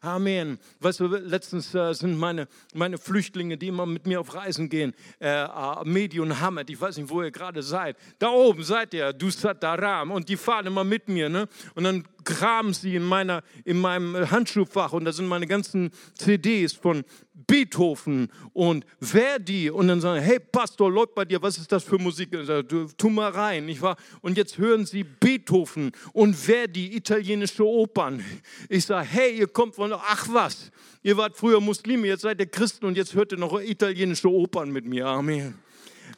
Amen. 0.00 0.58
Weißt 0.80 1.00
du, 1.00 1.06
letztens 1.06 1.74
äh, 1.74 1.92
sind 1.92 2.18
meine, 2.18 2.48
meine 2.74 2.98
Flüchtlinge, 2.98 3.56
die 3.56 3.68
immer 3.68 3.86
mit 3.86 4.06
mir 4.06 4.20
auf 4.20 4.34
Reisen 4.34 4.68
gehen, 4.68 4.94
äh, 5.20 5.46
Medi 5.84 6.20
und 6.20 6.40
Hamed, 6.40 6.70
ich 6.70 6.80
weiß 6.80 6.96
nicht, 6.96 7.08
wo 7.08 7.22
ihr 7.22 7.30
gerade 7.30 7.62
seid. 7.62 7.96
Da 8.18 8.28
oben 8.30 8.62
seid 8.64 8.94
ihr, 8.94 9.12
du 9.12 9.30
Sataram. 9.30 10.10
Und 10.10 10.28
die 10.28 10.36
fahren 10.36 10.66
immer 10.66 10.84
mit 10.84 11.08
mir. 11.08 11.28
Ne? 11.28 11.48
Und 11.74 11.84
dann 11.84 12.04
kramen 12.24 12.74
sie 12.74 12.96
in, 12.96 13.02
meiner, 13.02 13.42
in 13.64 13.78
meinem 13.78 14.30
Handschuhfach 14.30 14.92
und 14.92 15.04
da 15.04 15.12
sind 15.12 15.26
meine 15.26 15.46
ganzen 15.46 15.90
CDs 16.14 16.72
von 16.72 17.04
Beethoven 17.46 18.28
und 18.52 18.84
Verdi 19.00 19.70
und 19.70 19.88
dann 19.88 20.00
sagen, 20.00 20.22
hey 20.22 20.38
Pastor, 20.38 20.90
läuft 20.90 21.14
bei 21.14 21.24
dir, 21.24 21.40
was 21.42 21.58
ist 21.58 21.72
das 21.72 21.84
für 21.84 21.98
Musik? 21.98 22.30
Sage, 22.44 22.86
tu 22.96 23.08
mal 23.08 23.30
rein, 23.30 23.66
nicht 23.66 23.82
wahr? 23.82 23.96
Und 24.20 24.36
jetzt 24.36 24.58
hören 24.58 24.86
sie 24.86 25.04
Beethoven 25.04 25.92
und 26.12 26.34
Verdi, 26.34 26.96
italienische 26.96 27.66
Opern. 27.66 28.24
Ich 28.68 28.86
sage, 28.86 29.06
hey, 29.10 29.38
ihr 29.38 29.48
kommt 29.48 29.74
von, 29.74 29.92
ach 29.92 30.28
was, 30.30 30.70
ihr 31.02 31.16
wart 31.16 31.36
früher 31.36 31.60
Muslime, 31.60 32.06
jetzt 32.06 32.22
seid 32.22 32.40
ihr 32.40 32.46
Christen 32.46 32.86
und 32.86 32.96
jetzt 32.96 33.14
hört 33.14 33.32
ihr 33.32 33.38
noch 33.38 33.60
italienische 33.60 34.30
Opern 34.30 34.70
mit 34.70 34.84
mir. 34.84 35.06
Amen. 35.06 35.58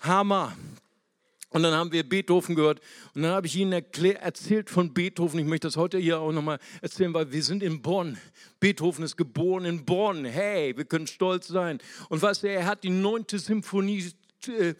Hammer. 0.01 0.55
Und 1.55 1.63
dann 1.63 1.73
haben 1.73 1.93
wir 1.93 2.03
Beethoven 2.03 2.57
gehört 2.57 2.81
und 3.15 3.23
dann 3.23 3.31
habe 3.31 3.47
ich 3.47 3.55
ihnen 3.55 3.73
erzählt 3.73 4.69
von 4.69 4.93
Beethoven. 4.93 5.39
Ich 5.39 5.47
möchte 5.47 5.69
das 5.69 5.77
heute 5.77 5.99
hier 5.99 6.19
auch 6.19 6.33
nochmal 6.33 6.59
erzählen, 6.83 7.15
weil 7.15 7.31
wir 7.31 7.45
sind 7.45 7.63
in 7.63 7.81
Bonn. 7.81 8.19
Beethoven 8.59 9.05
ist 9.05 9.17
geboren 9.17 9.65
in 9.65 9.85
Bonn. 9.85 10.25
Hey, 10.25 10.77
wir 10.77 10.85
können 10.85 11.07
stolz 11.07 11.47
sein. 11.47 11.79
Und 12.09 12.21
weißt 12.21 12.43
du, 12.43 12.49
er 12.49 12.67
hat 12.67 12.83
die 12.83 12.91
neunte 12.91 13.39
Symphonie 13.39 14.11
äh, 14.49 14.75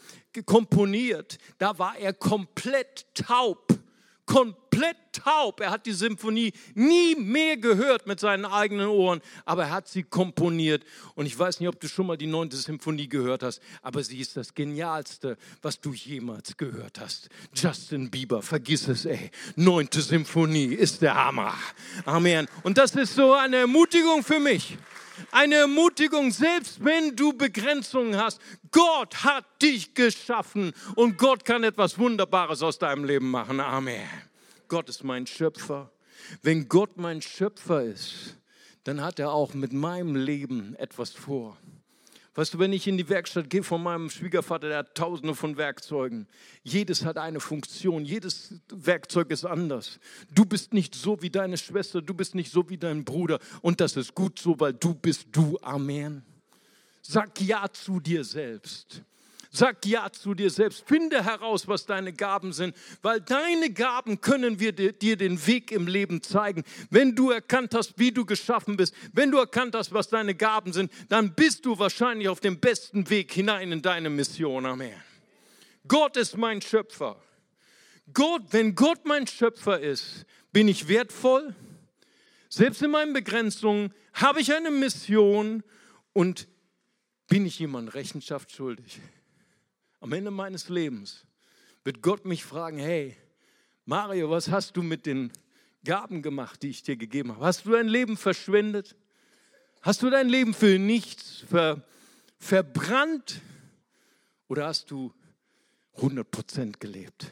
komponiert. 0.45 1.39
Da 1.59 1.79
war 1.79 1.97
er 1.97 2.13
komplett 2.13 3.07
taub 3.15 3.69
komplett 4.27 4.97
taub. 5.13 5.61
Er 5.61 5.71
hat 5.71 5.87
die 5.87 5.93
Symphonie 5.93 6.53
nie 6.75 7.15
mehr 7.15 7.57
gehört 7.57 8.07
mit 8.07 8.21
seinen 8.21 8.45
eigenen 8.45 8.89
Ohren, 8.89 9.21
aber 9.45 9.65
er 9.65 9.71
hat 9.71 9.89
sie 9.89 10.03
komponiert. 10.03 10.85
Und 11.15 11.27
ich 11.27 11.39
weiß 11.39 11.61
nicht, 11.61 11.69
ob 11.69 11.81
du 11.81 11.89
schon 11.89 12.07
mal 12.07 12.17
die 12.17 12.27
neunte 12.27 12.57
Symphonie 12.57 13.09
gehört 13.09 13.43
hast, 13.43 13.61
aber 13.83 14.03
sie 14.03 14.19
ist 14.19 14.37
das 14.37 14.55
Genialste, 14.55 15.37
was 15.63 15.81
du 15.81 15.93
jemals 15.93 16.57
gehört 16.57 17.01
hast. 17.01 17.29
Justin 17.55 18.11
Bieber, 18.11 18.43
vergiss 18.43 18.89
es, 18.89 19.05
ey. 19.05 19.31
Neunte 19.57 20.01
Symphonie 20.01 20.75
ist 20.75 21.03
der 21.03 21.15
Hammer. 21.15 21.55
Amen. 22.05 22.49
Und 22.63 22.79
das 22.79 22.95
ist 22.95 23.15
so 23.15 23.33
eine 23.35 23.57
Ermutigung 23.57 24.23
für 24.23 24.41
mich. 24.41 24.77
Eine 25.31 25.57
Ermutigung, 25.57 26.31
selbst 26.31 26.85
wenn 26.85 27.15
du 27.17 27.33
Begrenzungen 27.33 28.17
hast. 28.17 28.41
Gott 28.71 29.25
hat 29.25 29.45
dich 29.63 29.95
geschaffen 29.95 30.73
und 30.97 31.19
Gott 31.19 31.45
kann 31.45 31.65
etwas 31.65 31.99
Wunderbares 31.99 32.63
aus 32.63 32.79
deinem 32.79 33.05
Leben 33.05 33.31
machen. 33.31 33.61
Amen. 33.61 34.09
Gott 34.69 34.89
ist 34.89 35.05
mein 35.05 35.27
Schöpfer. 35.27 35.91
Wenn 36.43 36.69
Gott 36.69 36.97
mein 36.97 37.23
Schöpfer 37.23 37.83
ist, 37.83 38.37
dann 38.85 39.01
hat 39.03 39.19
er 39.19 39.33
auch 39.33 39.55
mit 39.55 39.73
meinem 39.73 40.17
Leben 40.17 40.75
etwas 40.77 41.11
vor. 41.11 41.57
Weißt 42.37 42.53
du, 42.53 42.59
wenn 42.59 42.73
ich 42.73 42.89
in 42.89 42.99
die 42.99 43.09
Werkstatt 43.09 43.49
gehe 43.49 43.63
von 43.63 43.81
meinem 43.81 44.11
Schwiegervater, 44.11 44.69
der 44.69 44.79
hat 44.79 44.97
tausende 44.97 45.37
von 45.37 45.57
Werkzeugen. 45.57 46.27
Jedes 46.65 47.05
hat 47.05 47.17
eine 47.17 47.39
Funktion, 47.39 48.05
jedes 48.05 48.61
Werkzeug 48.69 49.31
ist 49.31 49.45
anders. 49.45 50.01
Du 50.35 50.45
bist 50.45 50.75
nicht 50.75 50.97
so 50.97 51.23
wie 51.23 51.31
deine 51.31 51.57
Schwester, 51.57 52.03
du 52.03 52.13
bist 52.13 52.35
nicht 52.35 52.51
so 52.51 52.69
wie 52.69 52.77
dein 52.77 53.05
Bruder. 53.05 53.39
Und 53.63 53.81
das 53.81 53.97
ist 53.97 54.17
gut 54.17 54.41
so, 54.41 54.59
weil 54.59 54.73
du 54.73 54.95
bist 54.95 55.29
du. 55.31 55.59
Amen. 55.63 56.25
Sag 57.03 57.41
Ja 57.41 57.69
zu 57.73 58.01
dir 58.01 58.25
selbst. 58.25 59.03
Sag 59.57 59.87
Ja 59.87 60.11
zu 60.11 60.35
dir 60.35 60.51
selbst. 60.51 60.83
Finde 60.85 61.25
heraus, 61.25 61.69
was 61.69 61.87
deine 61.87 62.13
Gaben 62.13 62.53
sind, 62.53 62.77
weil 63.03 63.21
deine 63.21 63.71
Gaben 63.73 64.21
können 64.21 64.59
wir 64.59 64.73
dir 64.73 65.17
den 65.17 65.47
Weg 65.47 65.71
im 65.71 65.87
Leben 65.87 66.23
zeigen. 66.23 66.65
Wenn 66.91 67.15
du 67.15 67.31
erkannt 67.31 67.73
hast, 67.73 67.97
wie 67.97 68.11
du 68.11 68.27
geschaffen 68.27 68.77
bist, 68.77 68.97
wenn 69.13 69.31
du 69.31 69.39
erkannt 69.39 69.77
hast, 69.77 69.93
was 69.95 70.09
deine 70.09 70.35
Gaben 70.35 70.73
sind, 70.73 70.91
dann 71.09 71.37
bist 71.37 71.65
du 71.67 71.79
wahrscheinlich 71.79 72.29
auf 72.29 72.41
dem 72.41 72.59
besten 72.59 73.09
Weg 73.11 73.33
hinein 73.33 73.71
in 73.71 73.81
deine 73.81 74.11
Mission. 74.11 74.67
Amen. 74.67 75.01
Gott 75.87 76.17
ist 76.17 76.37
mein 76.37 76.61
Schöpfer. 76.61 77.23
Gott, 78.13 78.43
wenn 78.51 78.75
Gott 78.75 79.05
mein 79.05 79.29
Schöpfer 79.29 79.79
ist, 79.79 80.27
bin 80.53 80.67
ich 80.67 80.89
wertvoll. 80.89 81.55
Selbst 82.49 82.83
in 82.83 82.91
meinen 82.91 83.13
Begrenzungen 83.13 83.95
habe 84.15 84.41
ich 84.41 84.53
eine 84.53 84.73
Mission 84.73 85.63
und 86.13 86.49
bin 87.29 87.47
ich 87.47 87.61
jemand 87.61 87.95
Rechenschaft 87.95 88.51
schuldig 88.51 89.01
am 90.05 90.13
Ende 90.13 90.31
meines 90.31 90.69
Lebens 90.69 91.25
wird 91.83 92.03
Gott 92.03 92.27
mich 92.27 92.45
fragen, 92.45 92.77
hey, 92.77 93.17
Mario, 93.87 94.29
was 94.29 94.51
hast 94.51 94.77
du 94.77 94.83
mit 94.83 95.07
den 95.07 95.33
Gaben 95.83 96.21
gemacht, 96.21 96.63
die 96.63 96.69
ich 96.69 96.83
dir 96.83 96.97
gegeben 96.97 97.33
habe? 97.33 97.47
Hast 97.47 97.65
du 97.65 97.71
dein 97.71 97.89
Leben 97.89 98.19
verschwendet? 98.19 98.97
Hast 99.81 100.03
du 100.03 100.11
dein 100.11 100.29
Leben 100.29 100.53
für 100.53 100.79
nichts 100.79 101.47
ver, 101.49 101.83
verbrannt? 102.39 103.41
Oder 104.49 104.67
hast 104.67 104.91
du 104.91 105.11
100% 105.97 106.79
gelebt? 106.81 107.31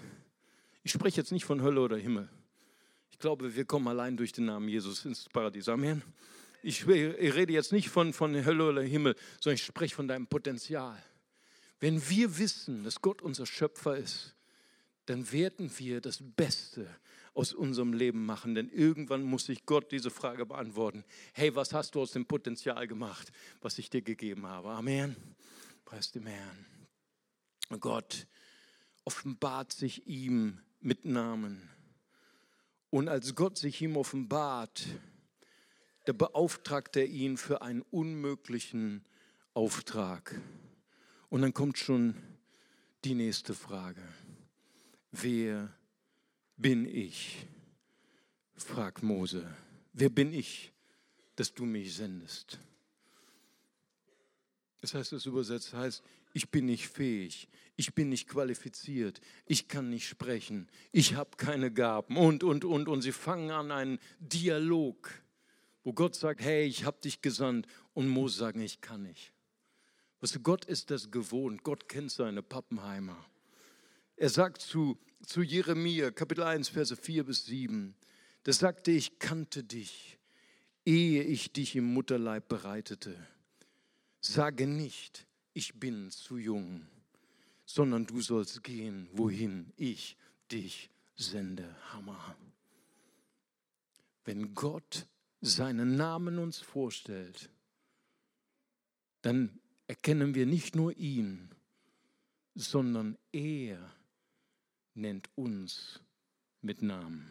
Ich 0.83 0.93
spreche 0.93 1.19
jetzt 1.19 1.31
nicht 1.31 1.45
von 1.45 1.61
Hölle 1.61 1.83
oder 1.83 1.99
Himmel. 1.99 2.31
Ich 3.11 3.19
glaube, 3.19 3.55
wir 3.55 3.67
kommen 3.67 3.87
allein 3.87 4.17
durch 4.17 4.33
den 4.33 4.47
Namen 4.47 4.71
Jesus 4.71 5.05
ins 5.05 5.29
Paradies. 5.29 5.69
Amen. 5.69 6.03
Ich 6.63 6.87
rede 6.87 7.53
jetzt 7.53 7.73
nicht 7.73 7.91
von, 7.91 8.15
von 8.15 8.47
Hölle 8.47 8.67
oder 8.67 8.83
Himmel, 8.83 9.15
sondern 9.41 9.57
ich 9.57 9.63
spreche 9.63 9.95
von 9.95 10.09
deinem 10.09 10.27
Potenzial. 10.27 10.97
Wenn 11.83 12.09
wir 12.09 12.39
wissen, 12.39 12.85
dass 12.85 13.01
Gott 13.01 13.23
unser 13.23 13.45
Schöpfer 13.45 13.97
ist, 13.97 14.37
dann 15.07 15.33
werden 15.33 15.69
wir 15.79 16.01
das 16.01 16.21
Beste 16.23 16.87
aus 17.35 17.53
unserem 17.53 17.93
Leben 17.93 18.25
machen. 18.25 18.55
Denn 18.55 18.69
irgendwann 18.69 19.25
muss 19.25 19.47
sich 19.47 19.67
Gott 19.67 19.91
diese 19.91 20.13
Frage 20.13 20.47
beantworten. 20.47 21.03
Hey, 21.33 21.57
was 21.57 21.73
hast 21.73 21.97
du 21.97 22.01
aus 22.01 22.13
dem 22.13 22.25
Potenzial 22.25 22.87
gemacht, 22.87 23.33
was 23.63 23.79
ich 23.79 23.91
dir 23.91 24.01
gegeben 24.01 24.47
habe? 24.47 24.69
Amen. 24.69 25.17
Preis 25.85 26.13
dem 26.13 26.27
Herrn. 26.27 26.67
Gott 27.81 28.29
offenbart 29.05 29.73
sich 29.73 30.07
ihm 30.07 30.61
mit 30.79 31.05
Namen. 31.05 31.69
Und 32.91 33.09
als 33.09 33.35
Gott 33.35 33.59
sich 33.59 33.83
ihm 33.83 33.97
offenbart, 33.97 34.87
da 36.05 36.13
beauftragt 36.13 36.95
er 36.95 37.07
ihn 37.07 37.37
für 37.37 37.61
einen 37.61 37.83
unmöglichen 37.83 39.05
Auftrag. 39.53 40.41
Und 41.33 41.41
dann 41.41 41.55
kommt 41.55 41.79
schon 41.79 42.15
die 43.05 43.15
nächste 43.15 43.55
Frage. 43.55 44.03
Wer 45.13 45.73
bin 46.59 46.85
ich? 46.85 47.47
fragt 48.55 49.03
Mose. 49.03 49.49
Wer 49.95 50.11
bin 50.11 50.35
ich, 50.35 50.75
dass 51.37 51.55
du 51.55 51.65
mich 51.65 51.95
sendest? 51.95 52.59
Das 54.83 54.93
heißt, 54.93 55.15
es 55.15 55.25
übersetzt 55.25 55.73
heißt, 55.73 56.03
ich 56.35 56.51
bin 56.51 56.67
nicht 56.67 56.89
fähig, 56.89 57.49
ich 57.77 57.95
bin 57.95 58.11
nicht 58.11 58.29
qualifiziert, 58.29 59.23
ich 59.47 59.69
kann 59.69 59.89
nicht 59.89 60.07
sprechen, 60.07 60.69
ich 60.93 61.15
habe 61.15 61.39
keine 61.39 61.73
Gaben 61.73 62.19
und, 62.19 62.45
und, 62.45 62.67
und. 62.67 62.89
Und 62.89 63.01
sie 63.01 63.13
fangen 63.13 63.51
an 63.53 63.71
einen 63.71 63.99
Dialog, 64.19 65.11
wo 65.83 65.95
Gott 65.95 66.15
sagt, 66.15 66.43
hey, 66.43 66.67
ich 66.67 66.85
habe 66.85 67.01
dich 67.01 67.23
gesandt 67.23 67.67
und 67.95 68.09
Mose 68.09 68.37
sagt, 68.37 68.59
ich 68.59 68.83
kann 68.83 69.05
nicht. 69.05 69.32
Du, 70.23 70.41
Gott 70.41 70.65
ist 70.67 70.91
das 70.91 71.11
gewohnt, 71.11 71.65
Gott 71.65 71.89
kennt 71.89 72.13
seine 72.13 72.43
Pappenheimer. 72.43 73.27
Er 74.17 74.29
sagt 74.29 74.63
zu, 74.63 74.97
zu 75.27 75.43
Jeremia, 75.43 76.13
Kapitel 76.13 76.45
1, 76.45 76.69
Verse 76.69 76.95
4 76.95 77.25
bis 77.25 77.45
7, 77.47 77.95
da 78.45 78.53
sagte 78.53 78.93
ich 78.93 79.19
kannte 79.19 79.65
dich, 79.65 80.19
ehe 80.85 81.25
ich 81.25 81.53
dich 81.53 81.75
im 81.75 81.93
Mutterleib 81.93 82.49
bereitete. 82.49 83.17
Sage 84.21 84.69
nicht, 84.69 85.27
ich 85.55 85.81
bin 85.81 86.11
zu 86.13 86.39
jung, 86.39 86.87
sondern 87.67 88.07
du 88.07 88.21
sollst 88.21 88.63
gehen, 88.63 89.09
wohin 89.13 89.73
ich 89.77 90.17
dich 90.53 90.91
sende. 91.17 91.75
Hammer. 91.93 92.37
Wenn 94.25 94.55
Gott 94.55 95.09
seinen 95.41 95.97
Namen 95.97 96.39
uns 96.39 96.59
vorstellt, 96.59 97.51
dann 99.23 99.59
erkennen 99.87 100.35
wir 100.35 100.47
nicht 100.47 100.77
nur 100.77 100.97
ihn, 100.97 101.51
sondern 102.55 103.17
er 103.33 103.79
nennt 104.95 105.29
uns 105.35 106.01
mit 106.61 106.83
Namen. 106.83 107.27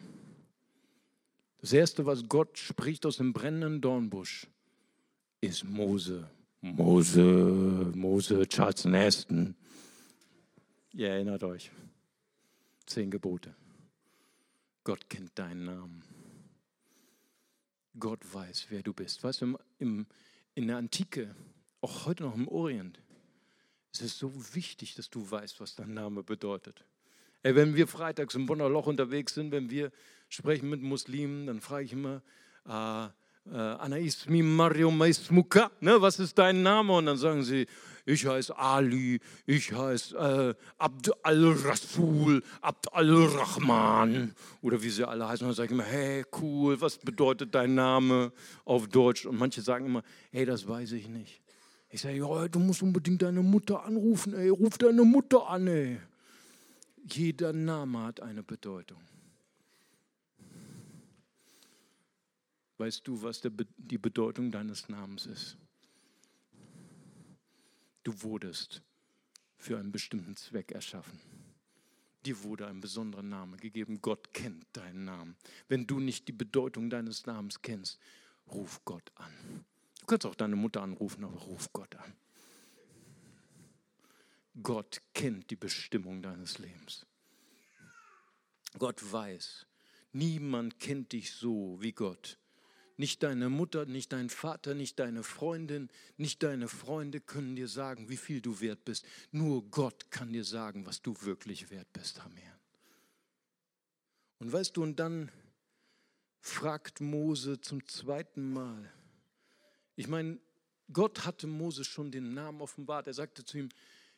Das 1.58 1.72
Erste, 1.72 2.06
was 2.06 2.28
Gott 2.28 2.58
spricht 2.58 3.06
aus 3.06 3.18
dem 3.18 3.32
brennenden 3.32 3.80
Dornbusch, 3.80 4.48
ist 5.40 5.64
Mose. 5.64 6.28
Mose, 6.60 7.92
Mose, 7.94 8.46
Charles 8.48 8.86
Aston. 8.86 9.54
Ihr 10.92 11.08
erinnert 11.08 11.42
euch. 11.44 11.70
Zehn 12.86 13.10
Gebote. 13.10 13.54
Gott 14.84 15.08
kennt 15.08 15.38
deinen 15.38 15.64
Namen. 15.64 16.02
Gott 17.98 18.20
weiß, 18.32 18.66
wer 18.70 18.82
du 18.82 18.92
bist. 18.92 19.22
Weißt 19.22 19.42
du, 19.42 19.58
im, 19.78 20.06
in 20.54 20.66
der 20.66 20.76
Antike, 20.76 21.34
auch 21.82 22.06
heute 22.06 22.22
noch 22.22 22.34
im 22.34 22.48
Orient, 22.48 22.98
ist 23.92 24.02
es 24.02 24.18
so 24.18 24.32
wichtig, 24.54 24.94
dass 24.94 25.10
du 25.10 25.30
weißt, 25.30 25.60
was 25.60 25.74
dein 25.74 25.92
Name 25.92 26.22
bedeutet. 26.22 26.86
Ey, 27.42 27.54
wenn 27.54 27.74
wir 27.74 27.86
freitags 27.88 28.34
im 28.34 28.46
Bonner 28.46 28.68
Loch 28.68 28.86
unterwegs 28.86 29.34
sind, 29.34 29.50
wenn 29.50 29.68
wir 29.68 29.90
sprechen 30.28 30.70
mit 30.70 30.80
Muslimen, 30.80 31.46
dann 31.46 31.60
frage 31.60 31.84
ich 31.84 31.92
immer, 31.92 32.22
äh, 32.66 33.08
äh, 33.50 33.56
Anaismi 33.56 34.42
Mario 34.42 34.90
Maismuka, 34.90 35.70
ne, 35.80 36.00
was 36.00 36.20
ist 36.20 36.38
dein 36.38 36.62
Name? 36.62 36.94
Und 36.94 37.06
dann 37.06 37.16
sagen 37.16 37.42
sie, 37.42 37.66
ich 38.06 38.26
heiße 38.26 38.56
Ali, 38.56 39.20
ich 39.46 39.72
heiße 39.72 40.16
äh, 40.16 40.54
Abd 40.78 41.12
al-Rasul, 41.24 42.42
Abd 42.60 42.92
al-Rahman 42.92 44.34
oder 44.60 44.82
wie 44.82 44.90
sie 44.90 45.06
alle 45.06 45.28
heißen. 45.28 45.44
Und 45.44 45.50
dann 45.50 45.56
sage 45.56 45.66
ich 45.66 45.72
immer, 45.72 45.84
hey, 45.84 46.24
cool, 46.40 46.80
was 46.80 46.98
bedeutet 46.98 47.54
dein 47.54 47.74
Name 47.74 48.32
auf 48.64 48.88
Deutsch? 48.88 49.26
Und 49.26 49.36
manche 49.36 49.60
sagen 49.60 49.86
immer, 49.86 50.02
hey, 50.30 50.44
das 50.44 50.66
weiß 50.66 50.92
ich 50.92 51.08
nicht. 51.08 51.41
Ich 51.92 52.00
sage, 52.00 52.16
ja, 52.16 52.48
du 52.48 52.58
musst 52.58 52.82
unbedingt 52.82 53.20
deine 53.20 53.42
Mutter 53.42 53.84
anrufen, 53.84 54.32
ey, 54.32 54.48
ruf 54.48 54.78
deine 54.78 55.04
Mutter 55.04 55.46
an, 55.46 55.66
ey. 55.66 56.00
Jeder 57.04 57.52
Name 57.52 58.02
hat 58.04 58.20
eine 58.20 58.42
Bedeutung. 58.42 58.98
Weißt 62.78 63.06
du, 63.06 63.22
was 63.22 63.42
der, 63.42 63.52
die 63.76 63.98
Bedeutung 63.98 64.50
deines 64.50 64.88
Namens 64.88 65.26
ist? 65.26 65.58
Du 68.04 68.22
wurdest 68.22 68.82
für 69.58 69.78
einen 69.78 69.92
bestimmten 69.92 70.34
Zweck 70.34 70.72
erschaffen. 70.72 71.20
Dir 72.24 72.42
wurde 72.42 72.68
ein 72.68 72.80
besonderer 72.80 73.22
Name 73.22 73.58
gegeben. 73.58 74.00
Gott 74.00 74.32
kennt 74.32 74.64
deinen 74.72 75.04
Namen. 75.04 75.36
Wenn 75.68 75.86
du 75.86 76.00
nicht 76.00 76.26
die 76.26 76.32
Bedeutung 76.32 76.88
deines 76.88 77.26
Namens 77.26 77.60
kennst, 77.60 78.00
ruf 78.50 78.80
Gott 78.86 79.12
an. 79.16 79.66
Du 80.02 80.06
kannst 80.06 80.26
auch 80.26 80.34
deine 80.34 80.56
Mutter 80.56 80.82
anrufen, 80.82 81.22
aber 81.22 81.38
ruf 81.38 81.72
Gott 81.72 81.94
an. 81.94 82.12
Gott 84.60 85.00
kennt 85.14 85.48
die 85.50 85.56
Bestimmung 85.56 86.22
deines 86.22 86.58
Lebens. 86.58 87.06
Gott 88.78 89.00
weiß, 89.12 89.64
niemand 90.10 90.80
kennt 90.80 91.12
dich 91.12 91.30
so 91.30 91.78
wie 91.80 91.92
Gott. 91.92 92.36
Nicht 92.96 93.22
deine 93.22 93.48
Mutter, 93.48 93.86
nicht 93.86 94.12
dein 94.12 94.28
Vater, 94.28 94.74
nicht 94.74 94.98
deine 94.98 95.22
Freundin, 95.22 95.88
nicht 96.16 96.42
deine 96.42 96.66
Freunde 96.66 97.20
können 97.20 97.54
dir 97.54 97.68
sagen, 97.68 98.08
wie 98.08 98.16
viel 98.16 98.40
du 98.40 98.60
wert 98.60 98.84
bist. 98.84 99.06
Nur 99.30 99.62
Gott 99.70 100.10
kann 100.10 100.32
dir 100.32 100.44
sagen, 100.44 100.84
was 100.84 101.00
du 101.00 101.14
wirklich 101.22 101.70
wert 101.70 101.90
bist, 101.92 102.20
Amen. 102.20 102.42
Und 104.40 104.52
weißt 104.52 104.76
du, 104.76 104.82
und 104.82 104.98
dann 104.98 105.30
fragt 106.40 107.00
Mose 107.00 107.60
zum 107.60 107.86
zweiten 107.86 108.52
Mal. 108.52 108.92
Ich 110.02 110.08
meine, 110.08 110.40
Gott 110.92 111.24
hatte 111.24 111.46
Mose 111.46 111.84
schon 111.84 112.10
den 112.10 112.34
Namen 112.34 112.60
offenbart. 112.60 113.06
Er 113.06 113.14
sagte 113.14 113.44
zu 113.44 113.56
ihm, 113.56 113.68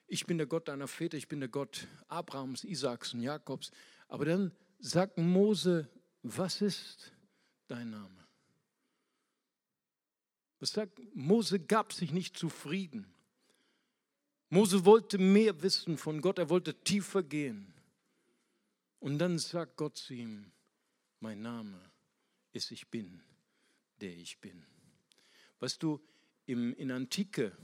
ich 0.07 0.24
bin 0.24 0.39
der 0.39 0.47
Gott 0.47 0.68
deiner 0.68 0.89
Väter, 0.89 1.18
ich 1.18 1.28
bin 1.28 1.41
der 1.41 1.51
Gott 1.51 1.87
Abrahams, 2.09 2.64
Isaaks 2.64 3.12
und 3.12 3.20
Jakobs. 3.20 3.70
Aber 4.09 4.24
dann 4.24 4.51
sagt 4.78 5.18
Mose, 5.18 5.87
was 6.22 6.62
ist 6.62 7.12
dein 7.68 7.91
Name? 7.91 8.26
Das 10.59 10.70
sagt, 10.70 10.99
Mose 11.14 11.61
gab 11.61 11.93
sich 11.93 12.12
nicht 12.12 12.39
zufrieden. 12.39 13.12
Mose 14.49 14.87
wollte 14.87 15.18
mehr 15.18 15.61
wissen 15.62 15.99
von 15.99 16.22
Gott, 16.22 16.39
er 16.39 16.49
wollte 16.49 16.72
tiefer 16.82 17.22
gehen. 17.22 17.74
Und 19.01 19.18
dann 19.18 19.39
sagt 19.39 19.76
Gott 19.76 19.99
zu 19.99 20.14
ihm, 20.14 20.51
mein 21.20 21.43
Name 21.43 21.78
ist 22.53 22.70
Ich 22.70 22.89
bin, 22.89 23.22
der 24.01 24.16
ich 24.16 24.41
bin. 24.41 24.64
Weißt 25.64 25.82
du, 25.82 25.98
im, 26.44 26.74
in 26.74 26.90
Antike 26.90 27.56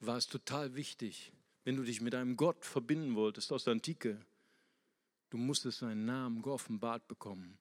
war 0.00 0.18
es 0.18 0.26
total 0.26 0.74
wichtig, 0.74 1.32
wenn 1.64 1.76
du 1.76 1.82
dich 1.82 2.02
mit 2.02 2.14
einem 2.14 2.36
Gott 2.36 2.66
verbinden 2.66 3.14
wolltest 3.14 3.50
aus 3.52 3.64
der 3.64 3.72
Antike, 3.72 4.20
du 5.30 5.38
musstest 5.38 5.78
seinen 5.78 6.04
Namen 6.04 6.42
geoffenbart 6.42 7.08
bekommen, 7.08 7.56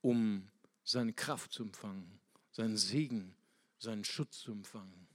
um 0.00 0.48
seine 0.82 1.12
Kraft 1.12 1.52
zu 1.52 1.62
empfangen, 1.62 2.18
seinen 2.50 2.78
Segen 2.78 3.36
seinen 3.78 4.02
Schutz 4.02 4.38
zu 4.38 4.52
empfangen. 4.52 5.06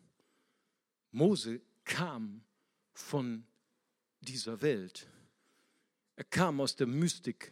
Mose 1.09 1.59
kam 1.83 2.43
von 2.93 3.47
dieser 4.19 4.61
Welt. 4.61 5.07
Er 6.17 6.25
kam 6.25 6.61
aus 6.61 6.75
der 6.75 6.85
Mystik 6.85 7.51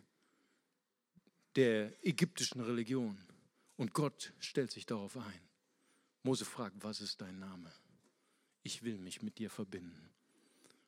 der 1.56 1.92
ägyptischen 2.06 2.62
Religion. 2.62 3.18
Und 3.78 3.94
Gott 3.94 4.32
stellt 4.38 4.70
sich 4.70 4.86
darauf 4.86 5.18
ein. 5.18 5.49
Mose 6.24 6.46
fragt, 6.46 6.76
was 6.82 7.02
ist 7.02 7.22
dein 7.22 7.40
Name? 7.40 7.72
Ich 8.64 8.84
will 8.84 8.98
mich 8.98 9.22
mit 9.22 9.38
dir 9.38 9.50
verbinden. 9.50 10.10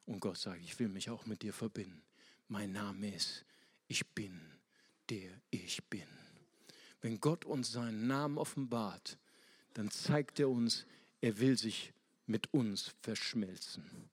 Und 0.05 0.19
Gott 0.19 0.37
sagt, 0.37 0.61
ich 0.61 0.77
will 0.79 0.89
mich 0.89 1.09
auch 1.09 1.25
mit 1.25 1.41
dir 1.41 1.53
verbinden. 1.53 2.01
Mein 2.47 2.71
Name 2.71 3.13
ist, 3.13 3.45
ich 3.87 4.05
bin, 4.07 4.39
der 5.09 5.31
ich 5.49 5.83
bin. 5.85 6.07
Wenn 7.01 7.19
Gott 7.19 7.45
uns 7.45 7.71
seinen 7.71 8.07
Namen 8.07 8.37
offenbart, 8.37 9.17
dann 9.73 9.89
zeigt 9.89 10.39
er 10.39 10.49
uns, 10.49 10.85
er 11.21 11.39
will 11.39 11.57
sich 11.57 11.93
mit 12.25 12.53
uns 12.53 12.93
verschmelzen. 13.01 14.09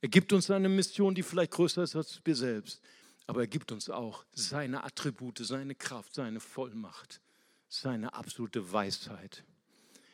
Er 0.00 0.08
gibt 0.08 0.32
uns 0.32 0.50
eine 0.50 0.68
Mission, 0.68 1.14
die 1.14 1.22
vielleicht 1.22 1.52
größer 1.52 1.82
ist 1.82 1.96
als 1.96 2.20
wir 2.24 2.36
selbst, 2.36 2.80
aber 3.26 3.40
er 3.40 3.46
gibt 3.46 3.70
uns 3.70 3.90
auch 3.90 4.24
seine 4.32 4.82
Attribute, 4.84 5.38
seine 5.38 5.74
Kraft, 5.74 6.14
seine 6.14 6.40
Vollmacht, 6.40 7.20
seine 7.68 8.14
absolute 8.14 8.72
Weisheit. 8.72 9.44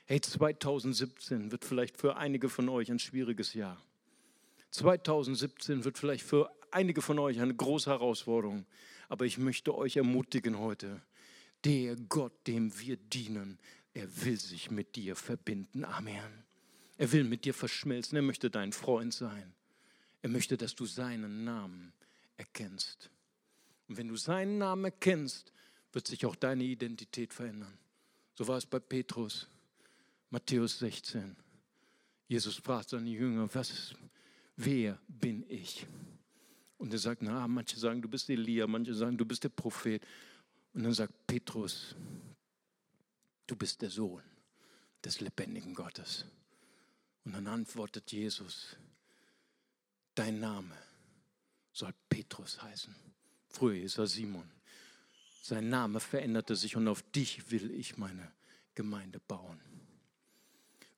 Hey, 0.08 0.20
2017 0.20 1.50
wird 1.50 1.64
vielleicht 1.64 1.96
für 1.96 2.16
einige 2.16 2.48
von 2.48 2.68
euch 2.68 2.92
ein 2.92 3.00
schwieriges 3.00 3.54
Jahr. 3.54 3.84
2017 4.70 5.82
wird 5.82 5.98
vielleicht 5.98 6.24
für 6.24 6.48
einige 6.70 7.02
von 7.02 7.18
euch 7.18 7.40
eine 7.40 7.52
große 7.52 7.90
Herausforderung. 7.90 8.66
Aber 9.08 9.24
ich 9.24 9.36
möchte 9.36 9.74
euch 9.74 9.96
ermutigen 9.96 10.60
heute, 10.60 11.02
der 11.64 11.96
Gott, 11.96 12.46
dem 12.46 12.78
wir 12.78 12.96
dienen, 12.96 13.58
er 13.94 14.24
will 14.24 14.38
sich 14.38 14.70
mit 14.70 14.94
dir 14.94 15.16
verbinden. 15.16 15.84
Amen. 15.84 16.44
Er 16.98 17.10
will 17.10 17.24
mit 17.24 17.44
dir 17.44 17.54
verschmelzen. 17.54 18.14
Er 18.14 18.22
möchte 18.22 18.48
dein 18.48 18.72
Freund 18.72 19.12
sein. 19.12 19.54
Er 20.22 20.28
möchte, 20.28 20.56
dass 20.56 20.76
du 20.76 20.86
seinen 20.86 21.42
Namen 21.42 21.92
erkennst. 22.36 23.10
Und 23.88 23.96
wenn 23.96 24.06
du 24.06 24.14
seinen 24.14 24.58
Namen 24.58 24.84
erkennst, 24.84 25.52
wird 25.92 26.06
sich 26.06 26.24
auch 26.26 26.36
deine 26.36 26.62
Identität 26.62 27.34
verändern. 27.34 27.76
So 28.36 28.46
war 28.46 28.58
es 28.58 28.66
bei 28.66 28.78
Petrus, 28.78 29.48
Matthäus 30.30 30.78
16. 30.78 31.36
Jesus 32.28 32.56
fragt 32.56 32.90
seine 32.90 33.10
Jünger, 33.10 33.48
was, 33.54 33.94
wer 34.56 34.98
bin 35.06 35.44
ich? 35.48 35.86
Und 36.78 36.92
er 36.92 36.98
sagt, 36.98 37.22
na, 37.22 37.46
manche 37.46 37.78
sagen, 37.78 38.02
du 38.02 38.08
bist 38.08 38.28
Elia, 38.28 38.66
manche 38.66 38.94
sagen, 38.94 39.16
du 39.16 39.24
bist 39.24 39.44
der 39.44 39.48
Prophet. 39.48 40.04
Und 40.74 40.82
dann 40.82 40.92
sagt 40.92 41.26
Petrus, 41.26 41.94
du 43.46 43.56
bist 43.56 43.80
der 43.80 43.90
Sohn 43.90 44.22
des 45.04 45.20
lebendigen 45.20 45.74
Gottes. 45.74 46.26
Und 47.24 47.32
dann 47.32 47.46
antwortet 47.46 48.12
Jesus, 48.12 48.76
dein 50.14 50.40
Name 50.40 50.76
soll 51.72 51.94
Petrus 52.08 52.60
heißen. 52.62 52.94
Früher 53.48 53.74
hieß 53.74 53.98
er 53.98 54.06
Simon. 54.06 54.50
Sein 55.42 55.68
Name 55.68 56.00
veränderte 56.00 56.56
sich 56.56 56.76
und 56.76 56.88
auf 56.88 57.02
dich 57.12 57.50
will 57.50 57.70
ich 57.70 57.96
meine 57.96 58.32
Gemeinde 58.74 59.20
bauen. 59.20 59.60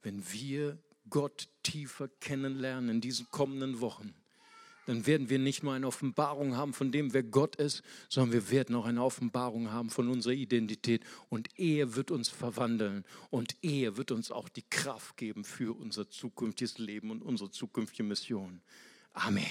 Wenn 0.03 0.30
wir 0.32 0.78
Gott 1.11 1.49
tiefer 1.62 2.09
kennenlernen 2.20 2.90
in 2.90 3.01
diesen 3.01 3.30
kommenden 3.30 3.80
Wochen, 3.80 4.14
dann 4.88 5.07
werden 5.07 5.28
wir 5.28 5.38
nicht 5.38 5.62
nur 5.62 5.74
eine 5.74 5.86
Offenbarung 5.86 6.57
haben 6.57 6.72
von 6.72 6.90
dem, 6.90 7.12
wer 7.12 7.22
Gott 7.22 7.57
ist, 7.57 7.82
sondern 8.09 8.32
wir 8.32 8.51
werden 8.51 8.74
auch 8.74 8.86
eine 8.86 9.05
Offenbarung 9.05 9.70
haben 9.70 9.90
von 9.90 10.09
unserer 10.09 10.32
Identität. 10.32 11.05
Und 11.28 11.51
er 11.59 11.94
wird 11.94 12.11
uns 12.11 12.30
verwandeln 12.30 13.05
und 13.28 13.55
er 13.61 13.99
wird 13.99 14.12
uns 14.12 14.30
auch 14.30 14.49
die 14.49 14.64
Kraft 14.70 15.18
geben 15.18 15.44
für 15.44 15.78
unser 15.78 16.09
zukünftiges 16.09 16.78
Leben 16.78 17.11
und 17.11 17.20
unsere 17.20 17.51
zukünftige 17.51 18.03
Mission. 18.03 18.62
Amen. 19.12 19.44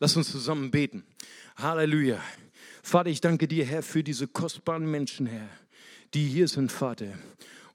Lass 0.00 0.16
uns 0.16 0.32
zusammen 0.32 0.72
beten. 0.72 1.04
Halleluja. 1.54 2.20
Vater, 2.82 3.10
ich 3.10 3.20
danke 3.20 3.46
dir, 3.46 3.64
Herr, 3.64 3.84
für 3.84 4.02
diese 4.02 4.26
kostbaren 4.26 4.90
Menschen, 4.90 5.26
Herr, 5.26 5.48
die 6.14 6.26
hier 6.26 6.48
sind, 6.48 6.72
Vater. 6.72 7.16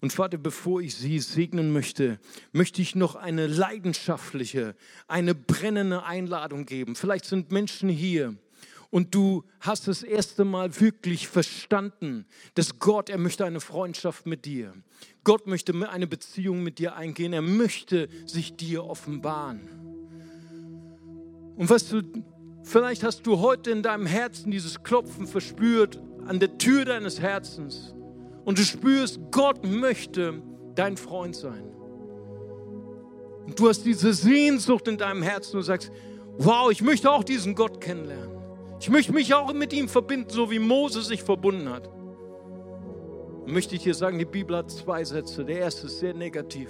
Und 0.04 0.12
Vater, 0.12 0.38
bevor 0.38 0.82
ich 0.82 0.96
sie 0.96 1.18
segnen 1.20 1.72
möchte, 1.72 2.20
möchte 2.52 2.82
ich 2.82 2.94
noch 2.94 3.16
eine 3.16 3.48
leidenschaftliche, 3.48 4.76
eine 5.08 5.34
brennende 5.34 6.04
Einladung 6.04 6.66
geben. 6.66 6.98
Vielleicht 6.98 7.24
sind 7.24 7.54
Menschen 7.54 7.88
hier 7.88 8.36
und 8.90 9.16
du 9.16 9.46
hast 9.62 9.88
das 9.88 10.04
erste 10.04 10.44
Mal 10.44 10.78
wirklich 10.82 11.30
verstanden, 11.30 12.26
dass 12.56 12.80
Gott, 12.80 13.10
er 13.10 13.18
möchte 13.18 13.46
eine 13.46 13.62
Freundschaft 13.62 14.26
mit 14.26 14.44
dir. 14.44 14.74
Gott 15.24 15.48
möchte 15.48 15.74
eine 15.90 16.06
Beziehung 16.06 16.64
mit 16.64 16.80
dir 16.80 16.98
eingehen. 16.98 17.32
Er 17.32 17.42
möchte 17.42 18.10
sich 18.26 18.58
dir 18.58 18.84
offenbaren. 18.84 19.62
Und 21.56 21.70
was 21.70 21.88
du, 21.88 22.02
vielleicht 22.64 23.06
hast 23.06 23.26
du 23.26 23.40
heute 23.40 23.72
in 23.72 23.82
deinem 23.82 24.08
Herzen 24.08 24.52
dieses 24.52 24.84
Klopfen 24.84 25.28
verspürt 25.28 26.02
an 26.28 26.42
der 26.42 26.58
Tür 26.58 26.84
deines 26.84 27.22
Herzens 27.22 27.96
und 28.46 28.58
du 28.58 28.64
spürst, 28.64 29.20
Gott 29.32 29.66
möchte 29.66 30.42
dein 30.76 30.98
Freund 30.98 31.36
sein. 31.36 31.74
Und 33.46 33.60
du 33.60 33.68
hast 33.68 33.84
diese 33.84 34.14
Sehnsucht 34.14 34.88
in 34.88 34.98
deinem 34.98 35.22
Herzen 35.22 35.58
und 35.58 35.64
sagst, 35.64 35.92
wow, 36.38 36.72
ich 36.72 36.82
möchte 36.82 37.12
auch 37.12 37.24
diesen 37.24 37.56
Gott 37.56 37.82
kennenlernen. 37.82 38.32
Ich 38.80 38.90
möchte 38.90 39.14
mich 39.14 39.34
auch 39.34 39.54
mit 39.54 39.74
ihm 39.74 39.88
verbinden, 39.88 40.30
so 40.30 40.52
wie 40.52 40.60
Mose 40.60 41.02
sich 41.02 41.24
verbunden 41.24 41.70
hat. 41.70 41.88
Und 41.88 43.52
möchte 43.52 43.76
ich 43.76 43.84
dir 43.84 43.94
sagen, 43.94 44.20
die 44.20 44.26
Bibel 44.26 44.56
hat 44.58 44.72
zwei 44.72 45.04
Sätze. 45.04 45.46
Der 45.46 45.60
erste 45.60 45.88
ist 45.88 46.00
sehr 46.00 46.14
negativ. 46.14 46.70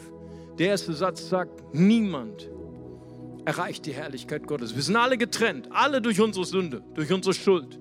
Der 0.57 0.67
erste 0.67 0.93
Satz 0.93 1.29
sagt, 1.29 1.63
niemand 1.73 2.49
erreicht 3.45 3.85
die 3.85 3.93
Herrlichkeit 3.93 4.47
Gottes. 4.47 4.75
Wir 4.75 4.81
sind 4.81 4.95
alle 4.95 5.17
getrennt, 5.17 5.69
alle 5.71 6.01
durch 6.01 6.21
unsere 6.21 6.45
Sünde, 6.45 6.83
durch 6.93 7.11
unsere 7.11 7.33
Schuld. 7.33 7.79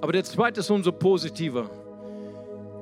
Aber 0.00 0.12
der 0.12 0.24
zweite 0.24 0.60
ist 0.60 0.70
umso 0.70 0.92
positiver. 0.92 1.70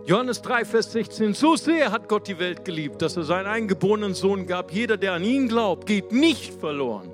Johannes 0.06 0.42
3, 0.42 0.66
Vers 0.66 0.92
16. 0.92 1.32
So 1.32 1.56
sehr 1.56 1.90
hat 1.90 2.10
Gott 2.10 2.28
die 2.28 2.38
Welt 2.38 2.66
geliebt, 2.66 3.00
dass 3.00 3.16
er 3.16 3.24
seinen 3.24 3.46
eingeborenen 3.46 4.12
Sohn 4.12 4.46
gab. 4.46 4.70
Jeder, 4.70 4.98
der 4.98 5.14
an 5.14 5.24
ihn 5.24 5.48
glaubt, 5.48 5.86
geht 5.86 6.12
nicht 6.12 6.52
verloren, 6.52 7.10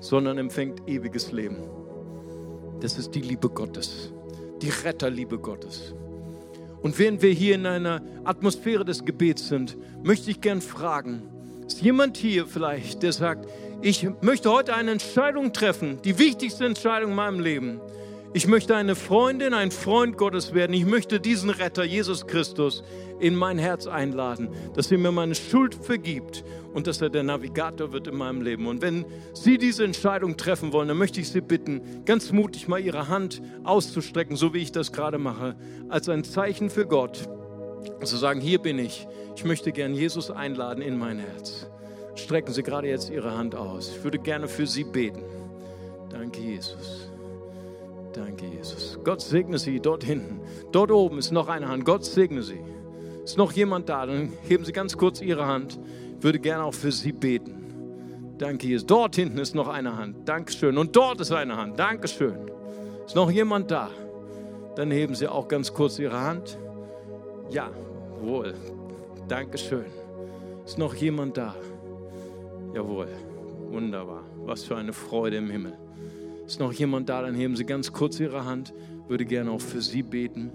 sondern 0.00 0.36
empfängt 0.36 0.88
ewiges 0.88 1.30
Leben. 1.30 1.58
Das 2.80 2.98
ist 2.98 3.14
die 3.14 3.20
Liebe 3.20 3.48
Gottes, 3.48 4.12
die 4.60 4.70
Retterliebe 4.70 5.38
Gottes. 5.38 5.94
Und 6.82 6.98
während 6.98 7.22
wir 7.22 7.30
hier 7.30 7.54
in 7.54 7.66
einer 7.66 8.02
Atmosphäre 8.24 8.84
des 8.84 9.04
Gebets 9.04 9.46
sind, 9.46 9.76
möchte 10.02 10.32
ich 10.32 10.40
gern 10.40 10.60
fragen, 10.60 11.22
ist 11.64 11.80
jemand 11.80 12.16
hier 12.16 12.44
vielleicht, 12.46 13.04
der 13.04 13.12
sagt, 13.12 13.48
ich 13.82 14.08
möchte 14.20 14.50
heute 14.50 14.74
eine 14.74 14.90
Entscheidung 14.90 15.52
treffen, 15.52 16.02
die 16.02 16.18
wichtigste 16.18 16.64
Entscheidung 16.64 17.10
in 17.10 17.16
meinem 17.16 17.38
Leben. 17.38 17.80
Ich 18.32 18.46
möchte 18.46 18.76
eine 18.76 18.94
Freundin, 18.94 19.54
ein 19.54 19.72
Freund 19.72 20.16
Gottes 20.16 20.54
werden. 20.54 20.72
Ich 20.72 20.86
möchte 20.86 21.18
diesen 21.18 21.50
Retter, 21.50 21.82
Jesus 21.82 22.28
Christus, 22.28 22.84
in 23.18 23.34
mein 23.34 23.58
Herz 23.58 23.88
einladen, 23.88 24.50
dass 24.74 24.92
er 24.92 24.98
mir 24.98 25.10
meine 25.10 25.34
Schuld 25.34 25.74
vergibt 25.74 26.44
und 26.72 26.86
dass 26.86 27.00
er 27.00 27.10
der 27.10 27.24
Navigator 27.24 27.92
wird 27.92 28.06
in 28.06 28.14
meinem 28.16 28.40
Leben. 28.40 28.68
Und 28.68 28.82
wenn 28.82 29.04
Sie 29.34 29.58
diese 29.58 29.84
Entscheidung 29.84 30.36
treffen 30.36 30.72
wollen, 30.72 30.86
dann 30.86 30.96
möchte 30.96 31.20
ich 31.20 31.28
Sie 31.28 31.40
bitten, 31.40 32.04
ganz 32.04 32.30
mutig 32.30 32.68
mal 32.68 32.78
Ihre 32.78 33.08
Hand 33.08 33.42
auszustrecken, 33.64 34.36
so 34.36 34.54
wie 34.54 34.58
ich 34.58 34.70
das 34.70 34.92
gerade 34.92 35.18
mache, 35.18 35.56
als 35.88 36.08
ein 36.08 36.22
Zeichen 36.22 36.70
für 36.70 36.86
Gott. 36.86 37.28
Zu 38.04 38.16
sagen, 38.16 38.40
hier 38.40 38.60
bin 38.60 38.78
ich. 38.78 39.08
Ich 39.34 39.44
möchte 39.44 39.72
gern 39.72 39.92
Jesus 39.92 40.30
einladen 40.30 40.82
in 40.82 40.96
mein 40.96 41.18
Herz. 41.18 41.66
Strecken 42.14 42.52
Sie 42.52 42.62
gerade 42.62 42.86
jetzt 42.86 43.10
Ihre 43.10 43.36
Hand 43.36 43.56
aus. 43.56 43.90
Ich 43.96 44.04
würde 44.04 44.20
gerne 44.20 44.46
für 44.46 44.68
Sie 44.68 44.84
beten. 44.84 45.22
Danke, 46.10 46.40
Jesus. 46.40 47.09
Danke, 48.12 48.46
Jesus. 48.46 48.98
Gott 49.04 49.20
segne 49.20 49.58
Sie 49.58 49.80
dort 49.80 50.04
hinten. 50.04 50.40
Dort 50.72 50.90
oben 50.90 51.18
ist 51.18 51.30
noch 51.30 51.48
eine 51.48 51.68
Hand. 51.68 51.84
Gott 51.84 52.04
segne 52.04 52.42
Sie. 52.42 52.60
Ist 53.24 53.38
noch 53.38 53.52
jemand 53.52 53.88
da? 53.88 54.06
Dann 54.06 54.32
heben 54.42 54.64
Sie 54.64 54.72
ganz 54.72 54.96
kurz 54.96 55.20
Ihre 55.20 55.46
Hand. 55.46 55.78
Ich 56.18 56.24
würde 56.24 56.40
gerne 56.40 56.64
auch 56.64 56.74
für 56.74 56.90
Sie 56.90 57.12
beten. 57.12 58.34
Danke, 58.38 58.66
Jesus. 58.66 58.86
Dort 58.86 59.16
hinten 59.16 59.38
ist 59.38 59.54
noch 59.54 59.68
eine 59.68 59.96
Hand. 59.96 60.28
Dankeschön. 60.28 60.78
Und 60.78 60.96
dort 60.96 61.20
ist 61.20 61.30
eine 61.30 61.56
Hand. 61.56 61.78
Dankeschön. 61.78 62.50
Ist 63.06 63.14
noch 63.14 63.30
jemand 63.30 63.70
da? 63.70 63.90
Dann 64.76 64.90
heben 64.90 65.14
Sie 65.14 65.28
auch 65.28 65.46
ganz 65.46 65.72
kurz 65.72 65.98
Ihre 65.98 66.20
Hand. 66.20 66.58
Ja, 67.50 67.70
wohl. 68.20 68.54
Dankeschön. 69.28 69.86
Ist 70.64 70.78
noch 70.78 70.94
jemand 70.94 71.36
da? 71.36 71.54
Jawohl. 72.74 73.08
Wunderbar. 73.68 74.24
Was 74.44 74.64
für 74.64 74.76
eine 74.76 74.92
Freude 74.92 75.36
im 75.36 75.50
Himmel. 75.50 75.76
Ist 76.50 76.58
noch 76.58 76.72
jemand 76.72 77.08
da? 77.08 77.22
Dann 77.22 77.36
heben 77.36 77.54
Sie 77.54 77.64
ganz 77.64 77.92
kurz 77.92 78.18
Ihre 78.18 78.44
Hand. 78.44 78.74
Würde 79.06 79.24
gerne 79.24 79.52
auch 79.52 79.60
für 79.60 79.80
Sie 79.80 80.02
beten. 80.02 80.50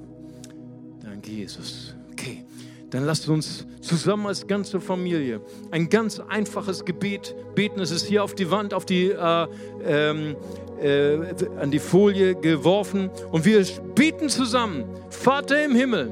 Danke, 1.02 1.32
Jesus. 1.32 1.96
Okay, 2.12 2.44
dann 2.90 3.06
lasst 3.06 3.30
uns 3.30 3.66
zusammen 3.80 4.26
als 4.26 4.46
ganze 4.46 4.82
Familie 4.82 5.40
ein 5.72 5.88
ganz 5.88 6.20
einfaches 6.20 6.84
Gebet 6.84 7.34
beten. 7.56 7.80
Es 7.80 7.92
ist 7.92 8.08
hier 8.08 8.26
auf 8.26 8.36
die 8.36 8.52
Wand, 8.52 8.74
auf 8.74 8.86
die, 8.86 9.06
äh, 9.06 9.48
ähm, 9.86 10.36
äh, 10.82 11.18
an 11.62 11.72
die 11.72 11.80
Folie 11.80 12.36
geworfen. 12.36 13.10
Und 13.32 13.46
wir 13.46 13.66
beten 13.96 14.28
zusammen. 14.28 14.84
Vater 15.10 15.64
im 15.64 15.76
Himmel, 15.76 16.12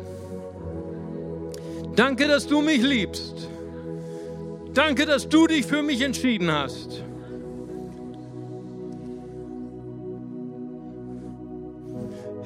danke, 1.93 2.29
dass 2.29 2.47
du 2.47 2.61
mich 2.61 2.81
liebst. 2.81 3.49
Danke, 4.73 5.05
dass 5.05 5.27
du 5.27 5.45
dich 5.45 5.65
für 5.65 5.83
mich 5.83 5.99
entschieden 5.99 6.49
hast. 6.49 7.03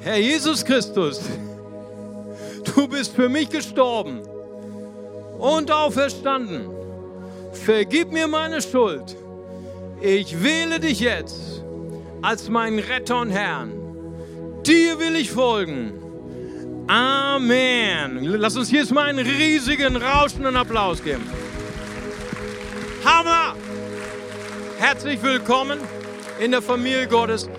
Herr 0.07 0.19
Jesus 0.19 0.63
Christus, 0.63 1.19
du 2.63 2.87
bist 2.87 3.13
für 3.13 3.27
mich 3.27 3.49
gestorben 3.49 4.21
und 5.37 5.69
auferstanden. 5.69 6.69
Vergib 7.51 8.13
mir 8.13 8.25
meine 8.29 8.61
Schuld. 8.61 9.17
Ich 9.99 10.41
wähle 10.41 10.79
dich 10.79 11.01
jetzt 11.01 11.61
als 12.21 12.47
meinen 12.47 12.79
Retter 12.79 13.19
und 13.19 13.31
Herrn. 13.31 13.73
Dir 14.65 14.97
will 14.97 15.17
ich 15.17 15.29
folgen. 15.29 15.91
Amen. 16.87 18.23
Lass 18.23 18.55
uns 18.55 18.71
jetzt 18.71 18.93
mal 18.93 19.07
einen 19.07 19.27
riesigen, 19.27 19.97
rauschenden 19.97 20.55
Applaus 20.55 21.03
geben. 21.03 21.29
Hammer! 23.03 23.57
Herzlich 24.79 25.21
willkommen 25.21 25.79
in 26.39 26.51
der 26.51 26.61
Familie 26.61 27.09
Gottes 27.09 27.49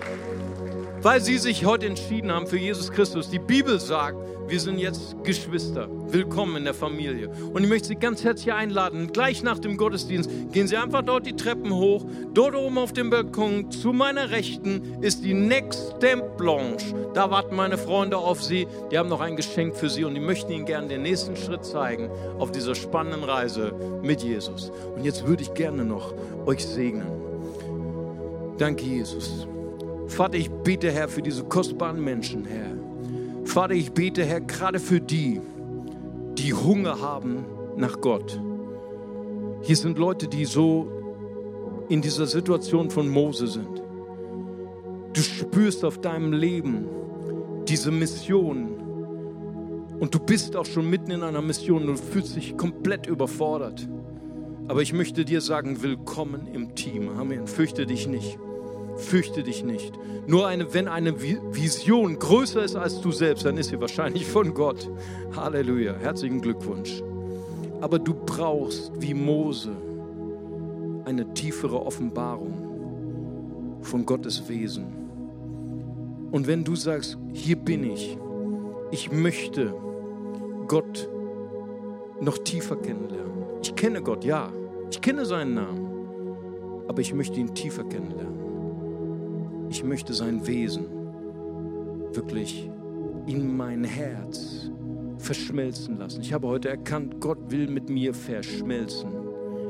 weil 1.01 1.21
sie 1.21 1.37
sich 1.37 1.65
heute 1.65 1.85
entschieden 1.85 2.31
haben 2.31 2.47
für 2.47 2.57
Jesus 2.57 2.91
Christus. 2.91 3.29
Die 3.29 3.39
Bibel 3.39 3.79
sagt, 3.79 4.17
wir 4.49 4.59
sind 4.59 4.79
jetzt 4.79 5.15
Geschwister. 5.23 5.87
Willkommen 6.11 6.57
in 6.57 6.63
der 6.65 6.73
Familie. 6.73 7.29
Und 7.29 7.63
ich 7.63 7.69
möchte 7.69 7.89
Sie 7.89 7.95
ganz 7.95 8.23
herzlich 8.23 8.51
einladen. 8.51 9.11
Gleich 9.13 9.43
nach 9.43 9.59
dem 9.59 9.77
Gottesdienst 9.77 10.29
gehen 10.51 10.67
Sie 10.67 10.75
einfach 10.75 11.03
dort 11.03 11.25
die 11.25 11.35
Treppen 11.35 11.73
hoch. 11.73 12.05
Dort 12.33 12.55
oben 12.55 12.79
auf 12.79 12.91
dem 12.91 13.11
Balkon 13.11 13.71
zu 13.71 13.93
meiner 13.93 14.31
Rechten 14.31 15.01
ist 15.01 15.23
die 15.23 15.35
Next 15.35 15.93
Stamp 15.97 16.37
Blanche. 16.37 16.95
Da 17.13 17.29
warten 17.29 17.55
meine 17.55 17.77
Freunde 17.77 18.17
auf 18.17 18.43
Sie. 18.43 18.67
Die 18.91 18.97
haben 18.97 19.09
noch 19.09 19.21
ein 19.21 19.35
Geschenk 19.35 19.75
für 19.75 19.89
Sie 19.89 20.03
und 20.03 20.15
die 20.15 20.19
möchten 20.19 20.51
Ihnen 20.51 20.65
gerne 20.65 20.87
den 20.87 21.03
nächsten 21.03 21.35
Schritt 21.35 21.63
zeigen 21.63 22.09
auf 22.39 22.51
dieser 22.51 22.75
spannenden 22.75 23.23
Reise 23.23 23.73
mit 24.01 24.23
Jesus. 24.23 24.71
Und 24.95 25.05
jetzt 25.05 25.27
würde 25.27 25.43
ich 25.43 25.53
gerne 25.53 25.85
noch 25.85 26.13
euch 26.45 26.65
segnen. 26.65 27.07
Danke, 28.57 28.83
Jesus. 28.83 29.47
Vater, 30.09 30.35
ich 30.35 30.49
bete, 30.49 30.91
Herr, 30.91 31.07
für 31.07 31.21
diese 31.21 31.43
kostbaren 31.43 32.03
Menschen, 32.03 32.43
Herr. 32.45 32.75
Vater, 33.45 33.73
ich 33.73 33.91
bete, 33.91 34.25
Herr, 34.25 34.41
gerade 34.41 34.79
für 34.79 34.99
die, 34.99 35.39
die 36.37 36.53
Hunger 36.53 36.99
haben 36.99 37.45
nach 37.77 38.01
Gott. 38.01 38.39
Hier 39.61 39.75
sind 39.75 39.97
Leute, 39.97 40.27
die 40.27 40.45
so 40.45 40.91
in 41.89 42.01
dieser 42.01 42.25
Situation 42.25 42.89
von 42.89 43.07
Mose 43.07 43.47
sind. 43.47 43.81
Du 45.13 45.21
spürst 45.21 45.85
auf 45.85 45.99
deinem 45.99 46.33
Leben 46.33 46.87
diese 47.67 47.91
Mission 47.91 48.69
und 49.99 50.13
du 50.13 50.19
bist 50.19 50.55
auch 50.55 50.65
schon 50.65 50.89
mitten 50.89 51.11
in 51.11 51.23
einer 51.23 51.41
Mission 51.41 51.87
und 51.87 51.99
fühlst 51.99 52.35
dich 52.35 52.57
komplett 52.57 53.07
überfordert. 53.07 53.87
Aber 54.67 54.81
ich 54.81 54.93
möchte 54.93 55.23
dir 55.25 55.41
sagen, 55.41 55.81
willkommen 55.81 56.47
im 56.53 56.75
Team. 56.75 57.09
Amen. 57.09 57.47
Fürchte 57.47 57.85
dich 57.85 58.07
nicht. 58.07 58.37
Fürchte 58.99 59.43
dich 59.43 59.63
nicht. 59.63 59.93
Nur 60.27 60.47
eine, 60.47 60.73
wenn 60.73 60.87
eine 60.87 61.21
Vision 61.21 62.19
größer 62.19 62.63
ist 62.63 62.75
als 62.75 63.01
du 63.01 63.11
selbst, 63.11 63.45
dann 63.45 63.57
ist 63.57 63.69
sie 63.69 63.79
wahrscheinlich 63.79 64.25
von 64.25 64.53
Gott. 64.53 64.89
Halleluja. 65.35 65.95
Herzlichen 65.95 66.41
Glückwunsch. 66.41 67.01
Aber 67.81 67.97
du 67.97 68.13
brauchst 68.13 68.91
wie 68.99 69.13
Mose 69.13 69.71
eine 71.05 71.33
tiefere 71.33 71.83
Offenbarung 71.83 73.79
von 73.81 74.05
Gottes 74.05 74.47
Wesen. 74.49 74.85
Und 76.31 76.45
wenn 76.45 76.63
du 76.63 76.75
sagst, 76.75 77.17
hier 77.33 77.55
bin 77.55 77.83
ich, 77.83 78.17
ich 78.91 79.11
möchte 79.11 79.73
Gott 80.67 81.09
noch 82.21 82.37
tiefer 82.39 82.75
kennenlernen. 82.75 83.45
Ich 83.63 83.75
kenne 83.75 84.01
Gott, 84.01 84.23
ja, 84.23 84.51
ich 84.91 85.01
kenne 85.01 85.25
seinen 85.25 85.55
Namen, 85.55 86.85
aber 86.87 87.01
ich 87.01 87.13
möchte 87.13 87.39
ihn 87.39 87.55
tiefer 87.55 87.83
kennenlernen. 87.83 88.38
Ich 89.69 89.83
möchte 89.83 90.13
sein 90.13 90.47
Wesen 90.47 90.85
wirklich 92.13 92.69
in 93.27 93.55
mein 93.55 93.83
Herz 93.83 94.71
verschmelzen 95.19 95.99
lassen. 95.99 96.21
Ich 96.21 96.33
habe 96.33 96.47
heute 96.47 96.69
erkannt, 96.69 97.19
Gott 97.19 97.37
will 97.51 97.67
mit 97.67 97.89
mir 97.89 98.13
verschmelzen. 98.13 99.09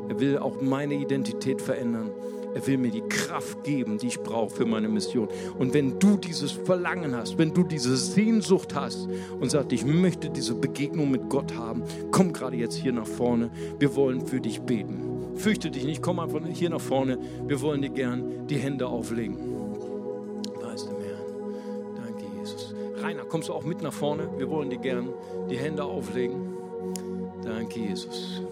Er 0.07 0.19
will 0.19 0.37
auch 0.37 0.61
meine 0.61 0.95
Identität 0.95 1.61
verändern. 1.61 2.11
Er 2.55 2.65
will 2.65 2.77
mir 2.77 2.91
die 2.91 3.01
Kraft 3.01 3.63
geben, 3.63 3.97
die 3.97 4.07
ich 4.07 4.19
brauche 4.21 4.55
für 4.55 4.65
meine 4.65 4.87
Mission. 4.87 5.27
Und 5.59 5.73
wenn 5.73 5.99
du 5.99 6.17
dieses 6.17 6.51
Verlangen 6.51 7.15
hast, 7.15 7.37
wenn 7.37 7.53
du 7.53 7.63
diese 7.63 7.95
Sehnsucht 7.95 8.73
hast 8.73 9.07
und 9.39 9.51
sagst, 9.51 9.71
ich 9.71 9.85
möchte 9.85 10.29
diese 10.29 10.55
Begegnung 10.55 11.11
mit 11.11 11.29
Gott 11.29 11.55
haben, 11.55 11.83
komm 12.11 12.33
gerade 12.33 12.57
jetzt 12.57 12.75
hier 12.75 12.93
nach 12.93 13.05
vorne. 13.05 13.51
Wir 13.77 13.95
wollen 13.95 14.25
für 14.25 14.39
dich 14.39 14.61
beten. 14.61 15.35
Fürchte 15.35 15.69
dich 15.69 15.85
nicht, 15.85 16.01
komm 16.01 16.19
einfach 16.19 16.41
hier 16.51 16.69
nach 16.69 16.81
vorne. 16.81 17.19
Wir 17.45 17.61
wollen 17.61 17.81
dir 17.81 17.91
gern 17.91 18.47
die 18.47 18.57
Hände 18.57 18.87
auflegen. 18.87 19.58
Rainer, 23.09 23.25
kommst 23.25 23.49
du 23.49 23.53
auch 23.53 23.63
mit 23.63 23.81
nach 23.81 23.91
vorne? 23.91 24.29
Wir 24.37 24.47
wollen 24.51 24.69
dir 24.69 24.77
gern 24.77 25.09
die 25.49 25.57
Hände 25.57 25.83
auflegen. 25.83 26.53
Danke, 27.43 27.79
Jesus. 27.79 28.43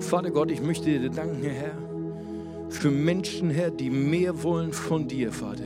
Vater 0.00 0.30
Gott, 0.30 0.50
ich 0.50 0.60
möchte 0.60 0.98
dir 0.98 1.08
danken, 1.08 1.42
Herr, 1.42 1.72
für 2.68 2.90
Menschen, 2.90 3.48
Herr, 3.48 3.70
die 3.70 3.88
mehr 3.88 4.42
wollen 4.42 4.74
von 4.74 5.08
dir, 5.08 5.32
Vater. 5.32 5.64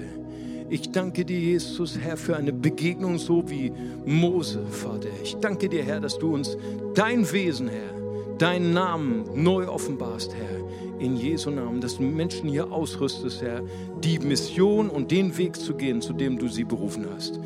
Ich 0.70 0.92
danke 0.92 1.24
dir, 1.24 1.40
Jesus, 1.40 1.98
Herr, 1.98 2.16
für 2.16 2.36
eine 2.36 2.52
Begegnung 2.52 3.18
so 3.18 3.50
wie 3.50 3.72
Mose, 4.04 4.64
Vater. 4.70 5.08
Ich 5.24 5.34
danke 5.38 5.68
dir, 5.68 5.82
Herr, 5.82 5.98
dass 5.98 6.16
du 6.16 6.32
uns 6.32 6.56
dein 6.94 7.28
Wesen, 7.32 7.66
Herr, 7.66 8.36
deinen 8.38 8.72
Namen 8.72 9.24
neu 9.34 9.66
offenbarst, 9.66 10.32
Herr. 10.36 11.00
In 11.00 11.16
Jesu 11.16 11.50
Namen, 11.50 11.80
dass 11.80 11.96
du 11.96 12.04
Menschen 12.04 12.48
hier 12.48 12.70
ausrüstest, 12.70 13.42
Herr, 13.42 13.62
die 14.04 14.20
Mission 14.20 14.88
und 14.88 15.10
den 15.10 15.36
Weg 15.36 15.56
zu 15.56 15.74
gehen, 15.74 16.00
zu 16.00 16.12
dem 16.12 16.38
du 16.38 16.46
sie 16.46 16.64
berufen 16.64 17.06
hast. 17.12 17.40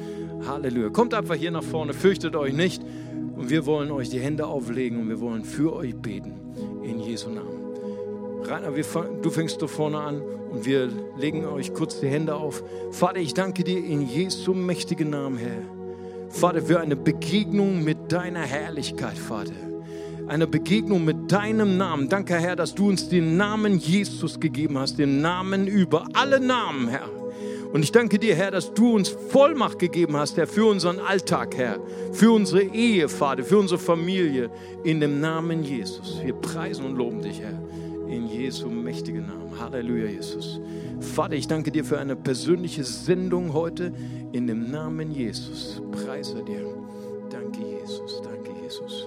Halleluja. 0.47 0.91
Kommt 0.91 1.15
einfach 1.15 1.35
hier 1.35 1.51
nach 1.51 1.63
vorne, 1.63 1.93
fürchtet 1.93 2.37
euch 2.37 2.55
nicht. 2.55 2.83
Und 3.37 3.49
wir 3.49 3.65
wollen 3.67 3.91
euch 3.91 4.11
die 4.11 4.21
Hände 4.21 4.47
auflegen 4.47 5.01
und 5.01 5.09
wir 5.09 5.21
wollen 5.21 5.45
für 5.45 5.75
euch 5.75 5.97
beten. 5.97 6.35
In 6.83 7.01
Jesu 7.01 7.31
Namen. 7.31 7.61
Rainer, 8.45 8.75
wir, 8.75 8.85
du 9.23 9.31
fängst 9.31 9.63
da 9.63 9.67
vorne 9.67 9.99
an 9.99 10.23
und 10.51 10.67
wir 10.67 10.89
legen 11.19 11.47
euch 11.47 11.73
kurz 11.73 12.01
die 12.01 12.09
Hände 12.09 12.35
auf. 12.35 12.63
Vater, 12.91 13.19
ich 13.19 13.35
danke 13.35 13.65
dir 13.65 13.79
in 13.79 14.03
Jesu 14.07 14.55
mächtigen 14.55 15.11
Namen, 15.11 15.39
Herr. 15.39 15.63
Vater, 16.31 16.63
für 16.63 16.81
eine 16.81 16.97
Begegnung 16.97 17.83
mit 17.83 18.13
deiner 18.13 18.43
Herrlichkeit, 18.43 19.19
Vater. 19.19 19.53
Eine 20.27 20.47
Begegnung 20.47 21.05
mit 21.05 21.33
deinem 21.33 21.77
Namen. 21.77 22.09
Danke, 22.09 22.37
Herr, 22.37 22.57
dass 22.57 22.75
du 22.75 22.89
uns 22.89 23.09
den 23.09 23.37
Namen 23.37 23.79
Jesus 23.79 24.39
gegeben 24.39 24.79
hast, 24.79 24.99
den 24.99 25.21
Namen 25.21 25.67
über 25.67 26.07
alle 26.13 26.41
Namen, 26.41 26.89
Herr. 26.89 27.20
Und 27.73 27.85
ich 27.85 27.93
danke 27.93 28.19
dir, 28.19 28.35
Herr, 28.35 28.51
dass 28.51 28.75
du 28.75 28.95
uns 28.95 29.09
Vollmacht 29.09 29.79
gegeben 29.79 30.17
hast, 30.17 30.37
Herr, 30.37 30.49
für 30.49 30.67
unseren 30.67 30.99
Alltag, 30.99 31.57
Herr, 31.57 31.79
für 32.13 32.33
unsere 32.33 32.63
Ehe, 32.63 33.09
Vater, 33.09 33.45
für 33.45 33.59
unsere 33.59 33.79
Familie, 33.79 34.51
in 34.83 34.99
dem 35.01 35.21
Namen 35.21 35.63
Jesus. 35.63 36.21
Wir 36.23 36.35
preisen 36.35 36.85
und 36.85 36.97
loben 36.97 37.23
dich, 37.23 37.41
Herr, 37.41 37.59
in 38.09 38.27
Jesu 38.29 38.69
mächtigen 38.69 39.27
Namen. 39.27 39.41
Halleluja, 39.59 40.07
Jesus. 40.07 40.61
Vater, 41.01 41.35
ich 41.35 41.47
danke 41.47 41.71
dir 41.71 41.85
für 41.85 41.99
eine 41.99 42.17
persönliche 42.17 42.83
Sendung 42.83 43.53
heute, 43.53 43.93
in 44.33 44.47
dem 44.47 44.71
Namen 44.71 45.13
Jesus. 45.13 45.81
Preise 45.93 46.43
dir. 46.43 46.67
Danke, 47.31 47.61
Jesus. 47.61 48.21
Danke, 48.23 48.51
Jesus. 48.63 49.07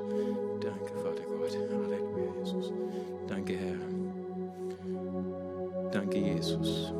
Danke, 0.61 0.93
Vater 1.03 1.23
Gott. 1.27 1.57
Halleluja, 1.83 2.33
Jesus. 2.39 2.71
Danke, 3.27 3.53
Herr. 3.53 3.75
Danke, 5.91 6.17
Jesus. 6.17 6.93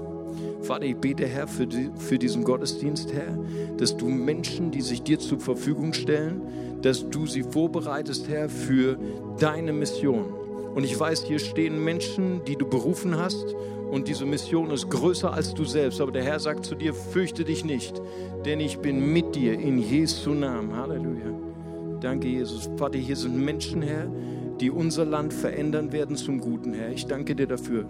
Vater, 0.64 0.86
ich 0.86 0.96
bete, 0.96 1.28
Herr, 1.28 1.48
für, 1.48 1.68
die, 1.68 1.90
für 1.98 2.18
diesen 2.18 2.46
Gottesdienst, 2.46 3.14
Herr, 3.14 3.38
dass 3.78 3.98
du 3.98 4.08
Menschen, 4.08 4.72
die 4.72 4.82
sich 4.82 5.04
dir 5.04 5.20
zur 5.20 5.40
Verfügung 5.40 5.92
stellen, 5.92 6.42
dass 6.82 7.10
du 7.10 7.28
sie 7.28 7.44
vorbereitest, 7.44 8.30
Herr, 8.30 8.48
für 8.48 8.98
deine 9.40 9.74
Mission. 9.74 10.26
Und 10.74 10.86
ich 10.86 10.98
weiß, 10.98 11.24
hier 11.24 11.40
stehen 11.40 11.84
Menschen, 11.84 12.42
die 12.48 12.56
du 12.56 12.66
berufen 12.66 13.18
hast 13.18 13.56
und 13.92 14.08
diese 14.08 14.26
Mission 14.26 14.72
ist 14.72 14.90
größer 14.90 15.34
als 15.34 15.54
du 15.54 15.66
selbst. 15.66 16.00
Aber 16.00 16.12
der 16.12 16.24
Herr 16.24 16.40
sagt 16.40 16.66
zu 16.66 16.76
dir, 16.76 16.94
fürchte 16.94 17.44
dich 17.44 17.66
nicht, 17.66 18.02
denn 18.46 18.60
ich 18.60 18.80
bin 18.80 19.14
mit 19.14 19.36
dir 19.36 19.54
in 19.54 19.78
Jesu 19.78 20.32
Namen. 20.32 20.76
Halleluja. 20.76 21.38
Danke, 22.00 22.28
Jesus. 22.28 22.70
Vater, 22.78 22.98
hier 22.98 23.16
sind 23.18 23.38
Menschen, 23.38 23.82
Herr, 23.82 24.08
die 24.60 24.72
unser 24.72 25.06
Land 25.06 25.34
verändern 25.34 25.92
werden 25.92 26.16
zum 26.16 26.40
Guten, 26.40 26.74
Herr. 26.74 26.90
Ich 26.90 27.06
danke 27.06 27.36
dir 27.36 27.48
dafür 27.48 27.86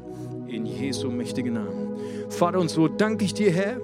in 0.53 0.65
Jesu 0.65 1.09
mächtigen 1.09 1.53
Namen. 1.53 1.97
Vater, 2.29 2.59
und 2.59 2.69
so 2.69 2.87
danke 2.87 3.25
ich 3.25 3.33
dir, 3.33 3.51
Herr, 3.51 3.81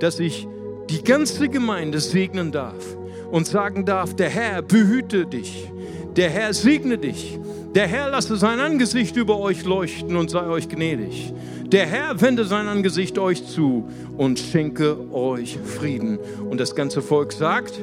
dass 0.00 0.18
ich 0.18 0.48
die 0.88 1.04
ganze 1.04 1.48
Gemeinde 1.48 2.00
segnen 2.00 2.50
darf 2.50 2.96
und 3.30 3.46
sagen 3.46 3.84
darf, 3.84 4.14
der 4.14 4.30
Herr 4.30 4.62
behüte 4.62 5.26
dich, 5.26 5.70
der 6.16 6.30
Herr 6.30 6.54
segne 6.54 6.98
dich, 6.98 7.38
der 7.74 7.86
Herr 7.86 8.10
lasse 8.10 8.36
sein 8.36 8.58
Angesicht 8.58 9.16
über 9.16 9.38
euch 9.38 9.64
leuchten 9.64 10.16
und 10.16 10.30
sei 10.30 10.46
euch 10.46 10.68
gnädig. 10.68 11.32
Der 11.66 11.84
Herr 11.84 12.18
wende 12.22 12.46
sein 12.46 12.66
Angesicht 12.66 13.18
euch 13.18 13.46
zu 13.46 13.88
und 14.16 14.38
schenke 14.38 15.12
euch 15.12 15.58
Frieden. 15.58 16.18
Und 16.48 16.58
das 16.58 16.74
ganze 16.74 17.02
Volk 17.02 17.34
sagt, 17.34 17.82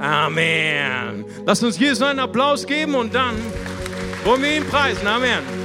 Amen. 0.00 1.24
Lasst 1.46 1.62
uns 1.62 1.78
Jesus 1.78 2.02
einen 2.02 2.18
Applaus 2.18 2.66
geben 2.66 2.96
und 2.96 3.14
dann 3.14 3.36
wollen 4.24 4.42
wir 4.42 4.56
ihn 4.56 4.64
preisen. 4.64 5.06
Amen. 5.06 5.59